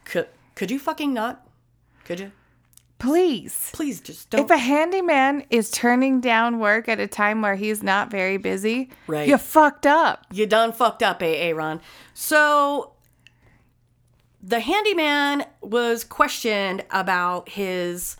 could 0.05 0.27
could 0.55 0.69
you 0.71 0.77
fucking 0.79 1.13
not? 1.13 1.45
Could 2.05 2.19
you? 2.19 2.31
Please. 2.99 3.71
Please 3.73 3.99
just 3.99 4.29
don't. 4.29 4.41
If 4.45 4.51
a 4.51 4.57
handyman 4.57 5.43
is 5.49 5.71
turning 5.71 6.21
down 6.21 6.59
work 6.59 6.87
at 6.87 6.99
a 6.99 7.07
time 7.07 7.41
where 7.41 7.55
he's 7.55 7.81
not 7.81 8.11
very 8.11 8.37
busy, 8.37 8.89
Right. 9.07 9.27
you 9.27 9.39
fucked 9.39 9.87
up. 9.87 10.25
you 10.31 10.45
done 10.45 10.71
fucked 10.71 11.01
up, 11.01 11.23
AA 11.23 11.51
Ron. 11.55 11.81
So 12.13 12.91
the 14.43 14.59
handyman 14.59 15.45
was 15.61 16.03
questioned 16.03 16.83
about 16.91 17.49
his 17.49 18.17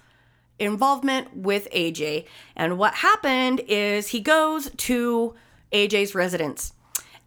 involvement 0.59 1.35
with 1.35 1.67
AJ. 1.71 2.25
And 2.55 2.77
what 2.77 2.95
happened 2.95 3.61
is 3.67 4.09
he 4.09 4.19
goes 4.19 4.69
to 4.77 5.33
AJ's 5.71 6.13
residence. 6.13 6.73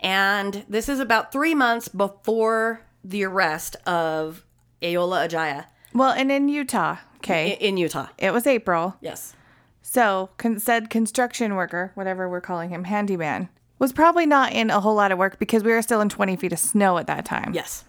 And 0.00 0.64
this 0.68 0.88
is 0.88 1.00
about 1.00 1.33
three 1.33 1.54
months 1.54 1.88
before 1.88 2.83
the 3.02 3.24
arrest 3.24 3.76
of 3.87 4.44
Ayoola 4.83 5.28
Ajayi 5.28 5.64
Well, 5.92 6.12
and 6.12 6.30
in 6.30 6.48
Utah, 6.48 6.96
okay, 7.16 7.57
in 7.61 7.76
Utah. 7.76 8.09
it 8.18 8.33
was 8.33 8.46
April. 8.46 8.96
Yes. 9.00 9.35
So, 9.83 10.30
con- 10.38 10.59
said 10.59 10.90
construction 10.90 11.54
worker, 11.54 11.92
whatever 11.94 12.28
we're 12.28 12.40
calling 12.40 12.70
him, 12.70 12.85
handyman, 12.85 13.48
was 13.78 13.92
probably 13.92 14.26
not 14.26 14.52
in 14.52 14.70
a 14.70 14.80
whole 14.80 14.94
lot 14.94 15.12
of 15.12 15.18
work 15.18 15.38
because 15.38 15.62
we 15.62 15.72
were 15.72 15.83
still 15.83 16.00
in 16.00 16.09
20 16.09 16.37
feet 16.37 16.52
of 16.52 16.59
snow 16.59 16.98
at 16.98 17.07
that 17.07 17.24
time. 17.24 17.52
Yes. 17.54 17.85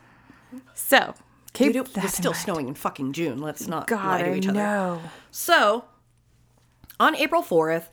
So, 0.73 1.13
keep 1.53 1.73
Dude, 1.73 1.87
it 1.87 1.95
was 1.95 2.13
still 2.13 2.31
mind. 2.31 2.41
snowing 2.43 2.67
in 2.67 2.75
fucking 2.75 3.13
June. 3.13 3.39
Let's 3.39 3.67
not 3.67 3.87
God, 3.87 4.21
lie 4.21 4.27
to 4.27 4.35
each 4.35 4.47
other. 4.47 4.59
know. 4.59 5.01
So, 5.31 5.85
on 6.99 7.15
April 7.15 7.41
4th, 7.41 7.89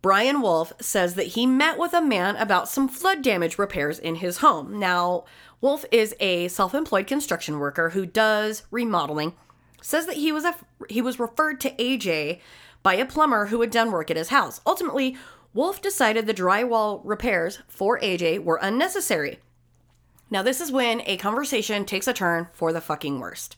Brian 0.00 0.40
Wolf 0.40 0.72
says 0.80 1.14
that 1.14 1.28
he 1.28 1.46
met 1.46 1.78
with 1.78 1.92
a 1.92 2.00
man 2.00 2.36
about 2.36 2.68
some 2.68 2.88
flood 2.88 3.22
damage 3.22 3.58
repairs 3.58 3.98
in 3.98 4.16
his 4.16 4.38
home. 4.38 4.78
Now, 4.78 5.24
Wolf 5.60 5.84
is 5.90 6.14
a 6.20 6.48
self-employed 6.48 7.06
construction 7.06 7.58
worker 7.58 7.90
who 7.90 8.06
does 8.06 8.62
remodeling. 8.70 9.34
Says 9.82 10.06
that 10.06 10.16
he 10.16 10.30
was 10.32 10.44
a 10.44 10.56
he 10.88 11.02
was 11.02 11.18
referred 11.18 11.60
to 11.60 11.74
AJ 11.76 12.40
by 12.82 12.94
a 12.94 13.04
plumber 13.04 13.46
who 13.46 13.60
had 13.60 13.70
done 13.70 13.90
work 13.90 14.10
at 14.10 14.16
his 14.16 14.28
house. 14.28 14.60
Ultimately, 14.66 15.16
Wolf 15.54 15.82
decided 15.82 16.26
the 16.26 16.34
drywall 16.34 17.00
repairs 17.04 17.60
for 17.68 17.98
AJ 18.00 18.44
were 18.44 18.58
unnecessary. 18.62 19.40
Now, 20.30 20.42
this 20.42 20.60
is 20.60 20.70
when 20.70 21.02
a 21.06 21.16
conversation 21.16 21.84
takes 21.84 22.06
a 22.06 22.12
turn 22.12 22.48
for 22.52 22.72
the 22.72 22.80
fucking 22.80 23.18
worst. 23.18 23.56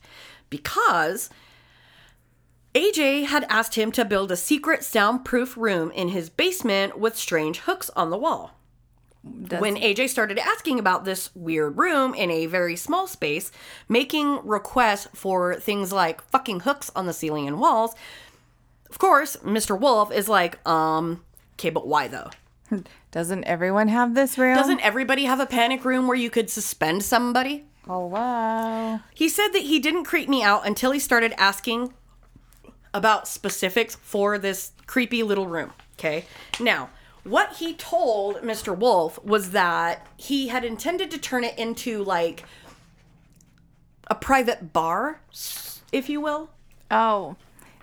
Because 0.49 1.29
AJ 2.73 3.25
had 3.25 3.45
asked 3.49 3.75
him 3.75 3.91
to 3.93 4.05
build 4.05 4.31
a 4.31 4.37
secret 4.37 4.83
soundproof 4.83 5.57
room 5.57 5.91
in 5.91 6.09
his 6.09 6.29
basement 6.29 6.97
with 6.97 7.17
strange 7.17 7.59
hooks 7.59 7.89
on 7.95 8.09
the 8.09 8.17
wall. 8.17 8.51
When 9.23 9.75
AJ 9.75 10.09
started 10.09 10.39
asking 10.39 10.79
about 10.79 11.05
this 11.05 11.29
weird 11.35 11.77
room 11.77 12.15
in 12.15 12.31
a 12.31 12.47
very 12.47 12.75
small 12.75 13.05
space, 13.05 13.51
making 13.87 14.39
requests 14.47 15.09
for 15.13 15.55
things 15.55 15.91
like 15.91 16.23
fucking 16.31 16.61
hooks 16.61 16.89
on 16.95 17.05
the 17.05 17.13
ceiling 17.13 17.47
and 17.47 17.59
walls, 17.59 17.93
of 18.89 18.97
course, 18.97 19.37
Mr. 19.37 19.79
Wolf 19.79 20.11
is 20.11 20.27
like, 20.27 20.65
um, 20.67 21.23
okay, 21.53 21.69
but 21.69 21.87
why 21.87 22.07
though? 22.07 22.31
Doesn't 23.11 23.43
everyone 23.43 23.87
have 23.89 24.15
this 24.15 24.37
room? 24.37 24.55
Doesn't 24.55 24.79
everybody 24.79 25.25
have 25.25 25.39
a 25.39 25.45
panic 25.45 25.83
room 25.83 26.07
where 26.07 26.17
you 26.17 26.29
could 26.29 26.49
suspend 26.49 27.03
somebody? 27.03 27.65
Oh 27.87 28.05
wow. 28.07 29.01
He 29.13 29.27
said 29.27 29.49
that 29.49 29.63
he 29.63 29.79
didn't 29.79 30.05
creep 30.05 30.29
me 30.29 30.43
out 30.43 30.65
until 30.65 30.91
he 30.91 30.99
started 30.99 31.33
asking 31.37 31.93
about 32.93 33.27
specifics 33.27 33.95
for 33.95 34.37
this 34.37 34.71
creepy 34.85 35.23
little 35.23 35.47
room. 35.47 35.71
Okay. 35.97 36.25
Now, 36.59 36.89
what 37.23 37.53
he 37.57 37.73
told 37.73 38.37
Mr. 38.37 38.77
Wolf 38.77 39.23
was 39.23 39.51
that 39.51 40.07
he 40.17 40.47
had 40.47 40.63
intended 40.63 41.11
to 41.11 41.17
turn 41.17 41.43
it 41.43 41.57
into 41.57 42.03
like 42.03 42.43
a 44.07 44.15
private 44.15 44.73
bar, 44.73 45.21
if 45.91 46.09
you 46.09 46.19
will. 46.19 46.49
Oh, 46.89 47.35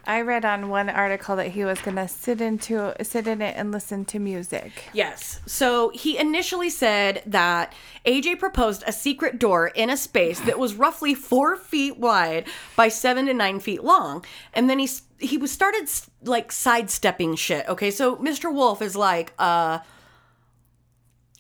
I 0.08 0.22
read 0.22 0.46
on 0.46 0.70
one 0.70 0.88
article 0.88 1.36
that 1.36 1.48
he 1.48 1.66
was 1.66 1.78
gonna 1.80 2.08
sit 2.08 2.40
into 2.40 2.94
sit 3.04 3.28
in 3.28 3.42
it 3.42 3.54
and 3.58 3.70
listen 3.70 4.06
to 4.06 4.18
music. 4.18 4.72
Yes. 4.94 5.40
So 5.44 5.90
he 5.90 6.16
initially 6.16 6.70
said 6.70 7.22
that 7.26 7.74
AJ 8.06 8.38
proposed 8.38 8.82
a 8.86 8.92
secret 8.92 9.38
door 9.38 9.68
in 9.68 9.90
a 9.90 9.98
space 9.98 10.40
that 10.40 10.58
was 10.58 10.74
roughly 10.74 11.14
four 11.14 11.56
feet 11.56 11.98
wide 11.98 12.46
by 12.74 12.88
seven 12.88 13.26
to 13.26 13.34
nine 13.34 13.60
feet 13.60 13.84
long, 13.84 14.24
and 14.54 14.70
then 14.70 14.78
he 14.78 14.88
he 15.18 15.36
was 15.36 15.52
started 15.52 15.90
like 16.22 16.50
sidestepping 16.52 17.36
shit. 17.36 17.68
Okay, 17.68 17.90
so 17.90 18.16
Mr. 18.16 18.52
Wolf 18.52 18.80
is 18.80 18.96
like, 18.96 19.34
uh. 19.38 19.80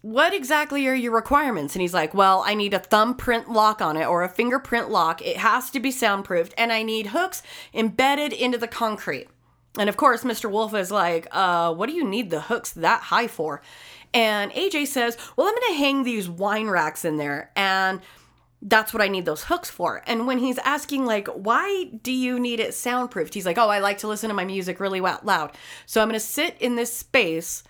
What 0.02 0.32
exactly 0.32 0.86
are 0.86 0.94
your 0.94 1.12
requirements? 1.12 1.74
And 1.74 1.82
he's 1.82 1.94
like, 1.94 2.14
Well, 2.14 2.42
I 2.46 2.54
need 2.54 2.74
a 2.74 2.78
thumbprint 2.78 3.50
lock 3.50 3.80
on 3.80 3.96
it 3.96 4.06
or 4.06 4.22
a 4.22 4.28
fingerprint 4.28 4.90
lock. 4.90 5.20
It 5.22 5.38
has 5.38 5.70
to 5.70 5.80
be 5.80 5.90
soundproofed, 5.90 6.54
and 6.56 6.72
I 6.72 6.82
need 6.82 7.08
hooks 7.08 7.42
embedded 7.74 8.32
into 8.32 8.58
the 8.58 8.68
concrete. 8.68 9.28
And 9.78 9.88
of 9.88 9.96
course, 9.96 10.24
Mr. 10.24 10.50
Wolf 10.50 10.74
is 10.74 10.90
like, 10.90 11.28
uh, 11.30 11.72
what 11.74 11.88
do 11.88 11.94
you 11.94 12.04
need 12.04 12.30
the 12.30 12.40
hooks 12.42 12.72
that 12.72 13.02
high 13.02 13.28
for? 13.28 13.62
And 14.14 14.50
AJ 14.52 14.88
says, 14.88 15.16
well, 15.36 15.46
I'm 15.46 15.54
going 15.54 15.72
to 15.72 15.78
hang 15.78 16.02
these 16.02 16.28
wine 16.28 16.68
racks 16.68 17.04
in 17.04 17.16
there. 17.16 17.50
And 17.54 18.00
that's 18.62 18.92
what 18.92 19.02
I 19.02 19.08
need 19.08 19.24
those 19.24 19.44
hooks 19.44 19.70
for. 19.70 20.02
And 20.06 20.26
when 20.26 20.38
he's 20.38 20.58
asking, 20.58 21.04
like, 21.04 21.28
why 21.28 21.90
do 22.02 22.10
you 22.10 22.40
need 22.40 22.58
it 22.58 22.74
soundproofed? 22.74 23.34
He's 23.34 23.46
like, 23.46 23.58
oh, 23.58 23.68
I 23.68 23.78
like 23.78 23.98
to 23.98 24.08
listen 24.08 24.28
to 24.28 24.34
my 24.34 24.44
music 24.44 24.80
really 24.80 25.00
loud. 25.00 25.52
So 25.86 26.00
I'm 26.00 26.08
going 26.08 26.18
to 26.18 26.26
sit 26.26 26.56
in 26.58 26.74
this 26.74 26.92
space 26.92 27.62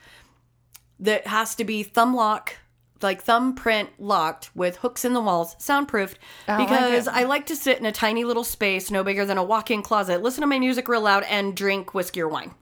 that 1.01 1.27
has 1.27 1.55
to 1.57 1.65
be 1.65 1.83
thumb 1.83 2.15
lock, 2.15 2.57
like 3.03 3.23
thumbprint 3.23 3.91
locked 3.99 4.51
with 4.55 4.79
hooks 4.79 5.05
in 5.05 5.13
the 5.13 5.21
walls, 5.21 5.57
soundproofed, 5.59 6.19
oh, 6.49 6.53
like 6.53 6.69
because. 6.69 7.09
I 7.09 7.25
like 7.25 7.47
to 7.47 7.57
sit 7.57 7.79
in 7.79 7.87
a 7.87 7.93
tiny 7.93 8.25
little 8.25 8.45
space, 8.45 8.91
no 8.91 9.05
bigger 9.05 9.25
than 9.25 9.39
a 9.39 9.45
walk 9.45 9.71
in 9.71 9.83
closet, 9.83 10.23
listen 10.23 10.41
to 10.41 10.47
my 10.47 10.59
music 10.59 10.89
real 10.89 11.03
loud, 11.03 11.25
and 11.25 11.57
drink 11.57 11.95
whiskey 11.95 12.21
or 12.21 12.29
wine. 12.29 12.55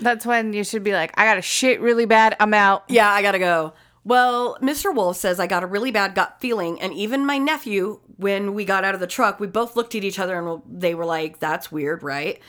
That's 0.00 0.24
when 0.24 0.52
you 0.52 0.64
should 0.64 0.82
be 0.82 0.92
like, 0.92 1.12
I 1.18 1.24
got 1.24 1.34
to 1.34 1.42
shit 1.42 1.80
really 1.80 2.06
bad. 2.06 2.34
I'm 2.40 2.54
out. 2.54 2.84
Yeah, 2.88 3.10
I 3.10 3.22
gotta 3.22 3.38
go. 3.38 3.74
Well, 4.02 4.56
Mr. 4.62 4.94
Wolf 4.94 5.18
says 5.18 5.38
I 5.38 5.46
got 5.46 5.62
a 5.62 5.66
really 5.66 5.90
bad 5.90 6.14
gut 6.14 6.36
feeling, 6.40 6.80
and 6.80 6.92
even 6.94 7.26
my 7.26 7.36
nephew, 7.36 8.00
when 8.16 8.54
we 8.54 8.64
got 8.64 8.82
out 8.84 8.94
of 8.94 9.00
the 9.00 9.06
truck, 9.06 9.40
we 9.40 9.46
both 9.46 9.76
looked 9.76 9.94
at 9.94 10.04
each 10.04 10.18
other 10.18 10.38
and 10.38 10.62
they 10.66 10.94
were 10.94 11.04
like, 11.04 11.38
That's 11.38 11.70
weird, 11.70 12.02
right? 12.02 12.40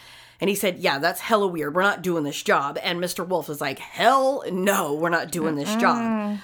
And 0.41 0.49
he 0.49 0.55
said, 0.55 0.79
Yeah, 0.79 0.97
that's 0.97 1.21
hella 1.21 1.47
weird. 1.47 1.75
We're 1.75 1.83
not 1.83 2.01
doing 2.01 2.23
this 2.23 2.41
job. 2.41 2.77
And 2.83 2.99
Mr. 2.99 3.25
Wolf 3.25 3.47
was 3.47 3.61
like, 3.61 3.79
Hell 3.79 4.43
no, 4.51 4.93
we're 4.93 5.09
not 5.09 5.31
doing 5.31 5.55
this 5.55 5.73
job. 5.75 6.39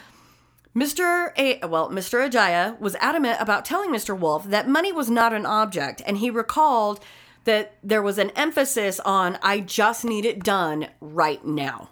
Mr. 0.75 1.31
A- 1.37 1.65
well, 1.65 1.89
Mr. 1.89 2.29
Ajayi 2.29 2.79
was 2.79 2.95
adamant 2.95 3.41
about 3.41 3.65
telling 3.65 3.89
Mr. 3.89 4.17
Wolf 4.17 4.45
that 4.45 4.69
money 4.69 4.91
was 4.91 5.09
not 5.09 5.33
an 5.33 5.43
object, 5.45 6.03
and 6.05 6.19
he 6.19 6.29
recalled 6.29 6.99
that 7.45 7.73
there 7.81 8.03
was 8.03 8.19
an 8.19 8.29
emphasis 8.31 8.99
on 8.99 9.39
I 9.41 9.59
just 9.61 10.05
need 10.05 10.25
it 10.25 10.43
done 10.43 10.89
right 11.01 11.43
now 11.43 11.89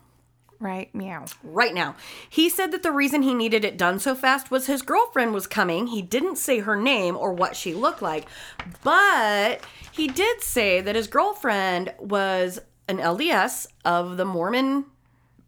Right. 0.65 0.95
Meow. 0.95 1.25
right 1.43 1.75
now. 1.75 1.95
He 2.27 2.49
said 2.49 2.71
that 2.71 2.81
the 2.81 2.91
reason 2.91 3.21
he 3.21 3.35
needed 3.35 3.63
it 3.63 3.77
done 3.77 3.99
so 3.99 4.15
fast 4.15 4.49
was 4.49 4.65
his 4.65 4.81
girlfriend 4.81 5.31
was 5.31 5.45
coming. 5.45 5.85
He 5.85 6.01
didn't 6.01 6.37
say 6.37 6.57
her 6.57 6.75
name 6.75 7.15
or 7.15 7.33
what 7.33 7.55
she 7.55 7.75
looked 7.75 8.01
like, 8.01 8.25
but 8.81 9.63
he 9.91 10.07
did 10.07 10.41
say 10.41 10.81
that 10.81 10.95
his 10.95 11.05
girlfriend 11.05 11.93
was 11.99 12.59
an 12.87 12.97
LDS 12.97 13.67
of 13.85 14.17
the 14.17 14.25
Mormon 14.25 14.85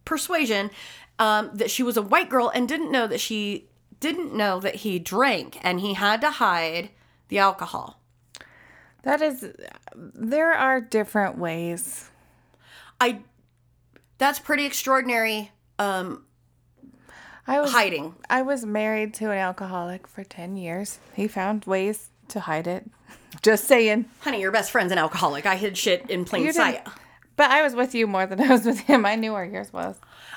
persuasion, 0.05 0.69
um, 1.17 1.49
that 1.51 1.71
she 1.71 1.81
was 1.81 1.97
a 1.97 2.03
white 2.03 2.29
girl 2.29 2.51
and 2.53 2.67
didn't 2.67 2.91
know 2.91 3.07
that 3.07 3.19
she 3.19 3.69
didn't 3.99 4.35
know 4.35 4.59
that 4.59 4.75
he 4.75 4.99
drank 4.99 5.57
and 5.63 5.79
he 5.79 5.95
had 5.95 6.21
to 6.21 6.29
hide 6.29 6.91
the 7.29 7.39
alcohol. 7.39 7.99
That 9.01 9.23
is, 9.23 9.47
there 9.95 10.53
are 10.53 10.79
different 10.79 11.39
ways. 11.39 12.11
I 13.01 13.21
that's 14.17 14.39
pretty 14.39 14.65
extraordinary 14.65 15.51
um 15.79 16.23
I 17.49 17.61
was 17.61 17.71
hiding. 17.71 18.13
I 18.29 18.41
was 18.41 18.65
married 18.65 19.13
to 19.15 19.31
an 19.31 19.37
alcoholic 19.37 20.05
for 20.05 20.25
10 20.25 20.57
years. 20.57 20.99
He 21.13 21.29
found 21.29 21.63
ways 21.63 22.09
to 22.27 22.41
hide 22.41 22.67
it. 22.67 22.85
Just 23.41 23.65
saying. 23.65 24.05
Honey, 24.19 24.41
your 24.41 24.51
best 24.51 24.69
friend's 24.69 24.91
an 24.91 24.97
alcoholic. 24.97 25.45
I 25.45 25.55
hid 25.55 25.77
shit 25.77 26.09
in 26.09 26.25
plain 26.25 26.51
sight. 26.51 26.85
But 27.37 27.51
I 27.51 27.61
was 27.61 27.73
with 27.73 27.95
you 27.95 28.05
more 28.05 28.25
than 28.25 28.41
I 28.41 28.49
was 28.49 28.65
with 28.65 28.79
him. 28.79 29.05
I 29.05 29.15
knew 29.15 29.31
where 29.31 29.45
yours 29.45 29.71
was. 29.71 29.95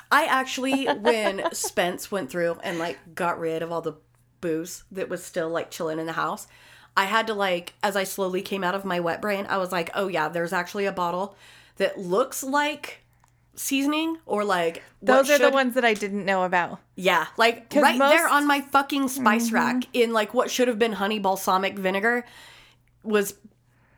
I 0.09 0.25
actually, 0.25 0.85
when 0.85 1.43
Spence 1.51 2.11
went 2.11 2.29
through 2.29 2.59
and 2.63 2.79
like 2.79 2.97
got 3.13 3.39
rid 3.39 3.61
of 3.61 3.71
all 3.71 3.81
the 3.81 3.97
booze 4.39 4.83
that 4.91 5.09
was 5.09 5.23
still 5.23 5.49
like 5.49 5.71
chilling 5.71 5.99
in 5.99 6.05
the 6.05 6.13
house, 6.13 6.47
I 6.95 7.05
had 7.05 7.27
to 7.27 7.33
like, 7.33 7.73
as 7.83 7.95
I 7.95 8.03
slowly 8.03 8.41
came 8.41 8.63
out 8.63 8.75
of 8.75 8.85
my 8.85 8.99
wet 8.99 9.21
brain, 9.21 9.47
I 9.49 9.57
was 9.57 9.71
like, 9.71 9.89
oh 9.95 10.07
yeah, 10.07 10.29
there's 10.29 10.53
actually 10.53 10.85
a 10.85 10.91
bottle 10.91 11.35
that 11.77 11.97
looks 11.97 12.43
like 12.43 12.99
seasoning 13.55 14.17
or 14.25 14.43
like 14.43 14.81
Those 15.01 15.29
are 15.29 15.37
the 15.37 15.49
ones 15.49 15.75
that 15.75 15.85
I 15.85 15.93
didn't 15.93 16.25
know 16.25 16.43
about. 16.43 16.79
Yeah, 16.95 17.27
like 17.37 17.55
right 17.75 17.97
there 17.97 17.97
most- 17.97 18.13
Mm-hmm. 18.15 18.33
on 18.35 18.47
my 18.47 18.61
fucking 18.61 19.07
spice 19.09 19.51
rack 19.51 19.83
in 19.93 20.13
like 20.13 20.33
what 20.33 20.49
should 20.51 20.67
have 20.67 20.79
been 20.79 20.93
honey 20.93 21.19
balsamic 21.19 21.77
vinegar 21.77 22.25
was 23.03 23.35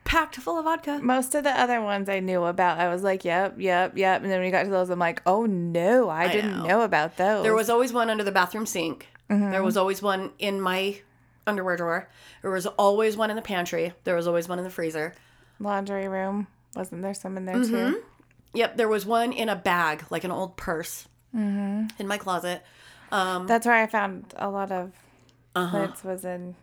packed 0.05 0.35
full 0.35 0.57
of 0.59 0.65
vodka. 0.65 0.99
Most 1.01 1.33
of 1.35 1.43
the 1.43 1.51
other 1.51 1.81
ones 1.81 2.09
I 2.09 2.19
knew 2.19 2.43
about, 2.43 2.77
I 2.79 2.89
was 2.89 3.03
like, 3.03 3.23
yep, 3.25 3.55
yep, 3.57 3.97
yep. 3.97 4.21
And 4.21 4.29
then 4.31 4.39
when 4.39 4.47
we 4.47 4.51
got 4.51 4.63
to 4.63 4.69
those, 4.69 4.89
I'm 4.89 4.99
like, 4.99 5.21
oh 5.25 5.45
no, 5.45 6.09
I, 6.09 6.27
didn't 6.31 6.57
know. 6.59 6.65
know. 6.67 6.81
about 6.81 7.17
those. 7.17 7.43
There 7.43 7.55
was 7.55 7.69
always 7.69 7.93
one 7.93 8.09
under 8.09 8.23
the 8.23 8.31
bathroom 8.31 8.65
sink. 8.65 9.07
Mm-hmm. 9.29 9.51
There 9.51 9.63
was 9.63 9.77
always 9.77 10.01
one 10.01 10.31
in 10.39 10.59
my 10.59 10.99
underwear 11.47 11.77
drawer. 11.77 12.09
There 12.41 12.51
was 12.51 12.65
always 12.65 13.15
one 13.17 13.29
in 13.29 13.35
the 13.35 13.41
pantry. 13.41 13.93
There 14.03 14.15
was 14.15 14.27
always 14.27 14.47
one 14.49 14.57
in 14.59 14.63
the 14.65 14.69
freezer. 14.69 15.13
laundry 15.59 16.07
room. 16.07 16.47
Wasn't 16.75 17.01
there 17.01 17.13
some 17.13 17.37
in 17.37 17.45
there 17.45 17.55
Mm-hmm. 17.55 17.91
too? 17.93 18.03
Yep, 18.53 18.77
there 18.77 18.87
was 18.87 19.05
one 19.05 19.31
in 19.33 19.49
a 19.49 19.55
bag, 19.55 20.05
like 20.09 20.23
an 20.23 20.31
old 20.31 20.57
purse, 20.57 21.07
Mm-hmm. 21.35 21.87
in 21.99 22.07
my 22.07 22.17
closet. 22.17 22.63
Um, 23.11 23.47
That's 23.47 23.65
where 23.65 23.75
I 23.75 23.87
found 23.87 24.33
a 24.37 24.49
lot 24.49 24.71
of 24.71 24.91
Uh 25.55 25.69
plants 25.69 26.03
was 26.03 26.23
in 26.25 26.55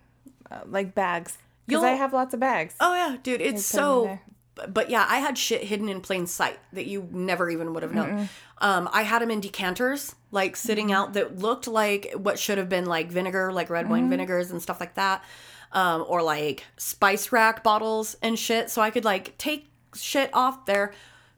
uh, 0.51 0.61
like 0.67 0.95
bags. 0.95 1.39
Because 1.67 1.83
I 1.85 1.89
Uh-huh. 1.91 1.99
Have 1.99 2.13
lots 2.13 2.35
of 2.35 2.41
bags. 2.41 2.75
oh 2.81 2.95
yeah, 2.95 3.17
dude, 3.23 3.41
it's 3.41 3.71
put 3.73 3.79
'em 3.81 3.85
in 3.85 4.09
so. 4.15 4.19
But 4.57 4.75
but 4.75 4.91
yeah, 4.91 5.07
I 5.09 5.19
had 5.19 5.39
shit 5.39 5.63
hidden 5.65 5.89
in 5.89 6.01
plain 6.01 6.27
sight 6.27 6.59
that 6.73 6.87
you 6.87 7.09
never 7.13 7.49
even 7.51 7.73
would 7.75 7.83
have 7.83 7.93
known. 7.95 8.29
Um, 8.59 8.89
I 8.93 9.03
had 9.03 9.23
them 9.23 9.31
in 9.31 9.41
decanters, 9.41 10.15
like 10.33 10.55
sitting 10.57 10.87
Mm-hmm. 10.89 10.95
out 10.97 11.13
that 11.15 11.39
looked 11.39 11.67
like 11.69 12.13
what 12.17 12.39
should 12.39 12.59
have 12.59 12.69
been 12.69 12.87
like 12.87 13.11
vinegar, 13.11 13.53
like 13.53 13.71
red 13.71 13.85
Mm-hmm. 13.85 13.91
wine 13.93 14.11
vinegars 14.11 14.51
and 14.51 14.61
stuff 14.61 14.79
like 14.81 14.95
that, 14.95 15.25
um, 15.73 16.05
or 16.09 16.23
like 16.23 16.65
spice 16.77 17.33
rack 17.33 17.63
bottles 17.65 18.17
and 18.23 18.39
shit. 18.39 18.71
So 18.71 18.83
I 18.83 18.91
could 18.91 19.05
like 19.05 19.39
take 19.39 19.71
shit 19.95 20.31
off 20.35 20.67
there, 20.67 20.93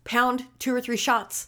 pound 0.04 0.44
two 0.58 0.74
or 0.74 0.80
three 0.80 0.96
shots, 0.96 1.46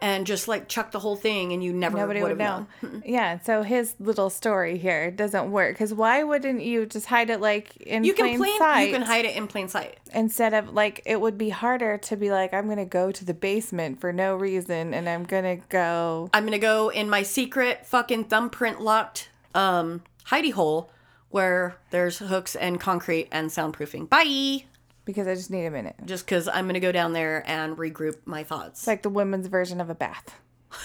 and 0.00 0.26
just 0.26 0.48
like 0.48 0.68
chuck 0.68 0.90
the 0.90 0.98
whole 0.98 1.16
thing, 1.16 1.52
and 1.52 1.62
you 1.64 1.72
never 1.72 1.96
Nobody 1.96 2.20
would 2.20 2.30
have 2.30 2.38
know. 2.38 2.66
known. 2.82 3.02
yeah, 3.06 3.38
so 3.40 3.62
his 3.62 3.94
little 4.00 4.28
story 4.28 4.76
here 4.76 5.10
doesn't 5.10 5.50
work. 5.50 5.74
Because 5.74 5.94
why 5.94 6.22
wouldn't 6.24 6.62
you 6.62 6.84
just 6.84 7.06
hide 7.06 7.30
it 7.30 7.40
like 7.40 7.76
in 7.78 8.04
You 8.04 8.12
can 8.12 8.26
plain 8.26 8.38
plain, 8.38 8.58
sight? 8.58 8.82
you 8.88 8.92
can 8.92 9.02
hide 9.02 9.24
it 9.24 9.36
in 9.36 9.46
plain 9.46 9.68
sight. 9.68 9.98
instead 10.12 10.52
of 10.52 10.72
like 10.74 11.00
it 11.06 11.20
would 11.20 11.38
be 11.38 11.48
harder 11.50 11.96
to 11.98 12.16
be 12.16 12.30
like 12.30 12.52
I'm 12.52 12.68
gonna 12.68 12.84
go 12.84 13.10
to 13.12 13.24
the 13.24 13.34
basement 13.34 14.00
for 14.00 14.12
no 14.12 14.36
reason 14.36 14.92
and 14.92 15.08
I'm 15.08 15.24
gonna 15.24 15.56
go 15.68 16.28
I'm 16.34 16.44
gonna 16.44 16.58
go 16.58 16.88
in 16.90 17.08
my 17.08 17.22
secret 17.22 17.86
fucking 17.86 18.24
thumbprint 18.24 18.80
locked 18.80 19.30
um 19.54 20.02
hidey 20.26 20.52
hole 20.52 20.90
where 21.30 21.76
there's 21.90 22.18
hooks 22.18 22.54
and 22.56 22.78
concrete 22.80 23.28
and 23.32 23.50
soundproofing. 23.50 24.08
Bye. 24.08 24.64
Because 25.04 25.26
I 25.26 25.34
just 25.34 25.50
need 25.50 25.66
a 25.66 25.70
minute. 25.70 25.96
Just 26.04 26.24
because 26.26 26.48
I'm 26.48 26.66
gonna 26.66 26.80
go 26.80 26.92
down 26.92 27.12
there 27.12 27.42
and 27.46 27.76
regroup 27.76 28.16
my 28.24 28.44
thoughts. 28.44 28.80
It's 28.80 28.86
like 28.86 29.02
the 29.02 29.10
women's 29.10 29.46
version 29.46 29.80
of 29.80 29.90
a 29.90 29.94
bath. 29.94 30.34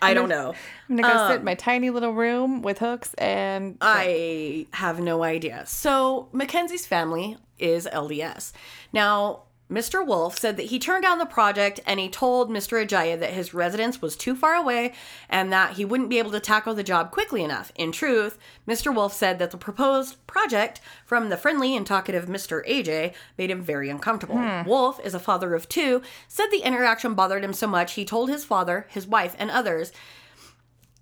I 0.03 0.15
don't 0.15 0.29
know. 0.29 0.55
I'm 0.89 0.97
gonna 0.97 1.09
go 1.15 1.19
Um, 1.25 1.31
sit 1.31 1.39
in 1.41 1.45
my 1.45 1.55
tiny 1.55 1.91
little 1.91 2.13
room 2.13 2.63
with 2.63 2.79
hooks 2.79 3.15
and 3.15 3.77
I 3.81 4.67
have 4.73 5.01
no 5.01 5.23
idea. 5.23 5.65
So 5.67 6.29
Mackenzie's 6.33 6.87
family 6.87 7.37
is 7.59 7.87
LDS. 7.93 8.53
Now, 8.93 9.45
Mr. 9.71 10.05
Wolf 10.05 10.39
said 10.39 10.57
that 10.57 10.67
he 10.67 10.79
turned 10.79 11.05
down 11.05 11.19
the 11.19 11.27
project 11.27 11.81
and 11.87 12.01
he 12.01 12.09
told 12.09 12.51
Mr. 12.51 12.85
Ajayi 12.85 13.19
that 13.19 13.33
his 13.33 13.55
residence 13.55 14.03
was 14.03 14.17
too 14.17 14.35
far 14.35 14.55
away 14.55 14.93
and 15.29 15.53
that 15.53 15.75
he 15.75 15.85
wouldn't 15.85 16.11
be 16.11 16.19
able 16.19 16.33
to 16.33 16.41
tackle 16.41 16.75
the 16.75 16.83
job 16.83 17.11
quickly 17.11 17.45
enough. 17.45 17.71
In 17.77 17.93
truth, 17.93 18.39
Mr. 18.67 18.95
Wolf 18.95 19.13
said 19.13 19.39
that 19.39 19.53
the 19.53 19.57
proposed 19.57 20.25
project 20.27 20.81
from 21.05 21.29
the 21.29 21.37
friendly 21.37 21.77
and 21.77 21.87
talkative 21.87 22.27
Mr. 22.27 22.67
AJ 22.69 23.15
made 23.39 23.51
him 23.51 23.63
very 23.63 23.89
uncomfortable. 23.89 24.37
Hmm. 24.37 24.69
Wolf 24.69 24.99
is 25.05 25.15
a 25.15 25.21
father 25.21 25.55
of 25.55 25.69
two, 25.69 26.03
said 26.27 26.49
the 26.51 26.63
interaction 26.63 27.15
bothered 27.15 27.45
him 27.45 27.53
so 27.53 27.69
much 27.69 27.93
he 27.93 28.05
told 28.05 28.29
his 28.29 28.45
father, 28.45 28.87
his 28.91 29.07
wife, 29.07 29.37
and 29.39 29.51
others 29.51 29.93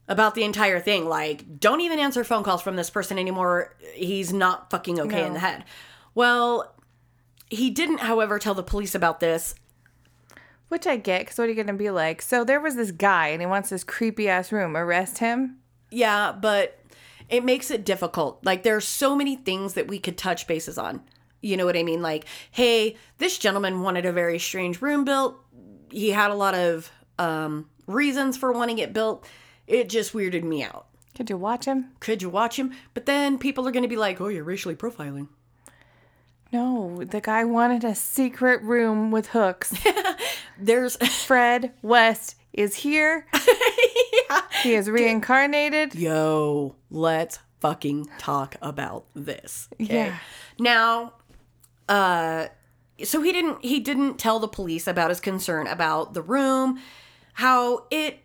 about 0.08 0.34
the 0.34 0.42
entire 0.42 0.80
thing. 0.80 1.08
Like, 1.08 1.60
don't 1.60 1.80
even 1.80 1.98
answer 1.98 2.24
phone 2.24 2.42
calls 2.42 2.62
from 2.62 2.76
this 2.76 2.90
person 2.90 3.18
anymore. 3.18 3.74
He's 3.94 4.32
not 4.32 4.70
fucking 4.70 5.00
okay 5.00 5.26
in 5.26 5.34
the 5.34 5.38
head. 5.38 5.64
Well, 6.14 6.74
he 7.50 7.70
didn't, 7.70 8.00
however, 8.00 8.38
tell 8.38 8.54
the 8.54 8.62
police 8.62 8.94
about 8.94 9.20
this. 9.20 9.54
which 10.68 10.86
I 10.86 10.96
get 10.96 11.20
because 11.22 11.38
what 11.38 11.44
are 11.44 11.50
you 11.50 11.54
gonna 11.54 11.74
be 11.76 11.90
like? 11.90 12.20
So 12.22 12.44
there 12.44 12.60
was 12.60 12.76
this 12.76 12.90
guy 12.90 13.28
and 13.28 13.40
he 13.40 13.46
wants 13.46 13.70
this 13.70 13.84
creepy 13.84 14.28
ass 14.28 14.52
room. 14.52 14.76
Arrest 14.76 15.18
him. 15.18 15.58
Yeah, 15.90 16.32
but 16.32 16.78
it 17.28 17.44
makes 17.44 17.70
it 17.70 17.84
difficult. 17.84 18.44
Like, 18.44 18.62
there 18.62 18.76
are 18.76 18.80
so 18.80 19.16
many 19.16 19.36
things 19.36 19.74
that 19.74 19.88
we 19.88 19.98
could 19.98 20.18
touch 20.18 20.46
bases 20.46 20.78
on. 20.78 21.02
You 21.40 21.56
know 21.56 21.64
what 21.64 21.76
I 21.76 21.82
mean? 21.82 22.02
Like, 22.02 22.24
hey, 22.50 22.96
this 23.18 23.38
gentleman 23.38 23.80
wanted 23.80 24.04
a 24.04 24.12
very 24.12 24.38
strange 24.38 24.82
room 24.82 25.04
built. 25.04 25.36
He 25.90 26.10
had 26.10 26.30
a 26.30 26.34
lot 26.34 26.54
of 26.54 26.90
um, 27.18 27.68
reasons 27.86 28.36
for 28.36 28.52
wanting 28.52 28.78
it 28.78 28.92
built. 28.92 29.26
It 29.66 29.88
just 29.88 30.12
weirded 30.12 30.42
me 30.42 30.62
out. 30.62 30.86
Could 31.16 31.30
you 31.30 31.36
watch 31.36 31.64
him? 31.64 31.92
Could 32.00 32.22
you 32.22 32.28
watch 32.28 32.58
him? 32.58 32.72
But 32.92 33.06
then 33.06 33.38
people 33.38 33.66
are 33.66 33.72
going 33.72 33.82
to 33.82 33.88
be 33.88 33.96
like, 33.96 34.20
oh, 34.20 34.28
you're 34.28 34.44
racially 34.44 34.76
profiling. 34.76 35.28
No, 36.52 37.04
the 37.04 37.20
guy 37.20 37.44
wanted 37.44 37.84
a 37.84 37.94
secret 37.94 38.62
room 38.62 39.10
with 39.10 39.28
hooks. 39.28 39.74
There's, 40.58 40.96
Fred 41.26 41.72
West 41.82 42.36
is 42.52 42.74
here. 42.76 43.26
He 44.62 44.74
is 44.74 44.88
reincarnated. 44.90 45.94
yo, 45.94 46.74
let's 46.90 47.38
fucking 47.60 48.08
talk 48.18 48.56
about 48.62 49.04
this. 49.14 49.68
Okay? 49.80 49.94
Yeah. 49.94 50.18
Now, 50.58 51.14
uh, 51.88 52.48
so 53.04 53.22
he 53.22 53.32
didn't 53.32 53.64
he 53.64 53.78
didn't 53.78 54.18
tell 54.18 54.40
the 54.40 54.48
police 54.48 54.86
about 54.86 55.10
his 55.10 55.20
concern 55.20 55.66
about 55.66 56.14
the 56.14 56.22
room, 56.22 56.80
how 57.34 57.86
it 57.90 58.18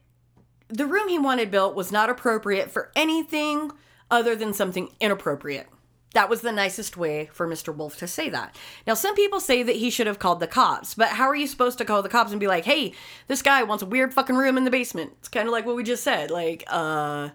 the 0.69 0.88
room 0.88 1.07
he 1.07 1.19
wanted 1.19 1.51
built 1.51 1.76
was 1.76 1.91
not 1.91 2.09
appropriate 2.09 2.71
for 2.71 2.91
anything 2.95 3.71
other 4.09 4.36
than 4.36 4.53
something 4.53 4.89
inappropriate. 4.99 5.67
That 6.14 6.30
was 6.30 6.41
the 6.41 6.51
nicest 6.51 6.95
way 6.95 7.30
for 7.34 7.47
Mr. 7.47 7.76
Wolf 7.76 7.97
to 7.97 8.07
say 8.07 8.30
that. 8.30 8.55
Now, 8.86 8.93
some 8.93 9.16
people 9.16 9.39
say 9.39 9.64
that 9.64 9.78
he 9.78 9.89
should 9.89 10.05
have 10.05 10.20
called 10.20 10.39
the 10.39 10.47
cops, 10.47 10.93
but 10.93 11.09
how 11.09 11.26
are 11.26 11.36
you 11.36 11.47
supposed 11.47 11.80
to 11.80 11.86
call 11.86 12.03
the 12.03 12.09
cops 12.09 12.32
and 12.32 12.39
be 12.39 12.47
like, 12.47 12.66
hey, 12.66 12.93
this 13.28 13.41
guy 13.41 13.64
wants 13.64 13.82
a 13.82 13.88
weird 13.88 14.14
fucking 14.14 14.36
room 14.36 14.55
in 14.55 14.64
the 14.64 14.70
basement? 14.70 15.14
It's 15.20 15.28
kind 15.28 15.47
of 15.47 15.51
like 15.51 15.66
what 15.66 15.76
we 15.76 15.84
just 15.84 16.03
said. 16.03 16.30
Like, 16.30 16.64
uh, 16.68 17.30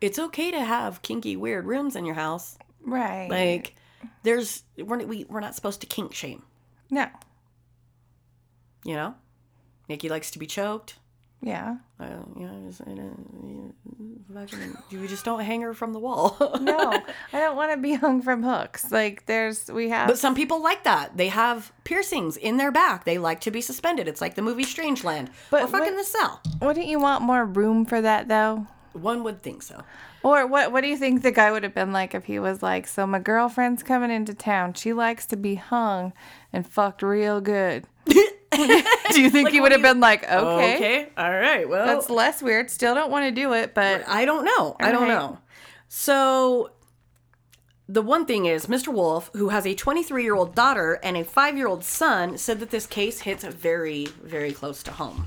it's 0.00 0.18
okay 0.18 0.52
to 0.52 0.60
have 0.60 1.02
kinky, 1.02 1.36
weird 1.36 1.66
rooms 1.66 1.96
in 1.96 2.06
your 2.06 2.14
house. 2.14 2.56
Right. 2.84 3.28
Like, 3.28 3.74
there's, 4.22 4.62
we're, 4.78 5.04
we, 5.04 5.24
we're 5.24 5.40
not 5.40 5.56
supposed 5.56 5.80
to 5.80 5.86
kink 5.88 6.14
shame, 6.14 6.42
no. 6.88 7.06
you 8.84 8.94
know? 8.94 9.14
Nikki 9.88 10.08
likes 10.08 10.30
to 10.30 10.38
be 10.38 10.46
choked. 10.46 10.96
Yeah. 11.40 11.76
Uh, 11.98 12.22
you 12.36 12.46
know, 12.46 12.62
just, 12.68 12.80
you 12.86 12.94
know, 12.94 13.74
fucking- 14.32 14.76
you 14.90 15.06
just 15.08 15.24
don't 15.24 15.40
hang 15.40 15.62
her 15.62 15.74
from 15.74 15.92
the 15.92 15.98
wall. 15.98 16.36
No, 16.60 16.92
I 17.32 17.38
don't 17.40 17.56
want 17.56 17.72
to 17.72 17.76
be 17.76 17.94
hung 17.94 18.22
from 18.22 18.42
hooks. 18.42 18.90
Like 18.92 19.26
there's 19.26 19.70
we 19.70 19.88
have 19.90 20.06
But 20.08 20.18
some 20.18 20.34
people 20.34 20.62
like 20.62 20.84
that. 20.84 21.16
They 21.16 21.28
have 21.28 21.72
piercings 21.84 22.36
in 22.36 22.56
their 22.56 22.70
back. 22.70 23.04
They 23.04 23.18
like 23.18 23.40
to 23.42 23.50
be 23.50 23.60
suspended. 23.60 24.06
It's 24.08 24.20
like 24.20 24.34
the 24.34 24.42
movie 24.42 24.64
Strangeland 24.64 25.28
But 25.50 25.62
or 25.62 25.66
fucking 25.68 25.94
what- 25.94 25.98
The 25.98 26.04
Cell. 26.04 26.40
Wouldn't 26.60 26.86
you 26.86 26.98
want 27.00 27.22
more 27.24 27.44
room 27.44 27.84
for 27.84 28.00
that 28.00 28.28
though? 28.28 28.66
One 28.92 29.22
would 29.24 29.42
think 29.42 29.62
so. 29.62 29.82
Or 30.22 30.46
what 30.46 30.70
what 30.70 30.82
do 30.82 30.88
you 30.88 30.96
think 30.96 31.22
the 31.22 31.32
guy 31.32 31.50
would 31.50 31.62
have 31.64 31.74
been 31.74 31.92
like 31.92 32.14
if 32.14 32.24
he 32.26 32.38
was 32.38 32.62
like, 32.62 32.86
So 32.86 33.06
my 33.06 33.18
girlfriend's 33.18 33.82
coming 33.82 34.10
into 34.10 34.34
town. 34.34 34.74
She 34.74 34.92
likes 34.92 35.26
to 35.26 35.36
be 35.36 35.56
hung 35.56 36.12
and 36.52 36.66
fucked 36.66 37.02
real 37.02 37.40
good. 37.40 37.86
do 38.52 39.20
you 39.22 39.30
think 39.30 39.50
he 39.50 39.60
would 39.60 39.72
have 39.72 39.80
you- 39.80 39.86
been 39.86 40.00
like, 40.00 40.24
Okay. 40.24 41.08
All 41.16 41.30
right. 41.30 41.68
Well, 41.68 41.86
That's 41.86 42.10
less 42.10 42.42
weird. 42.42 42.70
Still 42.70 42.94
don't 42.94 43.10
want 43.10 43.24
to 43.26 43.30
do 43.32 43.52
it, 43.52 43.74
but 43.74 44.06
I 44.08 44.24
don't 44.24 44.44
know. 44.44 44.76
I 44.80 44.92
don't 44.92 45.02
Right. 45.02 45.08
know. 45.08 45.38
So 45.88 46.70
the 47.88 48.02
one 48.02 48.24
thing 48.26 48.46
is, 48.46 48.66
Mr. 48.66 48.88
Wolf, 48.88 49.30
who 49.34 49.50
has 49.50 49.66
a 49.66 49.74
23 49.74 50.22
year 50.22 50.34
old 50.34 50.54
daughter 50.54 50.98
and 51.02 51.16
a 51.16 51.24
five 51.24 51.56
year 51.56 51.66
old 51.66 51.84
son, 51.84 52.38
said 52.38 52.60
that 52.60 52.70
this 52.70 52.86
case 52.86 53.20
hits 53.20 53.44
very, 53.44 54.06
very 54.22 54.52
close 54.52 54.82
to 54.84 54.92
home. 54.92 55.26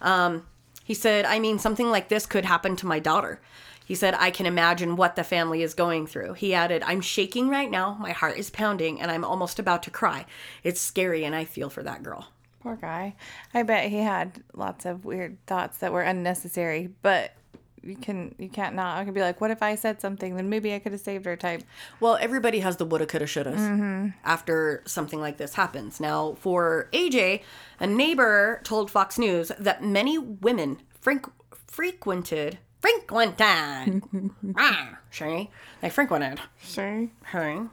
Um, 0.00 0.46
he 0.84 0.94
said, 0.94 1.24
I 1.24 1.38
mean, 1.40 1.58
something 1.58 1.90
like 1.90 2.08
this 2.08 2.26
could 2.26 2.44
happen 2.44 2.76
to 2.76 2.86
my 2.86 3.00
daughter. 3.00 3.40
He 3.84 3.94
said, 3.94 4.14
I 4.18 4.30
can 4.30 4.46
imagine 4.46 4.96
what 4.96 5.14
the 5.16 5.24
family 5.24 5.62
is 5.62 5.72
going 5.74 6.06
through. 6.06 6.34
He 6.34 6.54
added, 6.54 6.82
I'm 6.86 7.00
shaking 7.00 7.48
right 7.48 7.70
now. 7.70 7.96
My 8.00 8.10
heart 8.10 8.36
is 8.36 8.50
pounding 8.50 9.00
and 9.00 9.10
I'm 9.10 9.24
almost 9.24 9.58
about 9.60 9.82
to 9.84 9.90
cry. 9.90 10.26
It's 10.64 10.80
scary 10.80 11.24
and 11.24 11.34
I 11.34 11.44
feel 11.44 11.70
for 11.70 11.82
that 11.84 12.02
girl. 12.02 12.28
Poor 12.66 12.76
guy. 12.76 13.14
I 13.54 13.62
bet 13.62 13.88
he 13.90 13.98
had 13.98 14.42
lots 14.52 14.84
of 14.86 15.04
weird 15.04 15.38
thoughts 15.46 15.78
that 15.78 15.92
were 15.92 16.02
unnecessary, 16.02 16.90
but 17.02 17.32
you 17.80 17.94
can 17.96 18.34
you 18.38 18.48
can't 18.48 18.74
not. 18.74 18.98
I 18.98 19.04
can 19.04 19.14
be 19.14 19.20
like, 19.20 19.40
what 19.40 19.52
if 19.52 19.62
I 19.62 19.76
said 19.76 20.00
something? 20.00 20.34
Then 20.34 20.48
maybe 20.48 20.74
I 20.74 20.80
could 20.80 20.90
have 20.90 21.00
saved 21.00 21.24
her. 21.26 21.36
Type. 21.36 21.62
Well, 22.00 22.18
everybody 22.20 22.58
has 22.60 22.76
the 22.76 22.84
woulda, 22.84 23.06
coulda, 23.06 23.26
shouldas 23.26 24.12
after 24.24 24.82
something 24.86 25.20
like 25.20 25.36
this 25.36 25.54
happens. 25.54 26.00
Now, 26.00 26.34
for 26.40 26.88
AJ, 26.92 27.42
a 27.78 27.86
neighbor 27.86 28.60
told 28.64 28.90
Fox 28.90 29.16
News 29.18 29.52
that 29.58 29.84
many 29.84 30.18
women 30.18 30.78
freq- 31.00 31.30
frequented, 31.68 32.58
frequented, 32.80 34.02
ah, 34.58 34.98
she, 35.10 35.50
they 35.80 35.90
frequented, 35.90 36.40
her, 37.26 37.68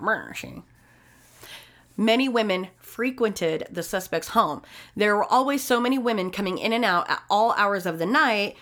ah, 0.00 0.32
she. 0.34 0.62
Many 1.96 2.28
women 2.28 2.68
frequented 2.78 3.66
the 3.70 3.82
suspect's 3.82 4.28
home. 4.28 4.62
There 4.96 5.14
were 5.16 5.24
always 5.24 5.62
so 5.62 5.80
many 5.80 5.98
women 5.98 6.30
coming 6.30 6.58
in 6.58 6.72
and 6.72 6.84
out 6.84 7.08
at 7.08 7.22
all 7.30 7.52
hours 7.52 7.86
of 7.86 7.98
the 7.98 8.06
night 8.06 8.56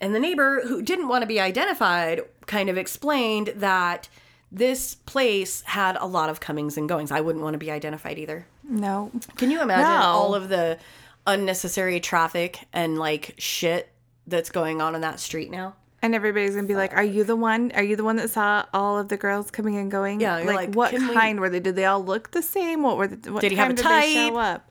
and 0.00 0.14
the 0.14 0.20
neighbor, 0.20 0.60
who 0.64 0.80
didn't 0.80 1.08
want 1.08 1.22
to 1.22 1.26
be 1.26 1.40
identified, 1.40 2.20
kind 2.46 2.68
of 2.70 2.76
explained 2.78 3.52
that 3.56 4.08
this 4.52 4.94
place 4.94 5.62
had 5.62 5.96
a 5.96 6.06
lot 6.06 6.30
of 6.30 6.38
comings 6.40 6.76
and 6.76 6.88
goings. 6.88 7.10
I 7.10 7.20
wouldn't 7.20 7.42
want 7.42 7.54
to 7.54 7.58
be 7.58 7.70
identified 7.70 8.16
either. 8.18 8.46
No. 8.62 9.10
Can 9.36 9.50
you 9.50 9.60
imagine 9.60 9.88
No. 9.90 10.06
all 10.06 10.34
of 10.34 10.48
the 10.48 10.78
unnecessary 11.26 11.98
traffic 12.00 12.60
and 12.72 12.96
like 12.98 13.34
shit 13.38 13.90
that's 14.26 14.50
going 14.50 14.80
on 14.80 14.94
in 14.94 15.00
that 15.00 15.18
street 15.20 15.50
now? 15.50 15.74
And 16.00 16.14
everybody's 16.14 16.54
gonna 16.54 16.68
be 16.68 16.76
like, 16.76 16.94
"Are 16.94 17.02
you 17.02 17.24
the 17.24 17.34
one? 17.34 17.72
Are 17.74 17.82
you 17.82 17.96
the 17.96 18.04
one 18.04 18.16
that 18.16 18.30
saw 18.30 18.64
all 18.72 18.98
of 18.98 19.08
the 19.08 19.16
girls 19.16 19.50
coming 19.50 19.76
and 19.76 19.90
going? 19.90 20.20
Yeah, 20.20 20.36
Like, 20.36 20.46
like, 20.54 20.74
what 20.74 20.90
can 20.92 21.08
we- 21.08 21.14
kind 21.14 21.40
were 21.40 21.50
they? 21.50 21.58
Did 21.60 21.74
they 21.74 21.86
all 21.86 22.04
look 22.04 22.30
the 22.30 22.42
same? 22.42 22.82
What 22.82 22.96
were 22.96 23.08
the? 23.08 23.32
What 23.32 23.40
Did 23.40 23.50
he 23.50 23.56
have 23.56 23.70
a 23.70 23.74
did 23.74 23.84
they 23.84 23.88
type? 24.14 24.28
show 24.32 24.36
up? 24.36 24.70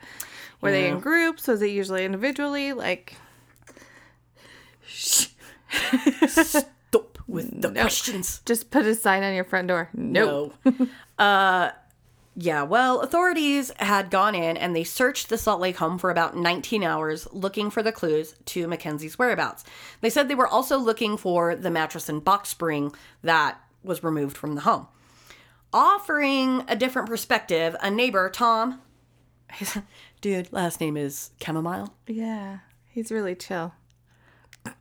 Were 0.61 0.71
they 0.71 0.87
in 0.87 0.99
groups? 1.01 1.47
Was 1.47 1.61
it 1.61 1.67
usually 1.71 2.05
individually? 2.05 2.71
Like, 2.73 3.15
Stop 6.17 7.17
with 7.27 7.61
the 7.61 7.69
questions. 7.81 8.41
just 8.45 8.71
put 8.71 8.85
a 8.85 8.95
sign 8.95 9.23
on 9.23 9.33
your 9.33 9.43
front 9.43 9.67
door. 9.67 9.89
No. 9.93 10.53
No. 10.65 10.87
uh, 11.23 11.71
yeah, 12.39 12.61
well, 12.61 12.99
authorities 13.01 13.71
had 13.77 14.11
gone 14.11 14.35
in 14.35 14.57
and 14.57 14.75
they 14.75 14.83
searched 14.83 15.27
the 15.29 15.39
Salt 15.39 15.59
Lake 15.59 15.77
home 15.77 15.97
for 15.97 16.11
about 16.11 16.37
19 16.37 16.83
hours 16.83 17.27
looking 17.31 17.71
for 17.71 17.81
the 17.81 17.91
clues 17.91 18.35
to 18.45 18.67
Mackenzie's 18.67 19.17
whereabouts. 19.17 19.63
They 20.01 20.11
said 20.11 20.27
they 20.27 20.35
were 20.35 20.47
also 20.47 20.77
looking 20.77 21.17
for 21.17 21.55
the 21.55 21.71
mattress 21.71 22.09
and 22.09 22.23
box 22.23 22.49
spring 22.49 22.93
that 23.23 23.59
was 23.83 24.03
removed 24.03 24.37
from 24.37 24.53
the 24.53 24.61
home. 24.61 24.87
Offering 25.73 26.63
a 26.67 26.75
different 26.75 27.09
perspective, 27.09 27.75
a 27.81 27.89
neighbor, 27.89 28.29
Tom, 28.29 28.81
his, 29.51 29.75
dude, 30.21 30.53
last 30.53 30.79
name 30.79 30.95
is 30.95 31.31
Chamomile. 31.43 31.91
Yeah, 32.05 32.59
he's 32.87 33.11
really 33.11 33.33
chill. 33.33 33.73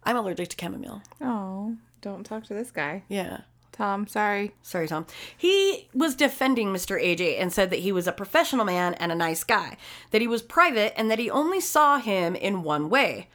I'm 0.05 0.17
allergic 0.17 0.49
to 0.51 0.57
chamomile. 0.61 1.03
Oh, 1.23 1.77
don't 2.03 2.25
talk 2.25 2.45
to 2.45 2.55
this 2.55 2.71
guy, 2.71 3.03
Yeah. 3.09 3.41
Tom. 3.77 4.07
Sorry. 4.07 4.53
Sorry, 4.63 4.89
Tom. 4.89 5.07
He 5.37 5.89
was 5.93 6.15
defending 6.15 6.69
Mr. 6.69 7.01
AJ 7.03 7.41
and 7.41 7.53
said 7.53 7.71
that 7.71 7.81
he 7.81 7.93
was 7.93 8.07
a 8.07 8.13
professional 8.13 8.65
man 8.65 8.95
and 8.95 9.13
a 9.13 9.17
nice 9.17 9.45
guy, 9.45 9.77
that 10.11 10.21
he 10.21 10.27
was 10.27 10.43
private, 10.43 10.99
and 10.99 11.11
that 11.11 11.19
he 11.19 11.31
only 11.31 11.61
saw 11.61 11.99
him 11.99 12.35
in 12.35 12.63
one 12.63 12.89
way. 12.89 13.29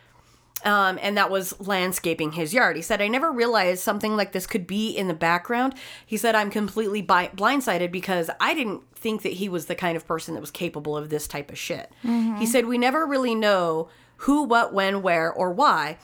Um, 0.64 1.00
and 1.02 1.18
that 1.18 1.32
was 1.32 1.60
landscaping 1.60 2.34
his 2.34 2.54
yard. 2.54 2.76
He 2.76 2.82
said, 2.84 3.02
I 3.02 3.08
never 3.08 3.32
realized 3.32 3.82
something 3.82 4.16
like 4.16 4.32
this 4.32 4.46
could 4.46 4.68
be 4.68 4.92
in 4.92 5.08
the 5.08 5.14
background. 5.16 5.74
He 6.06 6.18
said, 6.18 6.36
I'm 6.36 6.52
completely 6.52 7.02
bi- 7.02 7.32
blindsided 7.36 7.92
because 7.92 8.30
I 8.39 8.54
didn't 8.54 8.82
think 8.96 9.24
that 9.24 9.34
he 9.34 9.50
was 9.50 9.66
the 9.66 9.74
kind 9.76 9.98
of 9.98 10.06
person 10.06 10.36
that 10.36 10.39
was 10.42 10.52
capable 10.52 10.96
of 10.96 11.10
this 11.10 11.28
type 11.28 11.52
of 11.52 11.58
shit. 11.58 11.92
He 12.38 12.46
said, 12.46 12.68
We 12.68 12.78
never 12.78 13.08
really 13.08 13.34
know 13.34 13.89
who, 14.18 14.44
what, 14.44 14.72
when, 14.72 15.02
where, 15.02 15.32
or 15.32 15.52
why, 15.52 15.98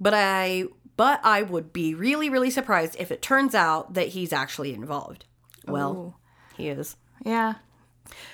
but 0.00 0.12
I. 0.14 0.64
But 1.00 1.20
I 1.24 1.40
would 1.40 1.72
be 1.72 1.94
really, 1.94 2.28
really 2.28 2.50
surprised 2.50 2.94
if 2.98 3.10
it 3.10 3.22
turns 3.22 3.54
out 3.54 3.94
that 3.94 4.08
he's 4.08 4.34
actually 4.34 4.74
involved. 4.74 5.24
Well, 5.66 6.20
he 6.58 6.68
is. 6.68 6.96
Yeah. 7.24 7.54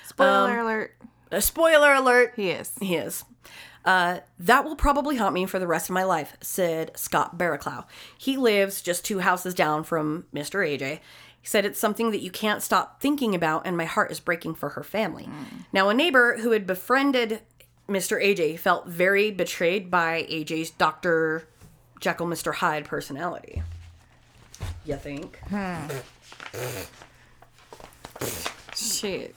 Spoiler 0.04 0.58
Um, 0.58 0.66
alert. 0.66 0.96
A 1.30 1.40
spoiler 1.40 1.92
alert. 1.92 2.32
He 2.34 2.50
is. 2.50 2.72
He 2.80 2.96
is. 2.96 3.24
Uh, 3.84 4.18
that 4.40 4.64
will 4.64 4.74
probably 4.74 5.14
haunt 5.14 5.32
me 5.32 5.46
for 5.46 5.60
the 5.60 5.66
rest 5.68 5.88
of 5.88 5.94
my 5.94 6.02
life, 6.02 6.36
said 6.40 6.90
Scott 6.96 7.38
Barraclough. 7.38 7.84
He 8.18 8.36
lives 8.36 8.82
just 8.82 9.04
two 9.04 9.20
houses 9.20 9.54
down 9.54 9.84
from 9.84 10.24
Mr. 10.34 10.66
AJ. 10.68 10.98
He 11.40 11.46
said 11.46 11.64
it's 11.64 11.78
something 11.78 12.10
that 12.10 12.20
you 12.20 12.32
can't 12.32 12.64
stop 12.64 13.00
thinking 13.00 13.32
about, 13.36 13.64
and 13.64 13.76
my 13.76 13.84
heart 13.84 14.10
is 14.10 14.18
breaking 14.18 14.56
for 14.56 14.70
her 14.70 14.82
family. 14.82 15.28
Now, 15.72 15.88
a 15.88 15.94
neighbor 15.94 16.38
who 16.38 16.50
had 16.50 16.66
befriended 16.66 17.42
Mr. 17.88 18.20
AJ 18.20 18.58
felt 18.58 18.88
very 18.88 19.30
betrayed 19.30 19.88
by 19.88 20.26
AJ's 20.28 20.70
Dr. 20.70 21.46
Jekyll, 22.00 22.26
Mr. 22.26 22.54
Hyde 22.54 22.84
personality. 22.84 23.62
You 24.84 24.96
think? 24.96 25.38
Shit. 28.74 29.34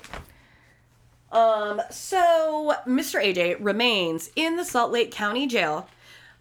Um, 1.32 1.82
so 1.92 2.76
Mr. 2.88 3.24
AJ 3.24 3.58
remains 3.60 4.32
in 4.36 4.56
the 4.56 4.66
Salt 4.66 4.92
Lake 4.92 5.12
County 5.12 5.48
Jail 5.48 5.88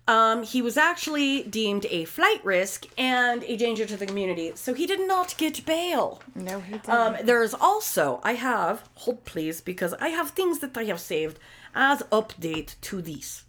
um, 0.09 0.43
he 0.43 0.62
was 0.62 0.79
actually 0.79 1.43
deemed 1.43 1.85
a 1.91 2.07
flight 2.07 2.43
risk 2.43 2.87
and 2.97 3.45
a 3.45 3.59
danger 3.59 3.85
to 3.85 3.95
the 3.95 4.07
community, 4.07 4.53
so 4.55 4.73
he 4.73 4.87
did 4.87 5.07
not 5.07 5.37
get 5.37 5.66
bail. 5.66 6.23
No, 6.35 6.61
he 6.61 6.73
didn't. 6.73 6.89
Um, 6.89 7.16
there's 7.23 7.53
also, 7.53 8.19
I 8.25 8.33
have, 8.33 8.89
hold 8.95 9.27
please, 9.27 9.61
because 9.61 9.93
I 10.01 10.09
have 10.09 10.31
things 10.31 10.61
that 10.61 10.77
I 10.79 10.85
have 10.85 10.99
saved 10.99 11.39
as 11.75 12.01
update 12.11 12.77
to 12.81 13.03
these. 13.03 13.45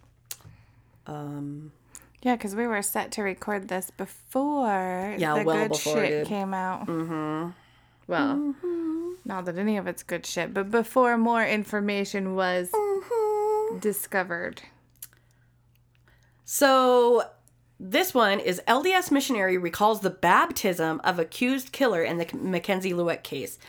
Yeah, 2.21 2.35
because 2.35 2.55
we 2.55 2.67
were 2.67 2.81
set 2.81 3.11
to 3.13 3.21
record 3.23 3.69
this 3.69 3.91
before 3.91 5.15
Yeah, 5.17 5.39
the 5.39 5.43
well 5.43 5.55
good 5.63 5.69
before, 5.71 5.93
shit 5.93 6.09
dude. 6.09 6.27
came 6.27 6.53
out. 6.53 6.85
Mm-hmm. 6.87 7.49
Well, 8.07 8.55
not 9.23 9.45
that 9.45 9.57
any 9.57 9.77
of 9.77 9.87
it's 9.87 10.03
good 10.03 10.25
shit, 10.25 10.53
but 10.53 10.71
before 10.71 11.17
more 11.17 11.45
information 11.45 12.35
was 12.35 12.71
discovered. 13.79 14.63
So 16.43 17.23
this 17.79 18.13
one 18.13 18.39
is 18.39 18.61
LDS 18.67 19.11
missionary 19.11 19.57
recalls 19.57 20.01
the 20.01 20.09
baptism 20.09 20.99
of 21.03 21.19
accused 21.19 21.71
killer 21.71 22.03
in 22.03 22.17
the 22.17 22.27
Mackenzie 22.35 22.93
Lueck 22.93 23.23
case. 23.23 23.59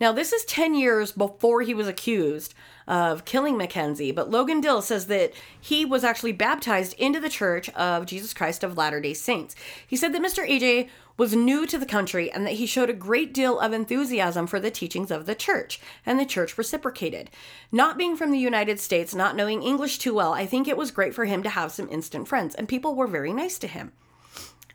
Now 0.00 0.12
this 0.12 0.32
is 0.32 0.44
10 0.46 0.74
years 0.74 1.12
before 1.12 1.60
he 1.60 1.74
was 1.74 1.86
accused 1.86 2.54
of 2.88 3.26
killing 3.26 3.58
Mackenzie, 3.58 4.12
but 4.12 4.30
Logan 4.30 4.62
Dill 4.62 4.80
says 4.80 5.06
that 5.08 5.32
he 5.60 5.84
was 5.84 6.02
actually 6.04 6.32
baptized 6.32 6.94
into 6.94 7.20
the 7.20 7.28
Church 7.28 7.68
of 7.70 8.06
Jesus 8.06 8.32
Christ 8.32 8.64
of 8.64 8.78
Latter-day 8.78 9.12
Saints. 9.12 9.54
He 9.86 9.96
said 9.96 10.14
that 10.14 10.22
Mr. 10.22 10.48
AJ 10.48 10.88
was 11.18 11.36
new 11.36 11.66
to 11.66 11.76
the 11.76 11.84
country 11.84 12.32
and 12.32 12.46
that 12.46 12.54
he 12.54 12.64
showed 12.64 12.88
a 12.88 12.94
great 12.94 13.34
deal 13.34 13.60
of 13.60 13.74
enthusiasm 13.74 14.46
for 14.46 14.58
the 14.58 14.70
teachings 14.70 15.10
of 15.10 15.26
the 15.26 15.34
church, 15.34 15.78
and 16.06 16.18
the 16.18 16.24
church 16.24 16.56
reciprocated. 16.56 17.28
Not 17.70 17.98
being 17.98 18.16
from 18.16 18.30
the 18.30 18.38
United 18.38 18.80
States, 18.80 19.14
not 19.14 19.36
knowing 19.36 19.62
English 19.62 19.98
too 19.98 20.14
well, 20.14 20.32
I 20.32 20.46
think 20.46 20.66
it 20.66 20.78
was 20.78 20.90
great 20.90 21.14
for 21.14 21.26
him 21.26 21.42
to 21.42 21.50
have 21.50 21.72
some 21.72 21.90
instant 21.90 22.26
friends, 22.26 22.54
and 22.54 22.66
people 22.66 22.94
were 22.94 23.06
very 23.06 23.34
nice 23.34 23.58
to 23.58 23.68
him. 23.68 23.92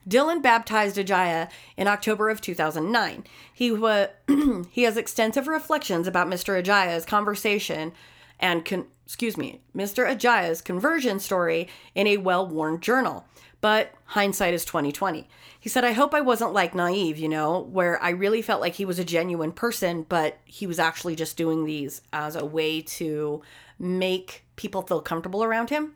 Dylan 0.07 0.41
baptized 0.41 0.97
Ajayi 0.97 1.49
in 1.77 1.87
October 1.87 2.29
of 2.29 2.41
2009. 2.41 3.23
He 3.53 3.71
wa- 3.71 4.07
he 4.69 4.83
has 4.83 4.97
extensive 4.97 5.47
reflections 5.47 6.07
about 6.07 6.27
Mr. 6.27 6.61
Ajayi's 6.61 7.05
conversation 7.05 7.91
and 8.39 8.65
con- 8.65 8.87
excuse 9.05 9.37
me, 9.37 9.61
Mr. 9.75 10.07
Ajayi's 10.07 10.61
conversion 10.61 11.19
story 11.19 11.67
in 11.93 12.07
a 12.07 12.17
well-worn 12.17 12.79
journal. 12.79 13.25
But 13.61 13.93
hindsight 14.05 14.53
is 14.53 14.63
2020. 14.65 15.27
He 15.59 15.69
said, 15.69 15.83
"I 15.83 15.93
hope 15.93 16.13
I 16.13 16.21
wasn't 16.21 16.53
like 16.53 16.75
naive, 16.75 17.17
you 17.17 17.29
know, 17.29 17.59
where 17.59 18.01
I 18.03 18.09
really 18.09 18.43
felt 18.43 18.61
like 18.61 18.75
he 18.75 18.85
was 18.85 18.99
a 18.99 19.03
genuine 19.03 19.51
person, 19.51 20.05
but 20.07 20.37
he 20.45 20.67
was 20.67 20.77
actually 20.77 21.15
just 21.15 21.37
doing 21.37 21.65
these 21.65 22.01
as 22.13 22.35
a 22.35 22.45
way 22.45 22.81
to 22.81 23.41
make 23.79 24.43
people 24.55 24.83
feel 24.83 25.01
comfortable 25.01 25.43
around 25.43 25.71
him." 25.71 25.95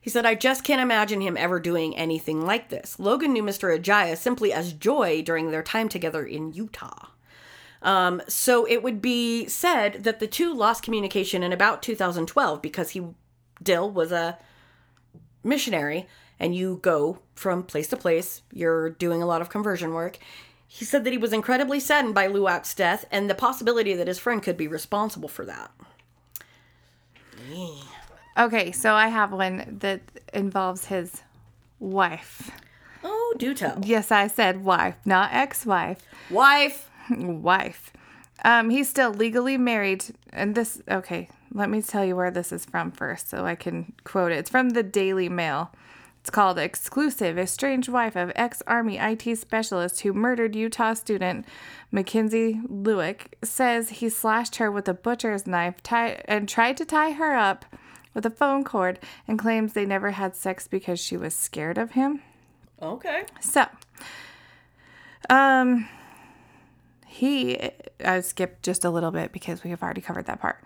He 0.00 0.10
said, 0.10 0.26
I 0.26 0.34
just 0.34 0.64
can't 0.64 0.80
imagine 0.80 1.20
him 1.20 1.36
ever 1.36 1.60
doing 1.60 1.96
anything 1.96 2.44
like 2.44 2.68
this. 2.68 2.98
Logan 2.98 3.32
knew 3.32 3.42
Mr. 3.42 3.78
Ajayi 3.78 4.16
simply 4.16 4.52
as 4.52 4.72
joy 4.72 5.22
during 5.22 5.50
their 5.50 5.62
time 5.62 5.88
together 5.88 6.24
in 6.24 6.52
Utah. 6.52 7.08
Um, 7.82 8.22
so 8.28 8.64
it 8.66 8.82
would 8.82 9.02
be 9.02 9.46
said 9.48 10.04
that 10.04 10.20
the 10.20 10.26
two 10.26 10.54
lost 10.54 10.82
communication 10.82 11.42
in 11.42 11.52
about 11.52 11.82
2012 11.82 12.62
because 12.62 12.90
he, 12.90 13.02
Dill, 13.62 13.90
was 13.90 14.12
a 14.12 14.38
missionary 15.42 16.06
and 16.38 16.54
you 16.54 16.80
go 16.82 17.18
from 17.34 17.62
place 17.62 17.88
to 17.88 17.96
place. 17.96 18.42
You're 18.52 18.90
doing 18.90 19.22
a 19.22 19.26
lot 19.26 19.40
of 19.40 19.48
conversion 19.48 19.94
work. 19.94 20.18
He 20.66 20.84
said 20.84 21.04
that 21.04 21.12
he 21.12 21.18
was 21.18 21.32
incredibly 21.32 21.80
saddened 21.80 22.14
by 22.14 22.28
Lueck's 22.28 22.74
death 22.74 23.04
and 23.10 23.28
the 23.28 23.34
possibility 23.34 23.94
that 23.94 24.08
his 24.08 24.18
friend 24.18 24.42
could 24.42 24.56
be 24.56 24.66
responsible 24.66 25.28
for 25.28 25.44
that. 25.44 25.70
Okay, 28.38 28.72
so 28.72 28.94
I 28.94 29.08
have 29.08 29.32
one 29.32 29.78
that 29.80 30.00
involves 30.32 30.86
his 30.86 31.22
wife. 31.78 32.50
Oh, 33.04 33.34
do 33.38 33.54
tell. 33.54 33.78
Yes, 33.82 34.10
I 34.10 34.26
said 34.26 34.64
wife, 34.64 34.96
not 35.04 35.32
ex-wife. 35.32 36.06
Wife. 36.30 36.90
wife. 37.10 37.92
Um, 38.44 38.70
he's 38.70 38.88
still 38.88 39.10
legally 39.10 39.58
married, 39.58 40.06
and 40.32 40.54
this. 40.54 40.80
Okay, 40.90 41.28
let 41.52 41.68
me 41.68 41.82
tell 41.82 42.04
you 42.04 42.16
where 42.16 42.30
this 42.30 42.52
is 42.52 42.64
from 42.64 42.90
first, 42.90 43.28
so 43.28 43.44
I 43.44 43.54
can 43.54 43.92
quote 44.04 44.32
it. 44.32 44.38
It's 44.38 44.50
from 44.50 44.70
the 44.70 44.82
Daily 44.82 45.28
Mail. 45.28 45.70
It's 46.20 46.30
called 46.30 46.58
"Exclusive: 46.58 47.38
Estranged 47.38 47.88
Wife 47.88 48.16
of 48.16 48.32
Ex-Army 48.34 48.98
IT 48.98 49.36
Specialist 49.38 50.00
Who 50.00 50.12
Murdered 50.12 50.56
Utah 50.56 50.94
Student 50.94 51.44
Mackenzie 51.90 52.60
Lueck 52.66 53.34
says 53.42 53.90
he 53.90 54.08
slashed 54.08 54.56
her 54.56 54.70
with 54.70 54.88
a 54.88 54.94
butcher's 54.94 55.46
knife, 55.46 55.82
tie- 55.82 56.22
and 56.24 56.48
tried 56.48 56.76
to 56.78 56.84
tie 56.84 57.12
her 57.12 57.36
up 57.36 57.64
with 58.14 58.24
a 58.26 58.30
phone 58.30 58.64
cord, 58.64 58.98
and 59.26 59.38
claims 59.38 59.72
they 59.72 59.86
never 59.86 60.12
had 60.12 60.34
sex 60.36 60.66
because 60.68 60.98
she 61.00 61.16
was 61.16 61.34
scared 61.34 61.78
of 61.78 61.92
him." 61.92 62.20
Okay. 62.80 63.24
So, 63.40 63.64
um, 65.30 65.88
he, 67.06 67.70
I 68.04 68.20
skipped 68.20 68.62
just 68.62 68.84
a 68.84 68.90
little 68.90 69.10
bit 69.10 69.32
because 69.32 69.62
we 69.64 69.70
have 69.70 69.82
already 69.82 70.00
covered 70.00 70.26
that 70.26 70.40
part. 70.40 70.62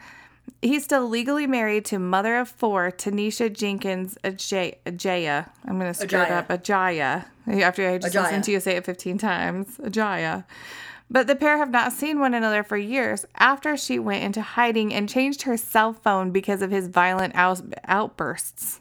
He's 0.63 0.85
still 0.85 1.09
legally 1.09 1.47
married 1.47 1.85
to 1.87 1.99
mother 1.99 2.37
of 2.37 2.49
four, 2.49 2.91
Tanisha 2.93 3.53
Jenkins 3.53 4.17
Ajay- 4.23 4.77
Ajayi. 4.87 5.49
I'm 5.65 5.79
going 5.79 5.93
to 5.93 5.95
screw 5.95 6.21
it 6.21 6.29
Ajayi. 6.29 6.31
up. 6.31 6.49
Ajayi. 6.49 7.25
After 7.63 7.89
I 7.91 7.99
just 7.99 8.15
Ajayi. 8.15 8.23
listened 8.23 8.45
to 8.45 8.53
you 8.53 8.61
say 8.61 8.77
it 8.77 8.85
15 8.85 9.19
times. 9.19 9.77
Ajayi. 9.79 10.45
But 11.09 11.29
the 11.29 11.37
pair 11.37 11.59
have 11.59 11.71
not 11.71 11.93
seen 11.93 12.19
one 12.19 12.35
another 12.35 12.63
for 12.63 12.77
years 12.77 13.25
after 13.37 13.77
she 13.77 13.99
went 13.99 14.25
into 14.25 14.43
hiding 14.43 14.93
and 14.93 15.09
changed 15.09 15.43
her 15.43 15.57
cell 15.57 15.93
phone 15.93 16.33
because 16.33 16.63
of 16.63 16.71
his 16.71 16.89
violent 16.89 17.35
out- 17.37 17.75
outbursts. 17.85 18.81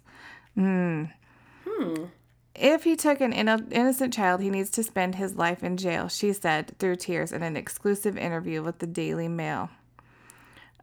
If 2.55 2.83
he 2.85 2.95
took 2.95 3.21
an 3.21 3.33
inno- 3.33 3.71
innocent 3.71 4.13
child, 4.13 4.41
he 4.41 4.49
needs 4.49 4.69
to 4.71 4.83
spend 4.83 5.15
his 5.15 5.35
life 5.35 5.63
in 5.63 5.77
jail, 5.77 6.07
she 6.07 6.31
said 6.33 6.77
through 6.79 6.95
tears 6.95 7.31
in 7.31 7.43
an 7.43 7.57
exclusive 7.57 8.17
interview 8.17 8.63
with 8.63 8.79
the 8.79 8.87
Daily 8.87 9.27
Mail. 9.27 9.69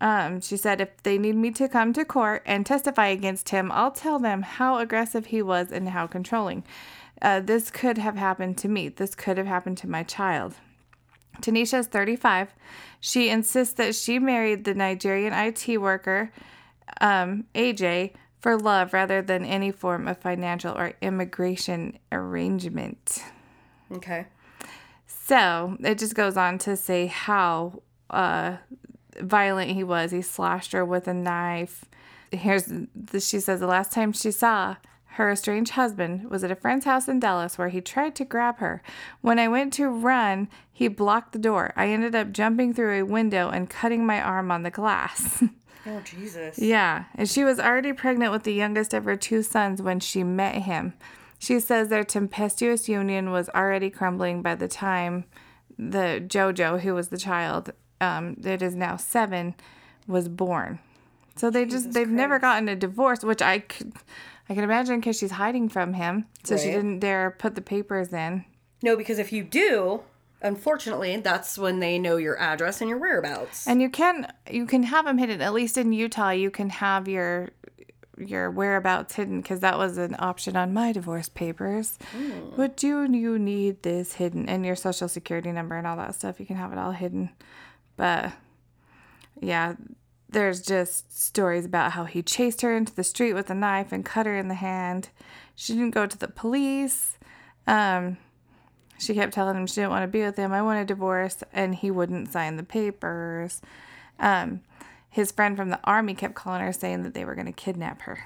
Um, 0.01 0.40
she 0.40 0.57
said, 0.57 0.80
if 0.80 1.03
they 1.03 1.16
need 1.16 1.36
me 1.36 1.51
to 1.53 1.68
come 1.68 1.93
to 1.93 2.05
court 2.05 2.43
and 2.45 2.66
testify 2.66 3.07
against 3.07 3.49
him, 3.49 3.72
I'll 3.72 3.93
tell 3.93 4.18
them 4.18 4.43
how 4.43 4.78
aggressive 4.78 5.26
he 5.26 5.43
was 5.43 5.72
and 5.72 5.88
how 5.88 6.07
controlling. 6.07 6.64
Uh, 7.22 7.40
this 7.40 7.70
could 7.70 7.99
have 7.99 8.16
happened 8.16 8.59
to 8.59 8.68
me. 8.68 8.88
This 8.88 9.14
could 9.14 9.38
have 9.38 9.47
happened 9.47 9.78
to 9.78 9.88
my 9.88 10.03
child. 10.03 10.57
Tanisha 11.41 11.78
is 11.78 11.87
35. 11.87 12.55
She 13.01 13.28
insists 13.28 13.74
that 13.74 13.95
she 13.95 14.18
married 14.18 14.64
the 14.64 14.74
Nigerian 14.74 15.33
IT 15.33 15.80
worker, 15.80 16.33
um, 17.01 17.45
AJ, 17.55 18.12
for 18.41 18.57
love 18.59 18.93
rather 18.93 19.22
than 19.22 19.45
any 19.45 19.70
form 19.70 20.09
of 20.09 20.18
financial 20.18 20.76
or 20.76 20.95
immigration 21.01 21.99
arrangement. 22.11 23.22
Okay. 23.93 24.26
So 25.07 25.76
it 25.80 25.99
just 25.99 26.14
goes 26.14 26.37
on 26.37 26.59
to 26.59 26.76
say 26.76 27.07
how 27.07 27.83
uh, 28.11 28.57
violent 29.20 29.70
he 29.70 29.85
was. 29.85 30.11
He 30.11 30.22
slashed 30.22 30.72
her 30.72 30.85
with 30.85 31.07
a 31.07 31.14
knife. 31.14 31.85
Here's 32.30 32.64
the, 32.64 33.20
she 33.20 33.41
says 33.41 33.61
the 33.61 33.66
last 33.66 33.93
time 33.93 34.12
she 34.12 34.30
saw 34.30 34.76
her 35.12 35.30
estranged 35.30 35.72
husband 35.72 36.30
was 36.30 36.42
at 36.42 36.50
a 36.50 36.56
friend's 36.56 36.84
house 36.84 37.06
in 37.06 37.20
Dallas 37.20 37.58
where 37.58 37.68
he 37.68 37.80
tried 37.80 38.14
to 38.16 38.24
grab 38.24 38.58
her. 38.58 38.82
When 39.20 39.38
I 39.38 39.48
went 39.48 39.72
to 39.74 39.88
run, 39.88 40.48
he 40.72 40.88
blocked 40.88 41.32
the 41.32 41.38
door. 41.38 41.72
I 41.76 41.88
ended 41.88 42.14
up 42.14 42.32
jumping 42.32 42.72
through 42.72 42.98
a 42.98 43.06
window 43.06 43.50
and 43.50 43.68
cutting 43.68 44.06
my 44.06 44.20
arm 44.20 44.50
on 44.50 44.62
the 44.62 44.70
glass. 44.70 45.42
Oh 45.84 46.00
Jesus. 46.04 46.60
Yeah, 46.60 47.06
and 47.16 47.28
she 47.28 47.42
was 47.42 47.58
already 47.58 47.92
pregnant 47.92 48.30
with 48.30 48.44
the 48.44 48.52
youngest 48.52 48.94
of 48.94 49.04
her 49.04 49.16
two 49.16 49.42
sons 49.42 49.82
when 49.82 49.98
she 49.98 50.22
met 50.22 50.62
him. 50.62 50.94
She 51.40 51.58
says 51.58 51.88
their 51.88 52.04
tempestuous 52.04 52.88
union 52.88 53.32
was 53.32 53.48
already 53.48 53.90
crumbling 53.90 54.42
by 54.42 54.54
the 54.54 54.68
time 54.68 55.24
the 55.76 56.22
JoJo, 56.24 56.82
who 56.82 56.94
was 56.94 57.08
the 57.08 57.18
child, 57.18 57.72
um, 58.00 58.34
that 58.34 58.62
is 58.62 58.76
now 58.76 58.96
seven, 58.96 59.56
was 60.06 60.28
born. 60.28 60.78
So 61.34 61.50
they 61.50 61.64
just 61.64 61.92
they've 61.92 62.08
never 62.08 62.38
gotten 62.38 62.68
a 62.68 62.76
divorce, 62.76 63.24
which 63.24 63.42
I 63.42 63.58
could 63.58 63.92
I 64.49 64.55
can 64.55 64.64
imagine 64.64 65.01
because 65.01 65.18
she's 65.18 65.32
hiding 65.32 65.68
from 65.68 65.95
him, 65.95 66.26
so 66.45 66.57
she 66.57 66.70
didn't 66.70 66.99
dare 66.99 67.30
put 67.30 67.55
the 67.55 67.61
papers 67.61 68.12
in. 68.12 68.45
No, 68.82 68.97
because 68.97 69.18
if 69.18 69.32
you 69.32 69.45
do, 69.45 70.03
unfortunately, 70.43 71.16
that's 71.18 71.57
when 71.57 71.80
they 71.80 71.99
know 71.99 72.16
your 72.16 72.38
address 72.38 72.80
and 72.80 72.90
your 72.90 72.99
whereabouts. 72.99 73.66
And 73.66 73.80
you 73.80 73.88
can 73.88 74.32
you 74.51 74.66
can 74.66 74.82
have 74.84 75.05
them 75.05 75.18
hidden. 75.18 75.40
At 75.40 75.55
least 75.55 75.78
in 75.78 75.93
Utah, 75.93 76.30
you 76.30 76.51
can 76.51 76.70
have 76.70 77.09
your 77.09 77.51
your 78.18 78.51
whereabouts 78.51 79.14
hidden 79.14 79.40
because 79.40 79.61
that 79.61 79.78
was 79.78 79.97
an 79.99 80.16
option 80.18 80.57
on 80.57 80.74
my 80.74 80.93
divorce 80.93 81.28
papers. 81.28 81.99
Hmm. 82.12 82.51
But 82.57 82.76
do 82.76 83.05
you 83.05 83.38
need 83.38 83.82
this 83.82 84.14
hidden 84.14 84.49
and 84.49 84.66
your 84.66 84.76
social 84.76 85.09
security 85.09 85.53
number 85.53 85.76
and 85.76 85.86
all 85.86 85.97
that 85.97 86.14
stuff? 86.14 86.38
You 86.40 86.47
can 86.47 86.57
have 86.57 86.72
it 86.72 86.78
all 86.78 86.93
hidden. 86.93 87.30
But 87.97 88.32
yeah, 89.40 89.74
there's 90.33 90.62
just 90.62 91.16
stories 91.16 91.64
about 91.64 91.93
how 91.93 92.05
he 92.05 92.22
chased 92.22 92.62
her 92.62 92.76
into 92.76 92.95
the 92.95 93.05
street 93.05 93.33
with 93.35 93.51
a 93.51 93.55
knife 93.55 93.93
and 93.93 94.05
cut 94.05 94.26
her 94.26 94.37
in 94.37 94.49
the 94.49 94.55
hand. 94.55 95.11
She 95.55 95.74
didn't 95.74 95.91
go 95.91 96.07
to 96.07 96.18
the 96.18 96.28
police. 96.28 97.18
Um, 97.66 98.16
she 98.99 99.14
kept 99.14 99.33
telling 99.33 99.57
him 99.57 99.66
she 99.66 99.76
didn't 99.76 99.91
want 99.91 100.05
to 100.05 100.09
be 100.09 100.22
with 100.22 100.37
him. 100.37 100.53
I 100.53 100.62
want 100.62 100.80
a 100.80 100.85
divorce, 100.85 101.43
and 101.53 101.74
he 101.74 101.91
wouldn't 101.91 102.30
sign 102.33 102.57
the 102.57 102.62
papers. 102.62 103.61
Um, 104.18 104.61
his 105.11 105.33
friend 105.33 105.57
from 105.57 105.68
the 105.70 105.80
army 105.85 106.14
kept 106.14 106.35
calling 106.35 106.61
her 106.62 106.72
saying 106.72 107.03
that 107.03 107.12
they 107.14 107.24
were 107.24 107.35
going 107.35 107.47
to 107.47 107.53
kidnap 107.53 108.03
her. 108.03 108.20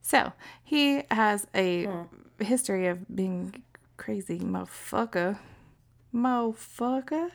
So 0.00 0.32
he 0.62 1.02
has 1.10 1.46
a 1.54 1.86
Hmm. 1.86 2.02
history 2.38 2.86
of 2.86 3.14
being 3.14 3.62
crazy 3.96 4.38
motherfucker. 4.40 5.38
Motherfucker. 6.14 7.30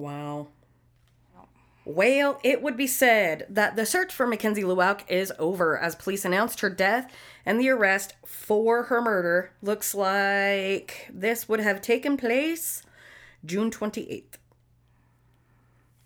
Wow. 0.00 0.48
Well, 1.84 2.40
it 2.44 2.62
would 2.62 2.76
be 2.76 2.86
said 2.86 3.46
that 3.48 3.74
the 3.74 3.86
search 3.86 4.12
for 4.12 4.26
Mackenzie 4.26 4.62
Lueck 4.62 5.00
is 5.08 5.32
over 5.38 5.78
as 5.78 5.94
police 5.94 6.24
announced 6.24 6.60
her 6.60 6.70
death 6.70 7.12
and 7.44 7.58
the 7.58 7.70
arrest 7.70 8.14
for 8.24 8.84
her 8.84 9.00
murder 9.00 9.52
looks 9.62 9.94
like 9.94 11.08
this 11.12 11.48
would 11.48 11.60
have 11.60 11.80
taken 11.80 12.16
place 12.16 12.82
June 13.44 13.70
28th. 13.70 14.38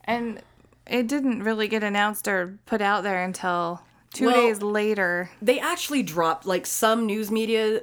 And 0.04 0.42
it 0.86 1.06
didn't 1.06 1.42
really 1.42 1.68
get 1.68 1.82
announced 1.82 2.28
or 2.28 2.58
put 2.66 2.80
out 2.80 3.02
there 3.02 3.22
until 3.22 3.82
two 4.12 4.26
Well- 4.26 4.36
days 4.36 4.62
later. 4.62 5.30
They 5.42 5.58
actually 5.58 6.02
dropped, 6.02 6.46
like, 6.46 6.66
some 6.66 7.06
news 7.06 7.30
media, 7.30 7.82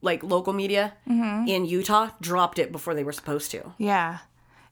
like 0.00 0.22
local 0.22 0.52
media 0.52 0.94
mm-hmm. 1.08 1.46
in 1.48 1.66
Utah, 1.66 2.10
dropped 2.20 2.58
it 2.58 2.72
before 2.72 2.94
they 2.94 3.04
were 3.04 3.12
supposed 3.12 3.50
to. 3.50 3.74
Yeah. 3.76 4.18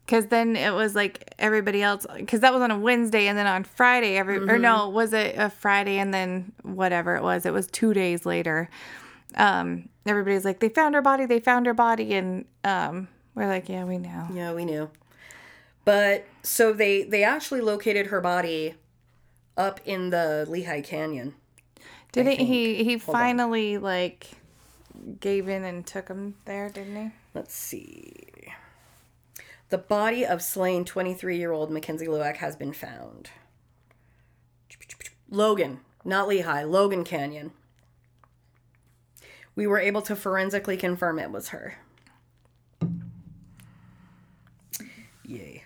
Because 0.06 0.26
then 0.26 0.54
it 0.54 0.72
was 0.72 0.94
like 0.94 1.34
everybody 1.36 1.82
else, 1.82 2.06
because 2.16 2.38
that 2.40 2.52
was 2.52 2.62
on 2.62 2.70
a 2.70 2.78
Wednesday, 2.78 3.26
and 3.26 3.36
then 3.36 3.48
on 3.48 3.64
Friday, 3.64 4.16
every 4.16 4.38
or 4.38 4.56
no, 4.56 4.88
was 4.88 5.12
it 5.12 5.34
a 5.36 5.50
Friday 5.50 5.98
and 5.98 6.14
then 6.14 6.52
whatever 6.62 7.16
it 7.16 7.24
was? 7.24 7.44
It 7.44 7.52
was 7.52 7.66
two 7.66 7.92
days 7.92 8.24
later. 8.24 8.70
Um, 9.34 9.88
everybody's 10.06 10.44
like, 10.44 10.60
they 10.60 10.68
found 10.68 10.94
her 10.94 11.02
body, 11.02 11.26
they 11.26 11.40
found 11.40 11.66
her 11.66 11.74
body, 11.74 12.14
and 12.14 12.44
um, 12.62 13.08
we're 13.34 13.48
like, 13.48 13.68
yeah, 13.68 13.84
we 13.84 13.98
know. 13.98 14.28
Yeah, 14.32 14.54
we 14.54 14.64
knew. 14.64 14.88
But 15.84 16.24
so 16.42 16.72
they 16.72 17.02
they 17.02 17.24
actually 17.24 17.60
located 17.60 18.06
her 18.06 18.20
body 18.20 18.74
up 19.56 19.80
in 19.84 20.10
the 20.10 20.46
Lehigh 20.48 20.82
Canyon. 20.82 21.34
Didn't 22.12 22.38
he? 22.38 22.84
He 22.84 22.96
finally 22.96 23.76
like 23.78 24.30
gave 25.20 25.48
in 25.48 25.64
and 25.64 25.84
took 25.84 26.08
him 26.08 26.36
there, 26.44 26.68
didn't 26.70 26.96
he? 26.96 27.10
Let's 27.34 27.54
see. 27.54 28.14
The 29.68 29.78
body 29.78 30.24
of 30.24 30.42
slain 30.42 30.84
23 30.84 31.36
year 31.36 31.52
old 31.52 31.70
Mackenzie 31.70 32.06
Lueck 32.06 32.36
has 32.36 32.56
been 32.56 32.72
found. 32.72 33.30
Logan, 35.28 35.80
not 36.04 36.28
Lehigh, 36.28 36.62
Logan 36.62 37.02
Canyon. 37.02 37.50
We 39.56 39.66
were 39.66 39.80
able 39.80 40.02
to 40.02 40.14
forensically 40.14 40.76
confirm 40.76 41.18
it 41.18 41.32
was 41.32 41.48
her. 41.48 41.78
Yay. 45.24 45.64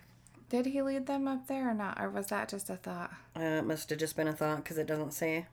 Did 0.49 0.67
he 0.67 0.81
lead 0.81 1.07
them 1.07 1.29
up 1.29 1.47
there 1.47 1.71
or 1.71 1.75
not, 1.75 2.01
or 2.01 2.09
was 2.09 2.29
that 2.29 2.49
just 2.49 2.71
a 2.71 2.77
thought? 2.77 3.13
Uh, 3.37 3.59
it 3.59 3.65
must 3.65 3.91
have 3.91 3.99
just 3.99 4.17
been 4.17 4.29
a 4.29 4.33
thought 4.33 4.65
because 4.65 4.79
it 4.79 4.87
doesn't 4.87 5.13
say. 5.13 5.47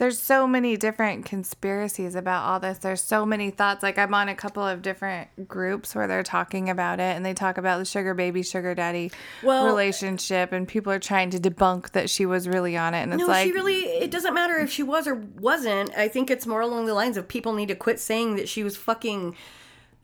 There's 0.00 0.18
so 0.18 0.46
many 0.46 0.78
different 0.78 1.26
conspiracies 1.26 2.14
about 2.14 2.46
all 2.46 2.58
this. 2.58 2.78
There's 2.78 3.02
so 3.02 3.26
many 3.26 3.50
thoughts. 3.50 3.82
Like 3.82 3.98
I'm 3.98 4.14
on 4.14 4.30
a 4.30 4.34
couple 4.34 4.62
of 4.62 4.80
different 4.80 5.46
groups 5.46 5.94
where 5.94 6.06
they're 6.06 6.22
talking 6.22 6.70
about 6.70 7.00
it 7.00 7.14
and 7.16 7.22
they 7.22 7.34
talk 7.34 7.58
about 7.58 7.76
the 7.76 7.84
sugar 7.84 8.14
baby, 8.14 8.42
sugar 8.42 8.74
daddy 8.74 9.12
Well- 9.42 9.66
relationship 9.66 10.52
and 10.52 10.66
people 10.66 10.90
are 10.90 10.98
trying 10.98 11.28
to 11.32 11.38
debunk 11.38 11.90
that 11.90 12.08
she 12.08 12.24
was 12.24 12.48
really 12.48 12.78
on 12.78 12.94
it 12.94 13.02
and 13.02 13.12
it's 13.12 13.20
No, 13.20 13.26
like 13.26 13.46
she 13.48 13.52
really. 13.52 13.82
It 13.82 14.10
doesn't 14.10 14.32
matter 14.32 14.56
if 14.56 14.72
she 14.72 14.82
was 14.82 15.06
or 15.06 15.16
wasn't. 15.16 15.94
I 15.94 16.08
think 16.08 16.30
it's 16.30 16.46
more 16.46 16.62
along 16.62 16.86
the 16.86 16.94
lines 16.94 17.18
of 17.18 17.28
people 17.28 17.52
need 17.52 17.68
to 17.68 17.74
quit 17.74 18.00
saying 18.00 18.36
that 18.36 18.48
she 18.48 18.64
was 18.64 18.78
fucking 18.78 19.36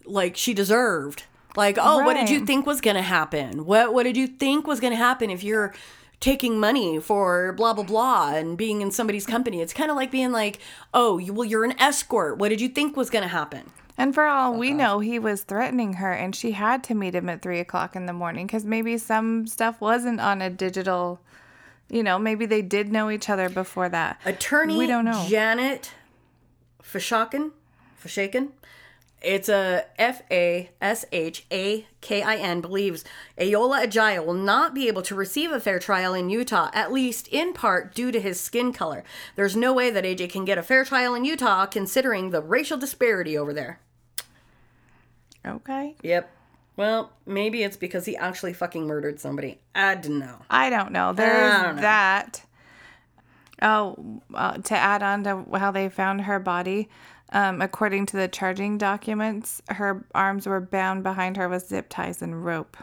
like 0.04 0.36
she 0.36 0.52
deserved. 0.52 1.24
Like, 1.56 1.78
oh, 1.80 2.04
what 2.04 2.18
did 2.18 2.28
you 2.28 2.44
think 2.44 2.66
was 2.66 2.82
gonna 2.82 3.00
happen? 3.00 3.64
What 3.64 3.94
What 3.94 4.02
did 4.02 4.18
you 4.18 4.26
think 4.26 4.66
was 4.66 4.78
gonna 4.78 4.94
happen 4.94 5.30
if 5.30 5.42
you're 5.42 5.72
taking 6.20 6.58
money 6.58 6.98
for 7.00 7.52
blah 7.52 7.74
blah 7.74 7.84
blah 7.84 8.34
and 8.34 8.56
being 8.56 8.80
in 8.80 8.90
somebody's 8.90 9.26
company? 9.26 9.60
It's 9.60 9.72
kind 9.72 9.90
of 9.90 9.96
like 9.96 10.10
being 10.10 10.32
like, 10.32 10.58
oh, 10.94 11.18
you, 11.18 11.32
well, 11.32 11.44
you're 11.44 11.64
an 11.64 11.78
escort. 11.80 12.38
What 12.38 12.48
did 12.48 12.60
you 12.60 12.68
think 12.68 12.96
was 12.96 13.10
gonna 13.10 13.28
happen? 13.28 13.70
And 13.98 14.12
for 14.12 14.24
all 14.24 14.54
we 14.54 14.72
know, 14.72 14.98
he 14.98 15.18
was 15.18 15.42
threatening 15.42 15.94
her, 15.94 16.12
and 16.12 16.36
she 16.36 16.52
had 16.52 16.84
to 16.84 16.94
meet 16.94 17.14
him 17.14 17.28
at 17.30 17.40
three 17.40 17.60
o'clock 17.60 17.96
in 17.96 18.06
the 18.06 18.12
morning 18.12 18.46
because 18.46 18.64
maybe 18.64 18.98
some 18.98 19.46
stuff 19.46 19.80
wasn't 19.80 20.20
on 20.20 20.42
a 20.42 20.50
digital. 20.50 21.20
You 21.88 22.02
know, 22.02 22.18
maybe 22.18 22.46
they 22.46 22.62
did 22.62 22.92
know 22.92 23.10
each 23.10 23.30
other 23.30 23.48
before 23.48 23.88
that. 23.88 24.20
Attorney 24.24 24.76
We 24.76 24.86
don't 24.86 25.04
know. 25.04 25.24
Janet 25.28 25.92
Fashakin. 26.82 27.52
Fashakin. 28.02 28.50
It's 29.26 29.48
a 29.48 29.86
F 29.98 30.22
A 30.30 30.70
S 30.80 31.04
H 31.10 31.46
A 31.52 31.84
K 32.00 32.22
I 32.22 32.36
N 32.36 32.60
believes 32.60 33.04
Ayoola 33.36 33.84
Ajayi 33.84 34.24
will 34.24 34.34
not 34.34 34.72
be 34.72 34.86
able 34.86 35.02
to 35.02 35.16
receive 35.16 35.50
a 35.50 35.58
fair 35.58 35.80
trial 35.80 36.14
in 36.14 36.30
Utah, 36.30 36.70
at 36.72 36.92
least 36.92 37.26
in 37.26 37.52
part 37.52 37.92
due 37.92 38.12
to 38.12 38.20
his 38.20 38.40
skin 38.40 38.72
color. 38.72 39.02
There's 39.34 39.56
no 39.56 39.72
way 39.72 39.90
that 39.90 40.04
AJ 40.04 40.30
can 40.30 40.44
get 40.44 40.58
a 40.58 40.62
fair 40.62 40.84
trial 40.84 41.16
in 41.16 41.24
Utah 41.24 41.66
considering 41.66 42.30
the 42.30 42.40
racial 42.40 42.78
disparity 42.78 43.36
over 43.36 43.52
there. 43.52 43.80
Okay. 45.44 45.96
Yep. 46.04 46.30
Well, 46.76 47.10
maybe 47.26 47.64
it's 47.64 47.76
because 47.76 48.04
he 48.04 48.16
actually 48.16 48.52
fucking 48.52 48.86
murdered 48.86 49.18
somebody. 49.18 49.58
I 49.74 49.96
don't 49.96 50.20
know. 50.20 50.38
I 50.48 50.70
don't 50.70 50.92
know. 50.92 51.12
There's 51.12 51.62
don't 51.62 51.76
know. 51.76 51.82
that. 51.82 52.42
Oh, 53.60 54.20
uh, 54.34 54.58
to 54.58 54.76
add 54.76 55.02
on 55.02 55.24
to 55.24 55.58
how 55.58 55.72
they 55.72 55.88
found 55.88 56.20
her 56.22 56.38
body, 56.38 56.88
um, 57.36 57.60
according 57.60 58.06
to 58.06 58.16
the 58.16 58.28
charging 58.28 58.78
documents, 58.78 59.60
her 59.68 60.06
arms 60.14 60.46
were 60.46 60.58
bound 60.58 61.02
behind 61.02 61.36
her 61.36 61.50
with 61.50 61.68
zip 61.68 61.86
ties 61.90 62.22
and 62.22 62.46
rope. 62.46 62.78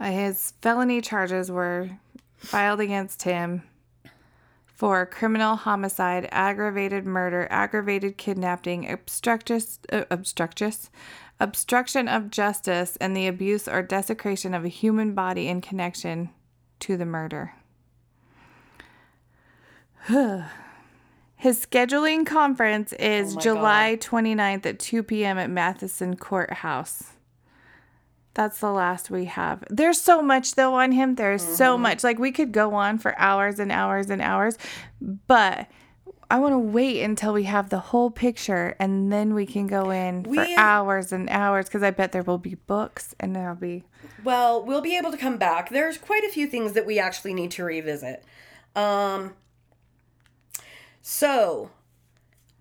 Uh, 0.00 0.10
his 0.10 0.54
felony 0.62 1.02
charges 1.02 1.50
were 1.50 1.90
filed 2.38 2.80
against 2.80 3.24
him 3.24 3.62
for 4.64 5.04
criminal 5.04 5.56
homicide, 5.56 6.26
aggravated 6.32 7.04
murder, 7.04 7.46
aggravated 7.50 8.16
kidnapping, 8.16 8.90
obstructus, 8.90 9.78
uh, 9.92 10.04
obstructus, 10.10 10.88
obstruction 11.38 12.08
of 12.08 12.30
justice, 12.30 12.96
and 12.96 13.14
the 13.14 13.26
abuse 13.26 13.68
or 13.68 13.82
desecration 13.82 14.54
of 14.54 14.64
a 14.64 14.68
human 14.68 15.12
body 15.12 15.48
in 15.48 15.60
connection 15.60 16.30
to 16.78 16.96
the 16.96 17.04
murder. 17.04 17.52
His 21.40 21.64
scheduling 21.64 22.26
conference 22.26 22.92
is 22.92 23.34
July 23.34 23.96
29th 23.98 24.66
at 24.66 24.78
2 24.78 25.02
p.m. 25.02 25.38
at 25.38 25.48
Matheson 25.48 26.16
Courthouse. 26.16 27.14
That's 28.34 28.60
the 28.60 28.70
last 28.70 29.10
we 29.10 29.24
have. 29.24 29.64
There's 29.70 29.98
so 29.98 30.20
much 30.20 30.56
though 30.56 30.74
on 30.74 30.92
him. 30.92 31.14
There's 31.14 31.42
so 31.42 31.78
much. 31.78 32.04
Like 32.04 32.18
we 32.18 32.30
could 32.30 32.52
go 32.52 32.74
on 32.74 32.98
for 32.98 33.18
hours 33.18 33.58
and 33.58 33.72
hours 33.72 34.10
and 34.10 34.20
hours, 34.20 34.58
but 35.00 35.66
I 36.30 36.38
want 36.40 36.52
to 36.52 36.58
wait 36.58 37.02
until 37.02 37.32
we 37.32 37.44
have 37.44 37.70
the 37.70 37.78
whole 37.78 38.10
picture 38.10 38.76
and 38.78 39.10
then 39.10 39.32
we 39.32 39.46
can 39.46 39.66
go 39.66 39.88
in 39.90 40.24
for 40.24 40.46
hours 40.58 41.10
and 41.10 41.30
hours 41.30 41.64
because 41.64 41.82
I 41.82 41.90
bet 41.90 42.12
there 42.12 42.22
will 42.22 42.36
be 42.36 42.56
books 42.56 43.14
and 43.18 43.34
there'll 43.34 43.56
be 43.56 43.84
Well, 44.22 44.62
we'll 44.62 44.82
be 44.82 44.94
able 44.98 45.10
to 45.10 45.16
come 45.16 45.38
back. 45.38 45.70
There's 45.70 45.96
quite 45.96 46.22
a 46.22 46.28
few 46.28 46.46
things 46.46 46.74
that 46.74 46.84
we 46.84 46.98
actually 46.98 47.32
need 47.32 47.50
to 47.52 47.64
revisit. 47.64 48.26
Um 48.76 49.36
so 51.02 51.70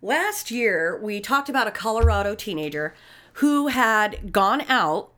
last 0.02 0.50
year 0.52 1.00
we 1.02 1.20
talked 1.20 1.50
about 1.50 1.68
a 1.68 1.72
Colorado 1.72 2.36
teenager 2.36 2.94
who 3.34 3.68
had 3.68 4.32
gone 4.32 4.62
out 4.70 5.12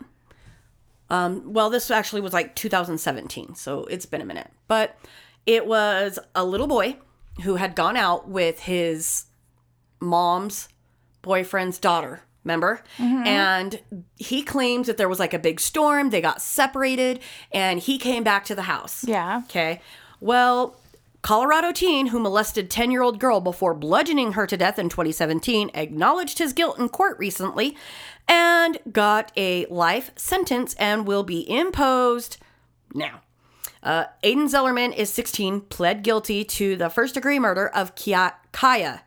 um 1.09 1.53
well 1.53 1.69
this 1.69 1.91
actually 1.91 2.21
was 2.21 2.33
like 2.33 2.55
2017, 2.55 3.55
so 3.55 3.85
it's 3.85 4.05
been 4.05 4.21
a 4.21 4.25
minute. 4.25 4.49
But 4.67 4.97
it 5.45 5.65
was 5.67 6.19
a 6.35 6.45
little 6.45 6.67
boy 6.67 6.97
who 7.43 7.55
had 7.55 7.75
gone 7.75 7.97
out 7.97 8.27
with 8.29 8.61
his 8.61 9.25
mom's 9.99 10.67
boyfriend's 11.21 11.77
daughter 11.79 12.21
remember 12.43 12.81
and 12.97 13.79
he 14.17 14.41
claims 14.41 14.87
that 14.87 14.97
there 14.97 15.07
was 15.07 15.19
like 15.19 15.31
a 15.33 15.37
big 15.39 15.59
storm 15.59 16.09
they 16.09 16.19
got 16.21 16.41
separated 16.41 17.19
and 17.51 17.79
he 17.79 17.99
came 17.99 18.23
back 18.23 18.43
to 18.45 18.55
the 18.55 18.63
house 18.63 19.03
Yeah. 19.03 19.43
okay 19.45 19.79
well 20.19 20.75
colorado 21.21 21.71
teen 21.71 22.07
who 22.07 22.19
molested 22.19 22.69
10 22.69 22.91
year 22.91 23.01
old 23.01 23.19
girl 23.19 23.39
before 23.39 23.73
bludgeoning 23.73 24.33
her 24.33 24.47
to 24.47 24.57
death 24.57 24.79
in 24.79 24.89
2017 24.89 25.71
acknowledged 25.73 26.39
his 26.39 26.53
guilt 26.53 26.79
in 26.79 26.89
court 26.89 27.17
recently 27.19 27.75
and 28.27 28.79
got 28.91 29.31
a 29.37 29.65
life 29.67 30.11
sentence 30.15 30.73
and 30.75 31.05
will 31.05 31.23
be 31.23 31.49
imposed 31.49 32.37
now 32.93 33.21
uh, 33.83 34.05
Aiden 34.23 34.47
Zellerman 34.47 34.95
is 34.95 35.11
16, 35.11 35.61
pled 35.61 36.03
guilty 36.03 36.43
to 36.43 36.75
the 36.75 36.89
first 36.89 37.15
degree 37.15 37.39
murder 37.39 37.67
of 37.67 37.95
Kia, 37.95 38.33
Kaya. 38.51 39.03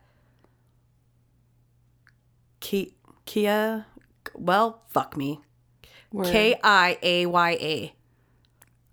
Ki, 2.60 2.94
Kia, 3.24 3.86
well, 4.34 4.82
fuck 4.88 5.16
me. 5.16 5.40
K 6.24 6.58
I 6.62 6.98
A 7.02 7.26
Y 7.26 7.50
A. 7.60 7.94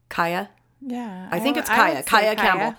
Kaya? 0.09 0.49
yeah. 0.85 1.29
I 1.31 1.39
think 1.39 1.57
it's 1.57 1.69
Kaya. 1.69 2.03
Kaya, 2.03 2.35
Campbell. 2.35 2.75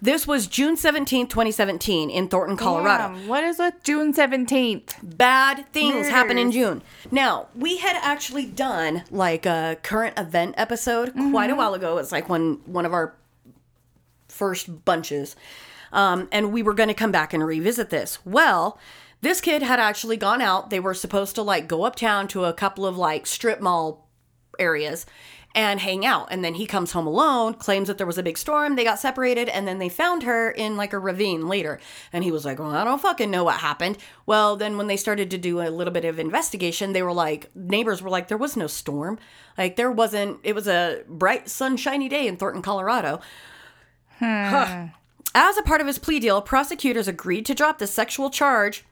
This 0.00 0.26
was 0.26 0.46
June 0.46 0.76
17th, 0.76 1.30
2017, 1.30 2.10
in 2.10 2.28
Thornton, 2.28 2.56
Colorado. 2.56 3.14
Damn, 3.14 3.28
what 3.28 3.42
is 3.44 3.58
with 3.58 3.82
June 3.82 4.12
17th? 4.12 5.16
Bad 5.16 5.66
things 5.72 6.08
happen 6.08 6.36
in 6.36 6.52
June. 6.52 6.82
Now, 7.10 7.48
we 7.54 7.78
had 7.78 7.96
actually 8.02 8.44
done 8.44 9.04
like 9.10 9.46
a 9.46 9.78
current 9.82 10.18
event 10.18 10.54
episode 10.58 11.14
quite 11.30 11.50
a 11.50 11.54
while 11.54 11.72
ago. 11.72 11.96
It's 11.96 12.12
like 12.12 12.28
one 12.28 12.60
one 12.66 12.84
of 12.84 12.92
our 12.92 13.14
first 14.28 14.84
bunches. 14.84 15.34
Um, 15.92 16.28
and 16.30 16.52
we 16.52 16.62
were 16.62 16.74
going 16.74 16.88
to 16.88 16.94
come 16.94 17.12
back 17.12 17.32
and 17.32 17.46
revisit 17.46 17.88
this. 17.88 18.18
Well, 18.26 18.78
this 19.22 19.40
kid 19.40 19.62
had 19.62 19.80
actually 19.80 20.18
gone 20.18 20.42
out. 20.42 20.68
They 20.68 20.80
were 20.80 20.94
supposed 20.94 21.34
to 21.36 21.42
like 21.42 21.68
go 21.68 21.84
uptown 21.84 22.28
to 22.28 22.44
a 22.44 22.52
couple 22.52 22.84
of 22.84 22.98
like 22.98 23.26
strip 23.26 23.60
mall 23.62 24.06
areas 24.58 25.06
and 25.56 25.80
hang 25.80 26.04
out. 26.04 26.28
And 26.30 26.44
then 26.44 26.54
he 26.54 26.66
comes 26.66 26.92
home 26.92 27.06
alone, 27.06 27.54
claims 27.54 27.88
that 27.88 27.96
there 27.96 28.06
was 28.06 28.18
a 28.18 28.22
big 28.22 28.36
storm. 28.36 28.76
They 28.76 28.84
got 28.84 29.00
separated, 29.00 29.48
and 29.48 29.66
then 29.66 29.78
they 29.78 29.88
found 29.88 30.22
her 30.24 30.50
in 30.50 30.76
like 30.76 30.92
a 30.92 30.98
ravine 30.98 31.48
later. 31.48 31.80
And 32.12 32.22
he 32.22 32.30
was 32.30 32.44
like, 32.44 32.58
Well, 32.58 32.70
I 32.70 32.84
don't 32.84 33.00
fucking 33.00 33.30
know 33.30 33.42
what 33.42 33.56
happened. 33.56 33.96
Well, 34.26 34.56
then 34.56 34.76
when 34.76 34.86
they 34.86 34.98
started 34.98 35.30
to 35.30 35.38
do 35.38 35.62
a 35.62 35.70
little 35.70 35.92
bit 35.92 36.04
of 36.04 36.18
investigation, 36.18 36.92
they 36.92 37.02
were 37.02 37.12
like, 37.12 37.50
neighbors 37.56 38.02
were 38.02 38.10
like, 38.10 38.28
There 38.28 38.36
was 38.36 38.54
no 38.54 38.66
storm. 38.66 39.18
Like, 39.56 39.76
there 39.76 39.90
wasn't, 39.90 40.40
it 40.44 40.54
was 40.54 40.68
a 40.68 41.02
bright, 41.08 41.48
sunshiny 41.48 42.10
day 42.10 42.28
in 42.28 42.36
Thornton, 42.36 42.60
Colorado. 42.60 43.20
Hmm. 44.18 44.24
Huh. 44.24 44.86
As 45.34 45.56
a 45.56 45.62
part 45.62 45.80
of 45.80 45.86
his 45.86 45.98
plea 45.98 46.20
deal, 46.20 46.42
prosecutors 46.42 47.08
agreed 47.08 47.46
to 47.46 47.54
drop 47.54 47.78
the 47.78 47.86
sexual 47.86 48.28
charge, 48.28 48.84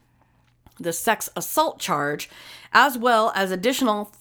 the 0.81 0.93
sex 0.95 1.29
assault 1.37 1.79
charge, 1.79 2.31
as 2.73 2.97
well 2.97 3.33
as 3.35 3.51
additional 3.51 4.13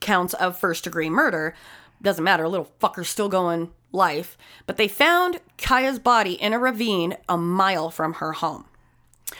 counts 0.00 0.34
of 0.34 0.58
first 0.58 0.82
degree 0.84 1.08
murder. 1.08 1.54
Doesn't 2.02 2.24
matter, 2.24 2.48
little 2.48 2.70
fucker's 2.80 3.08
still 3.08 3.28
going 3.28 3.70
life. 3.92 4.36
But 4.66 4.76
they 4.76 4.88
found 4.88 5.40
Kiaya's 5.56 5.98
body 5.98 6.32
in 6.34 6.52
a 6.52 6.58
ravine 6.58 7.16
a 7.28 7.38
mile 7.38 7.90
from 7.90 8.14
her 8.14 8.32
home. 8.32 8.66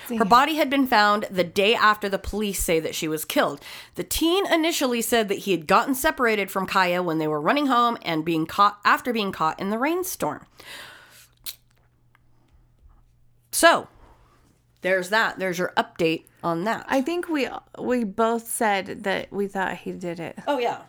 Her 0.09 0.25
body 0.25 0.55
had 0.57 0.71
been 0.71 0.87
found 0.87 1.27
the 1.31 1.45
day 1.45 1.75
after 1.75 2.09
the 2.09 2.19
police 2.19 2.63
say 2.63 2.81
that 2.81 2.95
she 2.95 3.09
was 3.09 3.27
killed. 3.27 3.61
The 3.95 4.05
teen 4.05 4.51
initially 4.51 5.03
said 5.03 5.29
that 5.29 5.41
he 5.41 5.51
had 5.51 5.67
gotten 5.67 5.95
separated 5.95 6.51
from 6.51 6.67
Kaya 6.67 7.03
when 7.03 7.19
they 7.19 7.29
were 7.29 7.41
running 7.41 7.67
home 7.67 7.99
and 8.03 8.25
being 8.25 8.47
caught 8.47 8.79
after 8.87 9.13
being 9.13 9.33
caught 9.33 9.61
in 9.61 9.69
the 9.69 9.79
rainstorm. 9.79 10.47
So, 13.51 13.89
there's 14.81 15.11
that. 15.11 15.39
There's 15.39 15.59
your 15.59 15.73
update 15.77 16.25
on 16.43 16.65
that. 16.65 16.87
I 16.89 17.03
think 17.03 17.29
we 17.29 17.49
we 17.79 18.05
both 18.05 18.49
said 18.49 19.05
that 19.05 19.31
we 19.33 19.47
thought 19.47 19.77
he 19.77 19.93
did 19.93 20.19
it. 20.21 20.39
oh 20.47 20.59
yeah. 20.59 20.81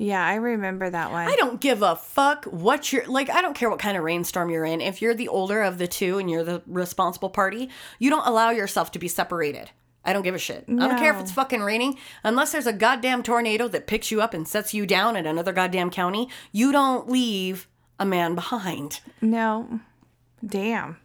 Yeah, 0.00 0.24
I 0.24 0.36
remember 0.36 0.88
that 0.88 1.10
one. 1.10 1.26
I 1.28 1.34
don't 1.34 1.60
give 1.60 1.82
a 1.82 1.96
fuck 1.96 2.44
what 2.44 2.92
you're 2.92 3.06
like. 3.08 3.28
I 3.30 3.42
don't 3.42 3.54
care 3.54 3.68
what 3.68 3.80
kind 3.80 3.96
of 3.96 4.04
rainstorm 4.04 4.48
you're 4.48 4.64
in. 4.64 4.80
If 4.80 5.02
you're 5.02 5.12
the 5.14 5.26
older 5.28 5.60
of 5.62 5.78
the 5.78 5.88
two 5.88 6.18
and 6.18 6.30
you're 6.30 6.44
the 6.44 6.62
responsible 6.68 7.30
party, 7.30 7.68
you 7.98 8.08
don't 8.08 8.26
allow 8.26 8.50
yourself 8.50 8.92
to 8.92 9.00
be 9.00 9.08
separated. 9.08 9.70
I 10.04 10.12
don't 10.12 10.22
give 10.22 10.36
a 10.36 10.38
shit. 10.38 10.64
I 10.68 10.86
don't 10.88 10.98
care 10.98 11.12
if 11.12 11.20
it's 11.20 11.32
fucking 11.32 11.60
raining. 11.62 11.98
Unless 12.22 12.52
there's 12.52 12.68
a 12.68 12.72
goddamn 12.72 13.22
tornado 13.24 13.66
that 13.68 13.88
picks 13.88 14.10
you 14.12 14.22
up 14.22 14.32
and 14.32 14.46
sets 14.46 14.72
you 14.72 14.86
down 14.86 15.16
in 15.16 15.26
another 15.26 15.52
goddamn 15.52 15.90
county, 15.90 16.28
you 16.52 16.70
don't 16.72 17.10
leave 17.10 17.66
a 17.98 18.06
man 18.06 18.36
behind. 18.36 19.00
No. 19.20 19.80
Damn. 20.46 20.98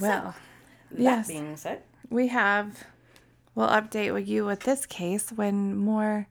Well, 0.00 0.34
That 0.90 1.00
Yes. 1.00 1.28
being 1.28 1.56
said, 1.58 1.82
we 2.08 2.28
have 2.28 2.84
we'll 3.54 3.68
update 3.68 4.14
with 4.14 4.26
you 4.26 4.46
with 4.46 4.60
this 4.60 4.86
case 4.86 5.30
when 5.30 5.76
more 5.76 6.26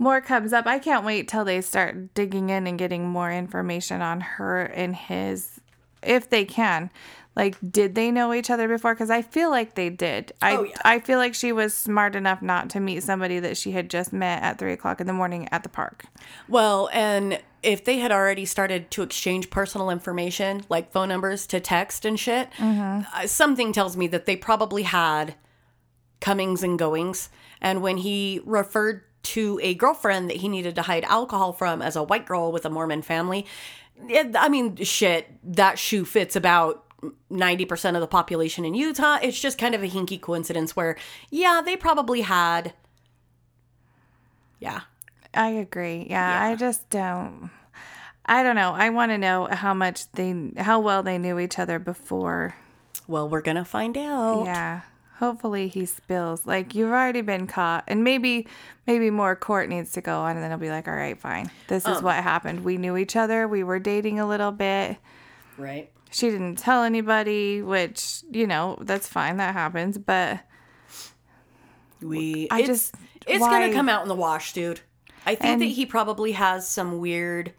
more 0.00 0.20
comes 0.22 0.52
up. 0.52 0.66
I 0.66 0.78
can't 0.78 1.04
wait 1.04 1.28
till 1.28 1.44
they 1.44 1.60
start 1.60 2.14
digging 2.14 2.48
in 2.48 2.66
and 2.66 2.78
getting 2.78 3.06
more 3.06 3.30
information 3.30 4.00
on 4.00 4.20
her 4.22 4.62
and 4.62 4.96
his 4.96 5.60
if 6.02 6.30
they 6.30 6.44
can. 6.46 6.90
Like 7.36 7.56
did 7.70 7.94
they 7.94 8.10
know 8.10 8.32
each 8.32 8.48
other 8.50 8.66
before 8.66 8.94
cuz 8.96 9.10
I 9.10 9.20
feel 9.22 9.50
like 9.50 9.74
they 9.74 9.90
did. 9.90 10.32
I 10.40 10.56
Oh, 10.56 10.62
yeah. 10.64 10.74
I 10.84 10.98
feel 11.00 11.18
like 11.18 11.34
she 11.34 11.52
was 11.52 11.74
smart 11.74 12.16
enough 12.16 12.40
not 12.40 12.70
to 12.70 12.80
meet 12.80 13.02
somebody 13.02 13.38
that 13.40 13.56
she 13.58 13.72
had 13.72 13.90
just 13.90 14.12
met 14.12 14.42
at 14.42 14.58
three 14.58 14.72
o'clock 14.72 15.00
in 15.00 15.06
the 15.06 15.12
morning 15.12 15.46
at 15.52 15.62
the 15.62 15.68
park. 15.68 16.06
Well, 16.48 16.88
and 16.92 17.38
if 17.62 17.84
they 17.84 17.98
had 17.98 18.10
already 18.10 18.46
started 18.46 18.90
to 18.92 19.02
exchange 19.02 19.50
personal 19.50 19.90
information, 19.90 20.64
like 20.70 20.90
phone 20.90 21.10
numbers 21.10 21.46
to 21.48 21.60
text 21.60 22.06
and 22.06 22.18
shit, 22.18 22.48
uh, 22.58 23.26
something 23.26 23.70
tells 23.74 23.98
me 23.98 24.06
that 24.06 24.24
they 24.24 24.34
probably 24.34 24.84
had 24.84 25.34
comings 26.20 26.62
and 26.62 26.78
goings. 26.78 27.28
And 27.60 27.82
when 27.82 27.98
he 27.98 28.40
referred 28.46 29.02
to 29.22 29.60
a 29.62 29.74
girlfriend 29.74 30.30
that 30.30 30.38
he 30.38 30.48
needed 30.48 30.74
to 30.76 30.82
hide 30.82 31.04
alcohol 31.04 31.52
from 31.52 31.82
as 31.82 31.96
a 31.96 32.02
white 32.02 32.26
girl 32.26 32.52
with 32.52 32.64
a 32.64 32.70
Mormon 32.70 33.02
family, 33.02 33.46
it, 34.08 34.34
I 34.36 34.48
mean, 34.48 34.76
shit, 34.76 35.28
that 35.54 35.78
shoe 35.78 36.04
fits 36.04 36.36
about 36.36 36.84
90% 37.30 37.94
of 37.94 38.00
the 38.00 38.06
population 38.06 38.64
in 38.64 38.74
Utah. 38.74 39.18
It's 39.22 39.40
just 39.40 39.58
kind 39.58 39.74
of 39.74 39.82
a 39.82 39.88
hinky 39.88 40.20
coincidence 40.20 40.74
where, 40.74 40.96
yeah, 41.30 41.62
they 41.64 41.76
probably 41.76 42.22
had. 42.22 42.72
Yeah. 44.58 44.80
I 45.32 45.50
agree. 45.50 46.06
Yeah, 46.10 46.42
I 46.42 46.56
just 46.56 46.88
don't. 46.90 47.50
I 48.26 48.42
don't 48.42 48.56
know. 48.56 48.72
I 48.72 48.90
want 48.90 49.12
to 49.12 49.18
know 49.18 49.48
how 49.50 49.74
much 49.74 50.10
they, 50.12 50.52
how 50.56 50.80
well 50.80 51.02
they 51.02 51.18
knew 51.18 51.38
each 51.38 51.58
other 51.58 51.78
before. 51.78 52.54
Well, 53.06 53.28
we're 53.28 53.40
going 53.40 53.56
to 53.56 53.64
find 53.64 53.96
out. 53.96 54.44
Yeah. 54.44 54.80
Hopefully 55.20 55.68
he 55.68 55.84
spills. 55.86 56.46
Like 56.46 56.74
you've 56.74 56.90
already 56.90 57.20
been 57.20 57.46
caught, 57.46 57.84
and 57.86 58.02
maybe, 58.02 58.48
maybe 58.86 59.10
more 59.10 59.36
court 59.36 59.68
needs 59.68 59.92
to 59.92 60.00
go 60.00 60.18
on, 60.20 60.34
and 60.36 60.42
then 60.42 60.50
he'll 60.50 60.58
be 60.58 60.70
like, 60.70 60.88
"All 60.88 60.94
right, 60.94 61.16
fine. 61.18 61.50
This 61.68 61.84
is 61.86 61.98
um. 61.98 62.04
what 62.04 62.16
happened. 62.16 62.64
We 62.64 62.78
knew 62.78 62.96
each 62.96 63.14
other. 63.16 63.46
We 63.46 63.62
were 63.62 63.78
dating 63.78 64.18
a 64.18 64.26
little 64.26 64.50
bit. 64.50 64.96
Right. 65.58 65.90
She 66.10 66.30
didn't 66.30 66.56
tell 66.56 66.82
anybody, 66.82 67.62
which 67.62 68.22
you 68.30 68.46
know 68.46 68.78
that's 68.80 69.06
fine. 69.06 69.36
That 69.36 69.52
happens. 69.54 69.98
But 69.98 70.40
We. 72.00 72.48
I 72.50 72.60
it's, 72.60 72.68
just- 72.68 72.94
It's 73.26 73.40
why- 73.40 73.60
gonna 73.60 73.72
come 73.74 73.88
out 73.88 74.02
in 74.02 74.08
the 74.08 74.14
wash, 74.14 74.52
dude. 74.54 74.80
I 75.26 75.34
think 75.34 75.44
And- 75.44 75.60
that 75.62 75.66
he 75.66 75.84
probably 75.84 76.32
has 76.32 76.66
some 76.66 76.98
weird, 76.98 77.52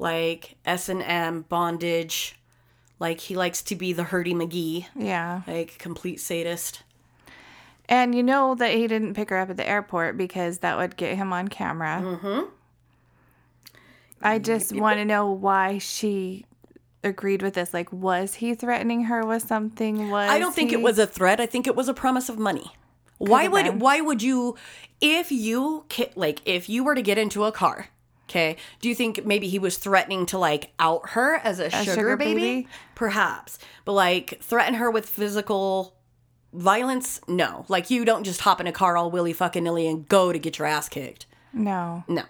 like 0.00 0.56
S 0.64 0.88
and 0.88 1.00
M 1.02 1.42
bondage. 1.48 2.38
Like 3.02 3.18
he 3.18 3.34
likes 3.34 3.62
to 3.64 3.74
be 3.74 3.92
the 3.92 4.04
Hurdy 4.04 4.32
McGee, 4.32 4.86
yeah, 4.94 5.42
like 5.48 5.76
complete 5.78 6.20
sadist. 6.20 6.82
and 7.88 8.14
you 8.14 8.22
know 8.22 8.54
that 8.54 8.72
he 8.72 8.86
didn't 8.86 9.14
pick 9.14 9.30
her 9.30 9.38
up 9.38 9.50
at 9.50 9.56
the 9.56 9.68
airport 9.68 10.16
because 10.16 10.58
that 10.58 10.78
would 10.78 10.96
get 10.96 11.16
him 11.16 11.32
on 11.32 11.48
camera. 11.48 12.00
Mm-hmm. 12.02 12.42
I 14.22 14.38
just 14.38 14.72
want 14.74 14.98
to 14.98 15.04
know 15.04 15.30
why 15.32 15.78
she 15.78 16.46
agreed 17.02 17.42
with 17.42 17.54
this. 17.54 17.74
Like, 17.74 17.92
was 17.92 18.34
he 18.34 18.54
threatening 18.54 19.04
her 19.04 19.26
with 19.26 19.42
something? 19.42 20.08
Was 20.10 20.30
I 20.30 20.38
don't 20.38 20.54
think 20.54 20.70
he- 20.70 20.76
it 20.76 20.82
was 20.82 20.98
a 20.98 21.06
threat. 21.06 21.40
I 21.40 21.46
think 21.46 21.66
it 21.66 21.74
was 21.74 21.88
a 21.88 21.94
promise 21.94 22.28
of 22.28 22.38
money. 22.38 22.70
Why 23.18 23.48
would 23.48 23.64
been. 23.64 23.78
why 23.78 24.00
would 24.00 24.22
you 24.22 24.56
if 25.00 25.30
you 25.32 25.84
like 26.14 26.40
if 26.44 26.68
you 26.68 26.84
were 26.84 26.94
to 26.94 27.02
get 27.02 27.18
into 27.18 27.44
a 27.44 27.52
car, 27.52 27.88
okay? 28.32 28.56
Do 28.80 28.88
you 28.88 28.94
think 28.94 29.24
maybe 29.26 29.46
he 29.48 29.58
was 29.58 29.76
threatening 29.78 30.26
to 30.26 30.38
like 30.38 30.72
out 30.78 31.10
her 31.10 31.36
as 31.36 31.58
a, 31.58 31.68
sugar, 31.70 31.94
sugar 31.94 32.16
baby? 32.16 32.40
baby? 32.40 32.68
Perhaps. 32.94 33.58
But 33.84 33.92
like 33.92 34.38
threaten 34.40 34.74
her 34.74 34.90
with 34.90 35.08
physical 35.08 35.94
violence? 36.54 37.20
No. 37.28 37.66
Like 37.68 37.90
you 37.90 38.04
don't 38.04 38.24
just 38.24 38.40
hop 38.40 38.60
in 38.60 38.66
a 38.66 38.72
car 38.72 38.96
all 38.96 39.10
willy 39.10 39.32
fucking 39.32 39.64
nilly 39.64 39.86
and 39.86 40.08
go 40.08 40.32
to 40.32 40.38
get 40.38 40.58
your 40.58 40.66
ass 40.66 40.88
kicked. 40.88 41.26
no. 41.52 42.04
No. 42.08 42.22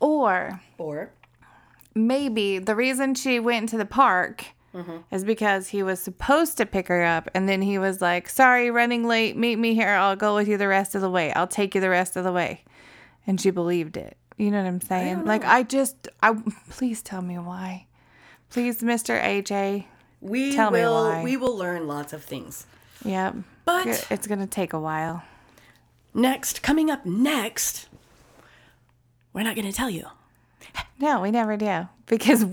Or 0.00 0.60
Or 0.78 1.10
maybe 1.94 2.58
the 2.58 2.74
reason 2.74 3.14
she 3.14 3.40
went 3.40 3.68
to 3.70 3.78
the 3.78 3.86
park 3.86 4.46
Mm-hmm. 4.74 4.96
is 5.14 5.22
because 5.22 5.68
he 5.68 5.84
was 5.84 6.00
supposed 6.00 6.56
to 6.56 6.66
pick 6.66 6.88
her 6.88 7.04
up 7.04 7.30
and 7.32 7.48
then 7.48 7.62
he 7.62 7.78
was 7.78 8.00
like 8.02 8.28
sorry 8.28 8.72
running 8.72 9.04
late 9.06 9.36
meet 9.36 9.54
me 9.54 9.72
here 9.72 9.90
i'll 9.90 10.16
go 10.16 10.34
with 10.34 10.48
you 10.48 10.56
the 10.56 10.66
rest 10.66 10.96
of 10.96 11.00
the 11.00 11.08
way 11.08 11.32
i'll 11.34 11.46
take 11.46 11.76
you 11.76 11.80
the 11.80 11.88
rest 11.88 12.16
of 12.16 12.24
the 12.24 12.32
way 12.32 12.64
and 13.24 13.40
she 13.40 13.50
believed 13.50 13.96
it 13.96 14.16
you 14.36 14.50
know 14.50 14.58
what 14.62 14.66
i'm 14.66 14.80
saying 14.80 15.24
like 15.24 15.44
i 15.44 15.62
just 15.62 16.08
i 16.22 16.34
please 16.70 17.02
tell 17.02 17.22
me 17.22 17.38
why 17.38 17.86
please 18.50 18.82
mr 18.82 19.20
aj 19.22 19.84
we 20.20 20.54
Tell 20.54 20.70
me 20.70 20.80
will 20.80 21.04
why. 21.10 21.22
we 21.22 21.36
will 21.36 21.56
learn 21.56 21.86
lots 21.86 22.12
of 22.14 22.24
things. 22.24 22.66
yep 23.04 23.34
But 23.66 24.06
it's 24.10 24.26
gonna 24.26 24.46
take 24.46 24.72
a 24.72 24.80
while 24.80 25.22
next, 26.14 26.62
coming 26.62 26.90
up 26.90 27.04
next, 27.04 27.88
we're 29.32 29.42
not 29.42 29.56
going 29.56 29.66
to 29.66 29.72
tell 29.76 29.90
you. 29.90 30.06
no 31.00 31.20
we 31.20 31.30
never 31.30 31.56
do 31.56 31.88
because 32.06 32.46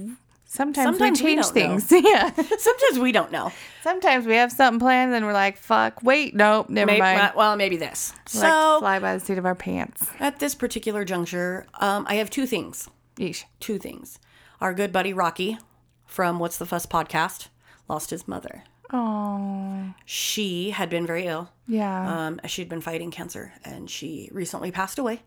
sometimes, 0.54 0.98
Sometimes 0.98 1.22
we 1.22 1.30
we 1.30 1.36
change 1.36 1.46
know. 1.48 1.52
things 1.52 1.92
yeah 2.06 2.30
Sometimes 2.58 3.00
we 3.00 3.12
don't 3.12 3.32
know. 3.32 3.52
sometimes 3.84 4.26
we 4.26 4.36
have 4.36 4.52
something 4.52 4.80
planned 4.80 5.14
and 5.14 5.26
we're 5.26 5.34
like 5.34 5.58
fuck 5.58 6.04
wait 6.04 6.36
nope 6.36 6.70
never 6.70 6.88
Maybe, 6.92 7.00
mind 7.00 7.34
well, 7.36 7.56
maybe 7.56 7.78
this. 7.78 8.12
like 8.12 8.30
So, 8.30 8.78
fly 8.80 9.00
by 9.00 9.14
the 9.18 9.20
seat 9.24 9.38
of 9.38 9.46
our 9.46 9.56
pants 9.56 10.06
at 10.20 10.40
this 10.40 10.54
particular 10.56 11.06
juncture, 11.06 11.66
um, 11.80 12.06
I 12.10 12.16
have 12.16 12.30
two 12.30 12.46
things. 12.46 12.90
Yeesh. 13.18 13.44
Two 13.60 13.78
things. 13.80 14.20
Our 14.60 14.74
good 14.74 14.92
buddy 14.92 15.14
Rocky 15.14 15.58
from 16.06 16.38
What's 16.40 16.58
the 16.58 16.66
Fuss 16.66 16.86
podcast 16.86 17.48
lost 17.88 18.10
his 18.10 18.28
mother. 18.28 18.64
Oh, 18.94 19.94
She 20.06 20.72
had 20.72 20.90
been 20.90 21.06
very 21.08 21.26
ill. 21.26 21.50
yeah. 21.68 22.26
Um, 22.28 22.42
she'd 22.46 22.68
been 22.70 22.82
fighting 22.82 23.10
cancer 23.12 23.54
and 23.64 23.90
she 23.90 24.30
recently 24.34 24.70
passed 24.72 25.00
away. 25.00 25.22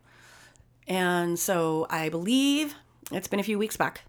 And 0.86 1.38
so 1.38 1.86
I 1.88 2.10
believe 2.10 2.74
it's 3.10 3.28
been 3.28 3.40
a 3.40 3.44
few 3.44 3.58
weeks 3.58 3.76
back, 3.76 4.02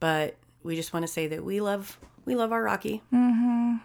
but 0.00 0.36
we 0.62 0.76
just 0.76 0.92
want 0.92 1.04
to 1.06 1.12
say 1.12 1.26
that 1.28 1.44
we 1.44 1.60
love 1.60 1.98
we 2.24 2.34
love 2.34 2.52
our 2.52 2.62
Rocky. 2.62 3.02
Mm-hmm. 3.12 3.76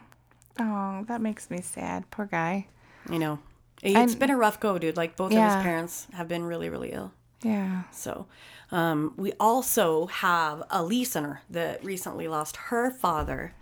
Oh, 0.60 1.06
that 1.08 1.22
makes 1.22 1.50
me 1.50 1.62
sad. 1.62 2.10
Poor 2.12 2.26
guy. 2.26 2.68
You 3.10 3.20
know, 3.20 3.40
it's 3.82 4.14
And- 4.14 4.20
been 4.20 4.30
a 4.30 4.38
rough 4.38 4.60
go, 4.60 4.78
dude. 4.78 4.98
Like 4.98 5.16
both 5.16 5.32
of 5.32 5.38
his 5.38 5.64
parents 5.64 6.08
have 6.14 6.28
been 6.28 6.44
really 6.44 6.70
really 6.70 6.92
ill. 6.92 7.12
Yeah. 7.44 7.84
So, 7.92 8.28
um, 8.72 9.14
we 9.18 9.34
also 9.40 10.06
have 10.08 10.62
a 10.70 10.84
listener 10.84 11.42
that 11.50 11.84
recently 11.84 12.28
lost 12.28 12.56
her 12.70 12.92
father. 12.92 13.54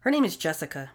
Her 0.00 0.10
name 0.12 0.24
is 0.24 0.36
Jessica, 0.36 0.92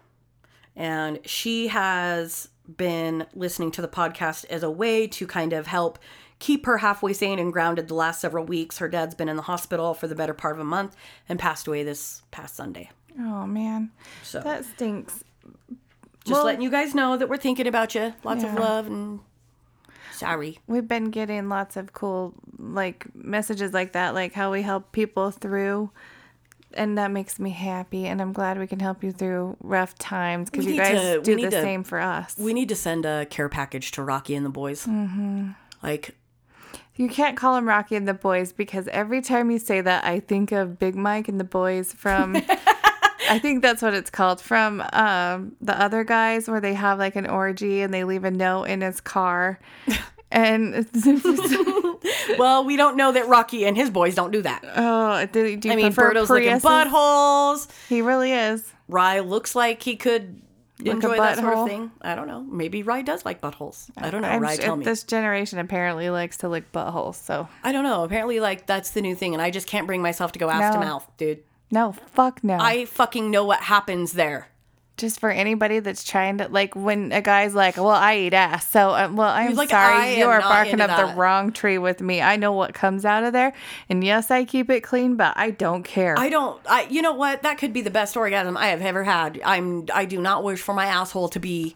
and 0.74 1.18
she 1.26 1.68
has 1.68 2.48
been 2.76 3.26
listening 3.34 3.70
to 3.72 3.82
the 3.82 3.88
podcast 3.88 4.44
as 4.46 4.62
a 4.62 4.70
way 4.70 5.06
to 5.08 5.26
kind 5.26 5.52
of 5.52 5.66
help 5.66 5.98
keep 6.40 6.66
her 6.66 6.78
halfway 6.78 7.12
sane 7.12 7.38
and 7.38 7.52
grounded 7.52 7.86
the 7.86 7.94
last 7.94 8.20
several 8.20 8.44
weeks. 8.44 8.78
Her 8.78 8.88
dad's 8.88 9.14
been 9.14 9.28
in 9.28 9.36
the 9.36 9.42
hospital 9.42 9.94
for 9.94 10.08
the 10.08 10.14
better 10.16 10.34
part 10.34 10.54
of 10.56 10.60
a 10.60 10.64
month 10.64 10.96
and 11.28 11.38
passed 11.38 11.68
away 11.68 11.84
this 11.84 12.22
past 12.32 12.56
Sunday. 12.56 12.90
Oh 13.18 13.46
man, 13.46 13.90
So, 14.24 14.40
that 14.40 14.64
stinks. 14.64 15.22
just 16.24 16.32
well- 16.32 16.44
letting 16.44 16.62
you 16.62 16.70
guys 16.70 16.94
know 16.94 17.16
that 17.16 17.28
we're 17.28 17.36
thinking 17.36 17.66
about 17.68 17.94
you. 17.94 18.12
Lots 18.24 18.42
of 18.42 18.54
love 18.54 18.86
and 18.88 19.20
sorry. 20.12 20.58
We've 20.66 20.86
been 20.88 21.10
getting 21.10 21.48
lots 21.48 21.76
of 21.76 21.92
cool 21.92 22.34
like 22.58 23.06
messages 23.14 23.72
like 23.72 23.92
that, 23.92 24.14
like 24.14 24.32
how 24.32 24.52
we 24.52 24.62
help 24.62 24.92
people 24.92 25.30
through. 25.30 25.90
And 26.72 26.96
that 26.98 27.10
makes 27.10 27.40
me 27.40 27.50
happy, 27.50 28.06
and 28.06 28.22
I'm 28.22 28.32
glad 28.32 28.56
we 28.56 28.68
can 28.68 28.78
help 28.78 29.02
you 29.02 29.10
through 29.10 29.56
rough 29.60 29.96
times 29.98 30.50
because 30.50 30.66
you 30.66 30.76
guys 30.76 31.00
to- 31.16 31.20
do 31.20 31.34
the 31.34 31.50
to- 31.50 31.60
same 31.62 31.82
for 31.82 31.98
us. 31.98 32.36
We 32.38 32.54
need 32.54 32.68
to 32.68 32.76
send 32.76 33.04
a 33.04 33.26
care 33.26 33.48
package 33.48 33.90
to 33.92 34.04
Rocky 34.04 34.36
and 34.36 34.46
the 34.46 34.50
boys. 34.50 34.86
Mm-hmm. 34.86 35.50
Like, 35.82 36.14
You 37.00 37.08
can't 37.08 37.34
call 37.34 37.56
him 37.56 37.66
Rocky 37.66 37.96
and 37.96 38.06
the 38.06 38.12
Boys 38.12 38.52
because 38.52 38.86
every 38.88 39.22
time 39.22 39.50
you 39.50 39.58
say 39.58 39.80
that, 39.80 40.04
I 40.04 40.20
think 40.20 40.52
of 40.52 40.78
Big 40.78 40.94
Mike 40.94 41.28
and 41.28 41.40
the 41.40 41.44
Boys 41.44 41.94
from. 41.94 42.36
I 43.30 43.38
think 43.38 43.62
that's 43.62 43.80
what 43.80 43.94
it's 43.94 44.10
called 44.10 44.38
from 44.38 44.82
um, 44.92 45.56
the 45.62 45.80
other 45.80 46.04
guys 46.04 46.46
where 46.46 46.60
they 46.60 46.74
have 46.74 46.98
like 46.98 47.16
an 47.16 47.26
orgy 47.26 47.80
and 47.80 47.94
they 47.94 48.04
leave 48.04 48.24
a 48.24 48.30
note 48.30 48.64
in 48.64 48.82
his 48.82 49.00
car. 49.00 49.58
And 50.30 50.74
well, 52.38 52.66
we 52.66 52.76
don't 52.76 52.98
know 52.98 53.12
that 53.12 53.28
Rocky 53.28 53.64
and 53.64 53.78
his 53.78 53.88
boys 53.88 54.14
don't 54.14 54.30
do 54.30 54.42
that. 54.42 54.62
oh, 54.76 55.24
do, 55.24 55.56
do 55.56 55.68
you 55.68 55.72
I 55.72 55.76
mean, 55.76 55.92
Birdo's 55.92 56.28
Priuses? 56.28 56.60
buttholes. 56.60 57.68
He 57.88 58.02
really 58.02 58.32
is. 58.32 58.70
Rye 58.88 59.20
looks 59.20 59.54
like 59.54 59.82
he 59.82 59.96
could 59.96 60.42
a 60.86 60.90
enjoy 60.90 61.16
that 61.16 61.38
sort 61.38 61.54
of 61.54 61.68
thing. 61.68 61.90
I 62.00 62.14
don't 62.14 62.26
know. 62.26 62.42
Maybe 62.42 62.82
Rye 62.82 63.02
does 63.02 63.24
like 63.24 63.40
buttholes. 63.40 63.90
I 63.96 64.10
don't 64.10 64.22
know. 64.22 64.28
I'm 64.28 64.42
Rye, 64.42 64.54
sure 64.56 64.64
tell 64.64 64.76
me. 64.76 64.84
This 64.84 65.04
generation 65.04 65.58
apparently 65.58 66.10
likes 66.10 66.38
to 66.38 66.48
lick 66.48 66.72
buttholes. 66.72 67.16
So 67.16 67.48
I 67.62 67.72
don't 67.72 67.84
know. 67.84 68.04
Apparently, 68.04 68.40
like 68.40 68.66
that's 68.66 68.90
the 68.90 69.00
new 69.02 69.14
thing, 69.14 69.34
and 69.34 69.42
I 69.42 69.50
just 69.50 69.66
can't 69.66 69.86
bring 69.86 70.02
myself 70.02 70.32
to 70.32 70.38
go 70.38 70.50
ass 70.50 70.74
to 70.74 70.80
mouth, 70.80 71.08
dude. 71.16 71.42
no, 71.70 71.92
fuck 71.92 72.42
no. 72.44 72.58
I 72.60 72.84
fucking 72.86 73.30
know 73.30 73.44
what 73.44 73.60
happens 73.60 74.12
there. 74.12 74.48
Just 75.00 75.18
for 75.18 75.30
anybody 75.30 75.80
that's 75.80 76.04
trying 76.04 76.38
to 76.38 76.48
like 76.48 76.76
when 76.76 77.10
a 77.12 77.20
guy's 77.20 77.54
like, 77.54 77.76
"Well, 77.76 77.88
I 77.88 78.18
eat 78.18 78.34
ass," 78.34 78.68
so 78.68 78.90
um, 78.90 79.16
well, 79.16 79.28
I'm 79.28 79.54
like, 79.54 79.70
sorry, 79.70 79.94
"I 79.94 80.14
you 80.16 80.26
are 80.26 80.40
barking 80.40 80.80
up 80.80 80.96
the 80.96 81.14
wrong 81.16 81.52
tree 81.52 81.78
with 81.78 82.00
me. 82.00 82.20
I 82.20 82.36
know 82.36 82.52
what 82.52 82.74
comes 82.74 83.04
out 83.04 83.24
of 83.24 83.32
there, 83.32 83.52
and 83.88 84.04
yes, 84.04 84.30
I 84.30 84.44
keep 84.44 84.70
it 84.70 84.82
clean, 84.82 85.16
but 85.16 85.36
I 85.36 85.50
don't 85.50 85.82
care. 85.82 86.18
I 86.18 86.28
don't. 86.28 86.60
I. 86.68 86.82
You 86.84 87.02
know 87.02 87.14
what? 87.14 87.42
That 87.42 87.58
could 87.58 87.72
be 87.72 87.80
the 87.80 87.90
best 87.90 88.16
orgasm 88.16 88.56
I 88.56 88.68
have 88.68 88.82
ever 88.82 89.02
had. 89.02 89.40
I'm. 89.44 89.86
I 89.92 90.04
do 90.04 90.20
not 90.20 90.44
wish 90.44 90.60
for 90.60 90.74
my 90.74 90.86
asshole 90.86 91.30
to 91.30 91.40
be 91.40 91.74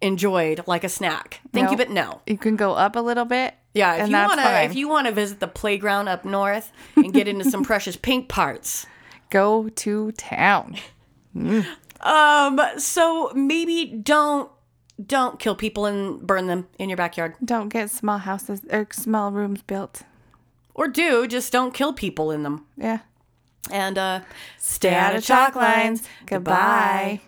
enjoyed 0.00 0.62
like 0.66 0.84
a 0.84 0.88
snack. 0.88 1.40
Thank 1.52 1.70
you, 1.70 1.76
but 1.76 1.90
no. 1.90 2.20
you 2.26 2.38
can 2.38 2.56
go 2.56 2.72
up 2.72 2.94
a 2.96 3.00
little 3.00 3.24
bit. 3.24 3.54
Yeah, 3.74 4.04
if 4.04 4.08
you 4.08 4.14
want 4.14 4.40
to, 4.40 4.62
if 4.62 4.74
you 4.76 4.88
want 4.88 5.06
to 5.08 5.12
visit 5.12 5.40
the 5.40 5.48
playground 5.48 6.08
up 6.08 6.24
north 6.24 6.70
and 6.94 7.12
get 7.12 7.26
into 7.26 7.44
some 7.50 7.64
precious 7.64 7.96
pink 7.96 8.28
parts, 8.28 8.86
go 9.30 9.68
to 9.68 10.12
town. 10.12 10.76
um, 12.04 12.60
so 12.78 13.32
maybe 13.34 13.86
don't 13.86 14.50
don't 15.04 15.38
kill 15.40 15.56
people 15.56 15.86
and 15.86 16.24
burn 16.24 16.46
them 16.46 16.68
in 16.78 16.88
your 16.88 16.96
backyard, 16.96 17.34
Don't 17.44 17.68
get 17.68 17.90
small 17.90 18.18
houses 18.18 18.60
or 18.70 18.86
small 18.92 19.32
rooms 19.32 19.60
built. 19.62 20.02
or 20.74 20.86
do 20.88 21.26
just 21.26 21.50
don't 21.52 21.74
kill 21.74 21.92
people 21.92 22.30
in 22.30 22.42
them. 22.44 22.64
Yeah. 22.76 22.98
And 23.72 23.96
uh, 23.98 24.20
Stay 24.58 24.94
out 24.94 25.16
of 25.16 25.24
chalk 25.24 25.56
lines. 25.56 26.02
Goodbye. 26.26 27.20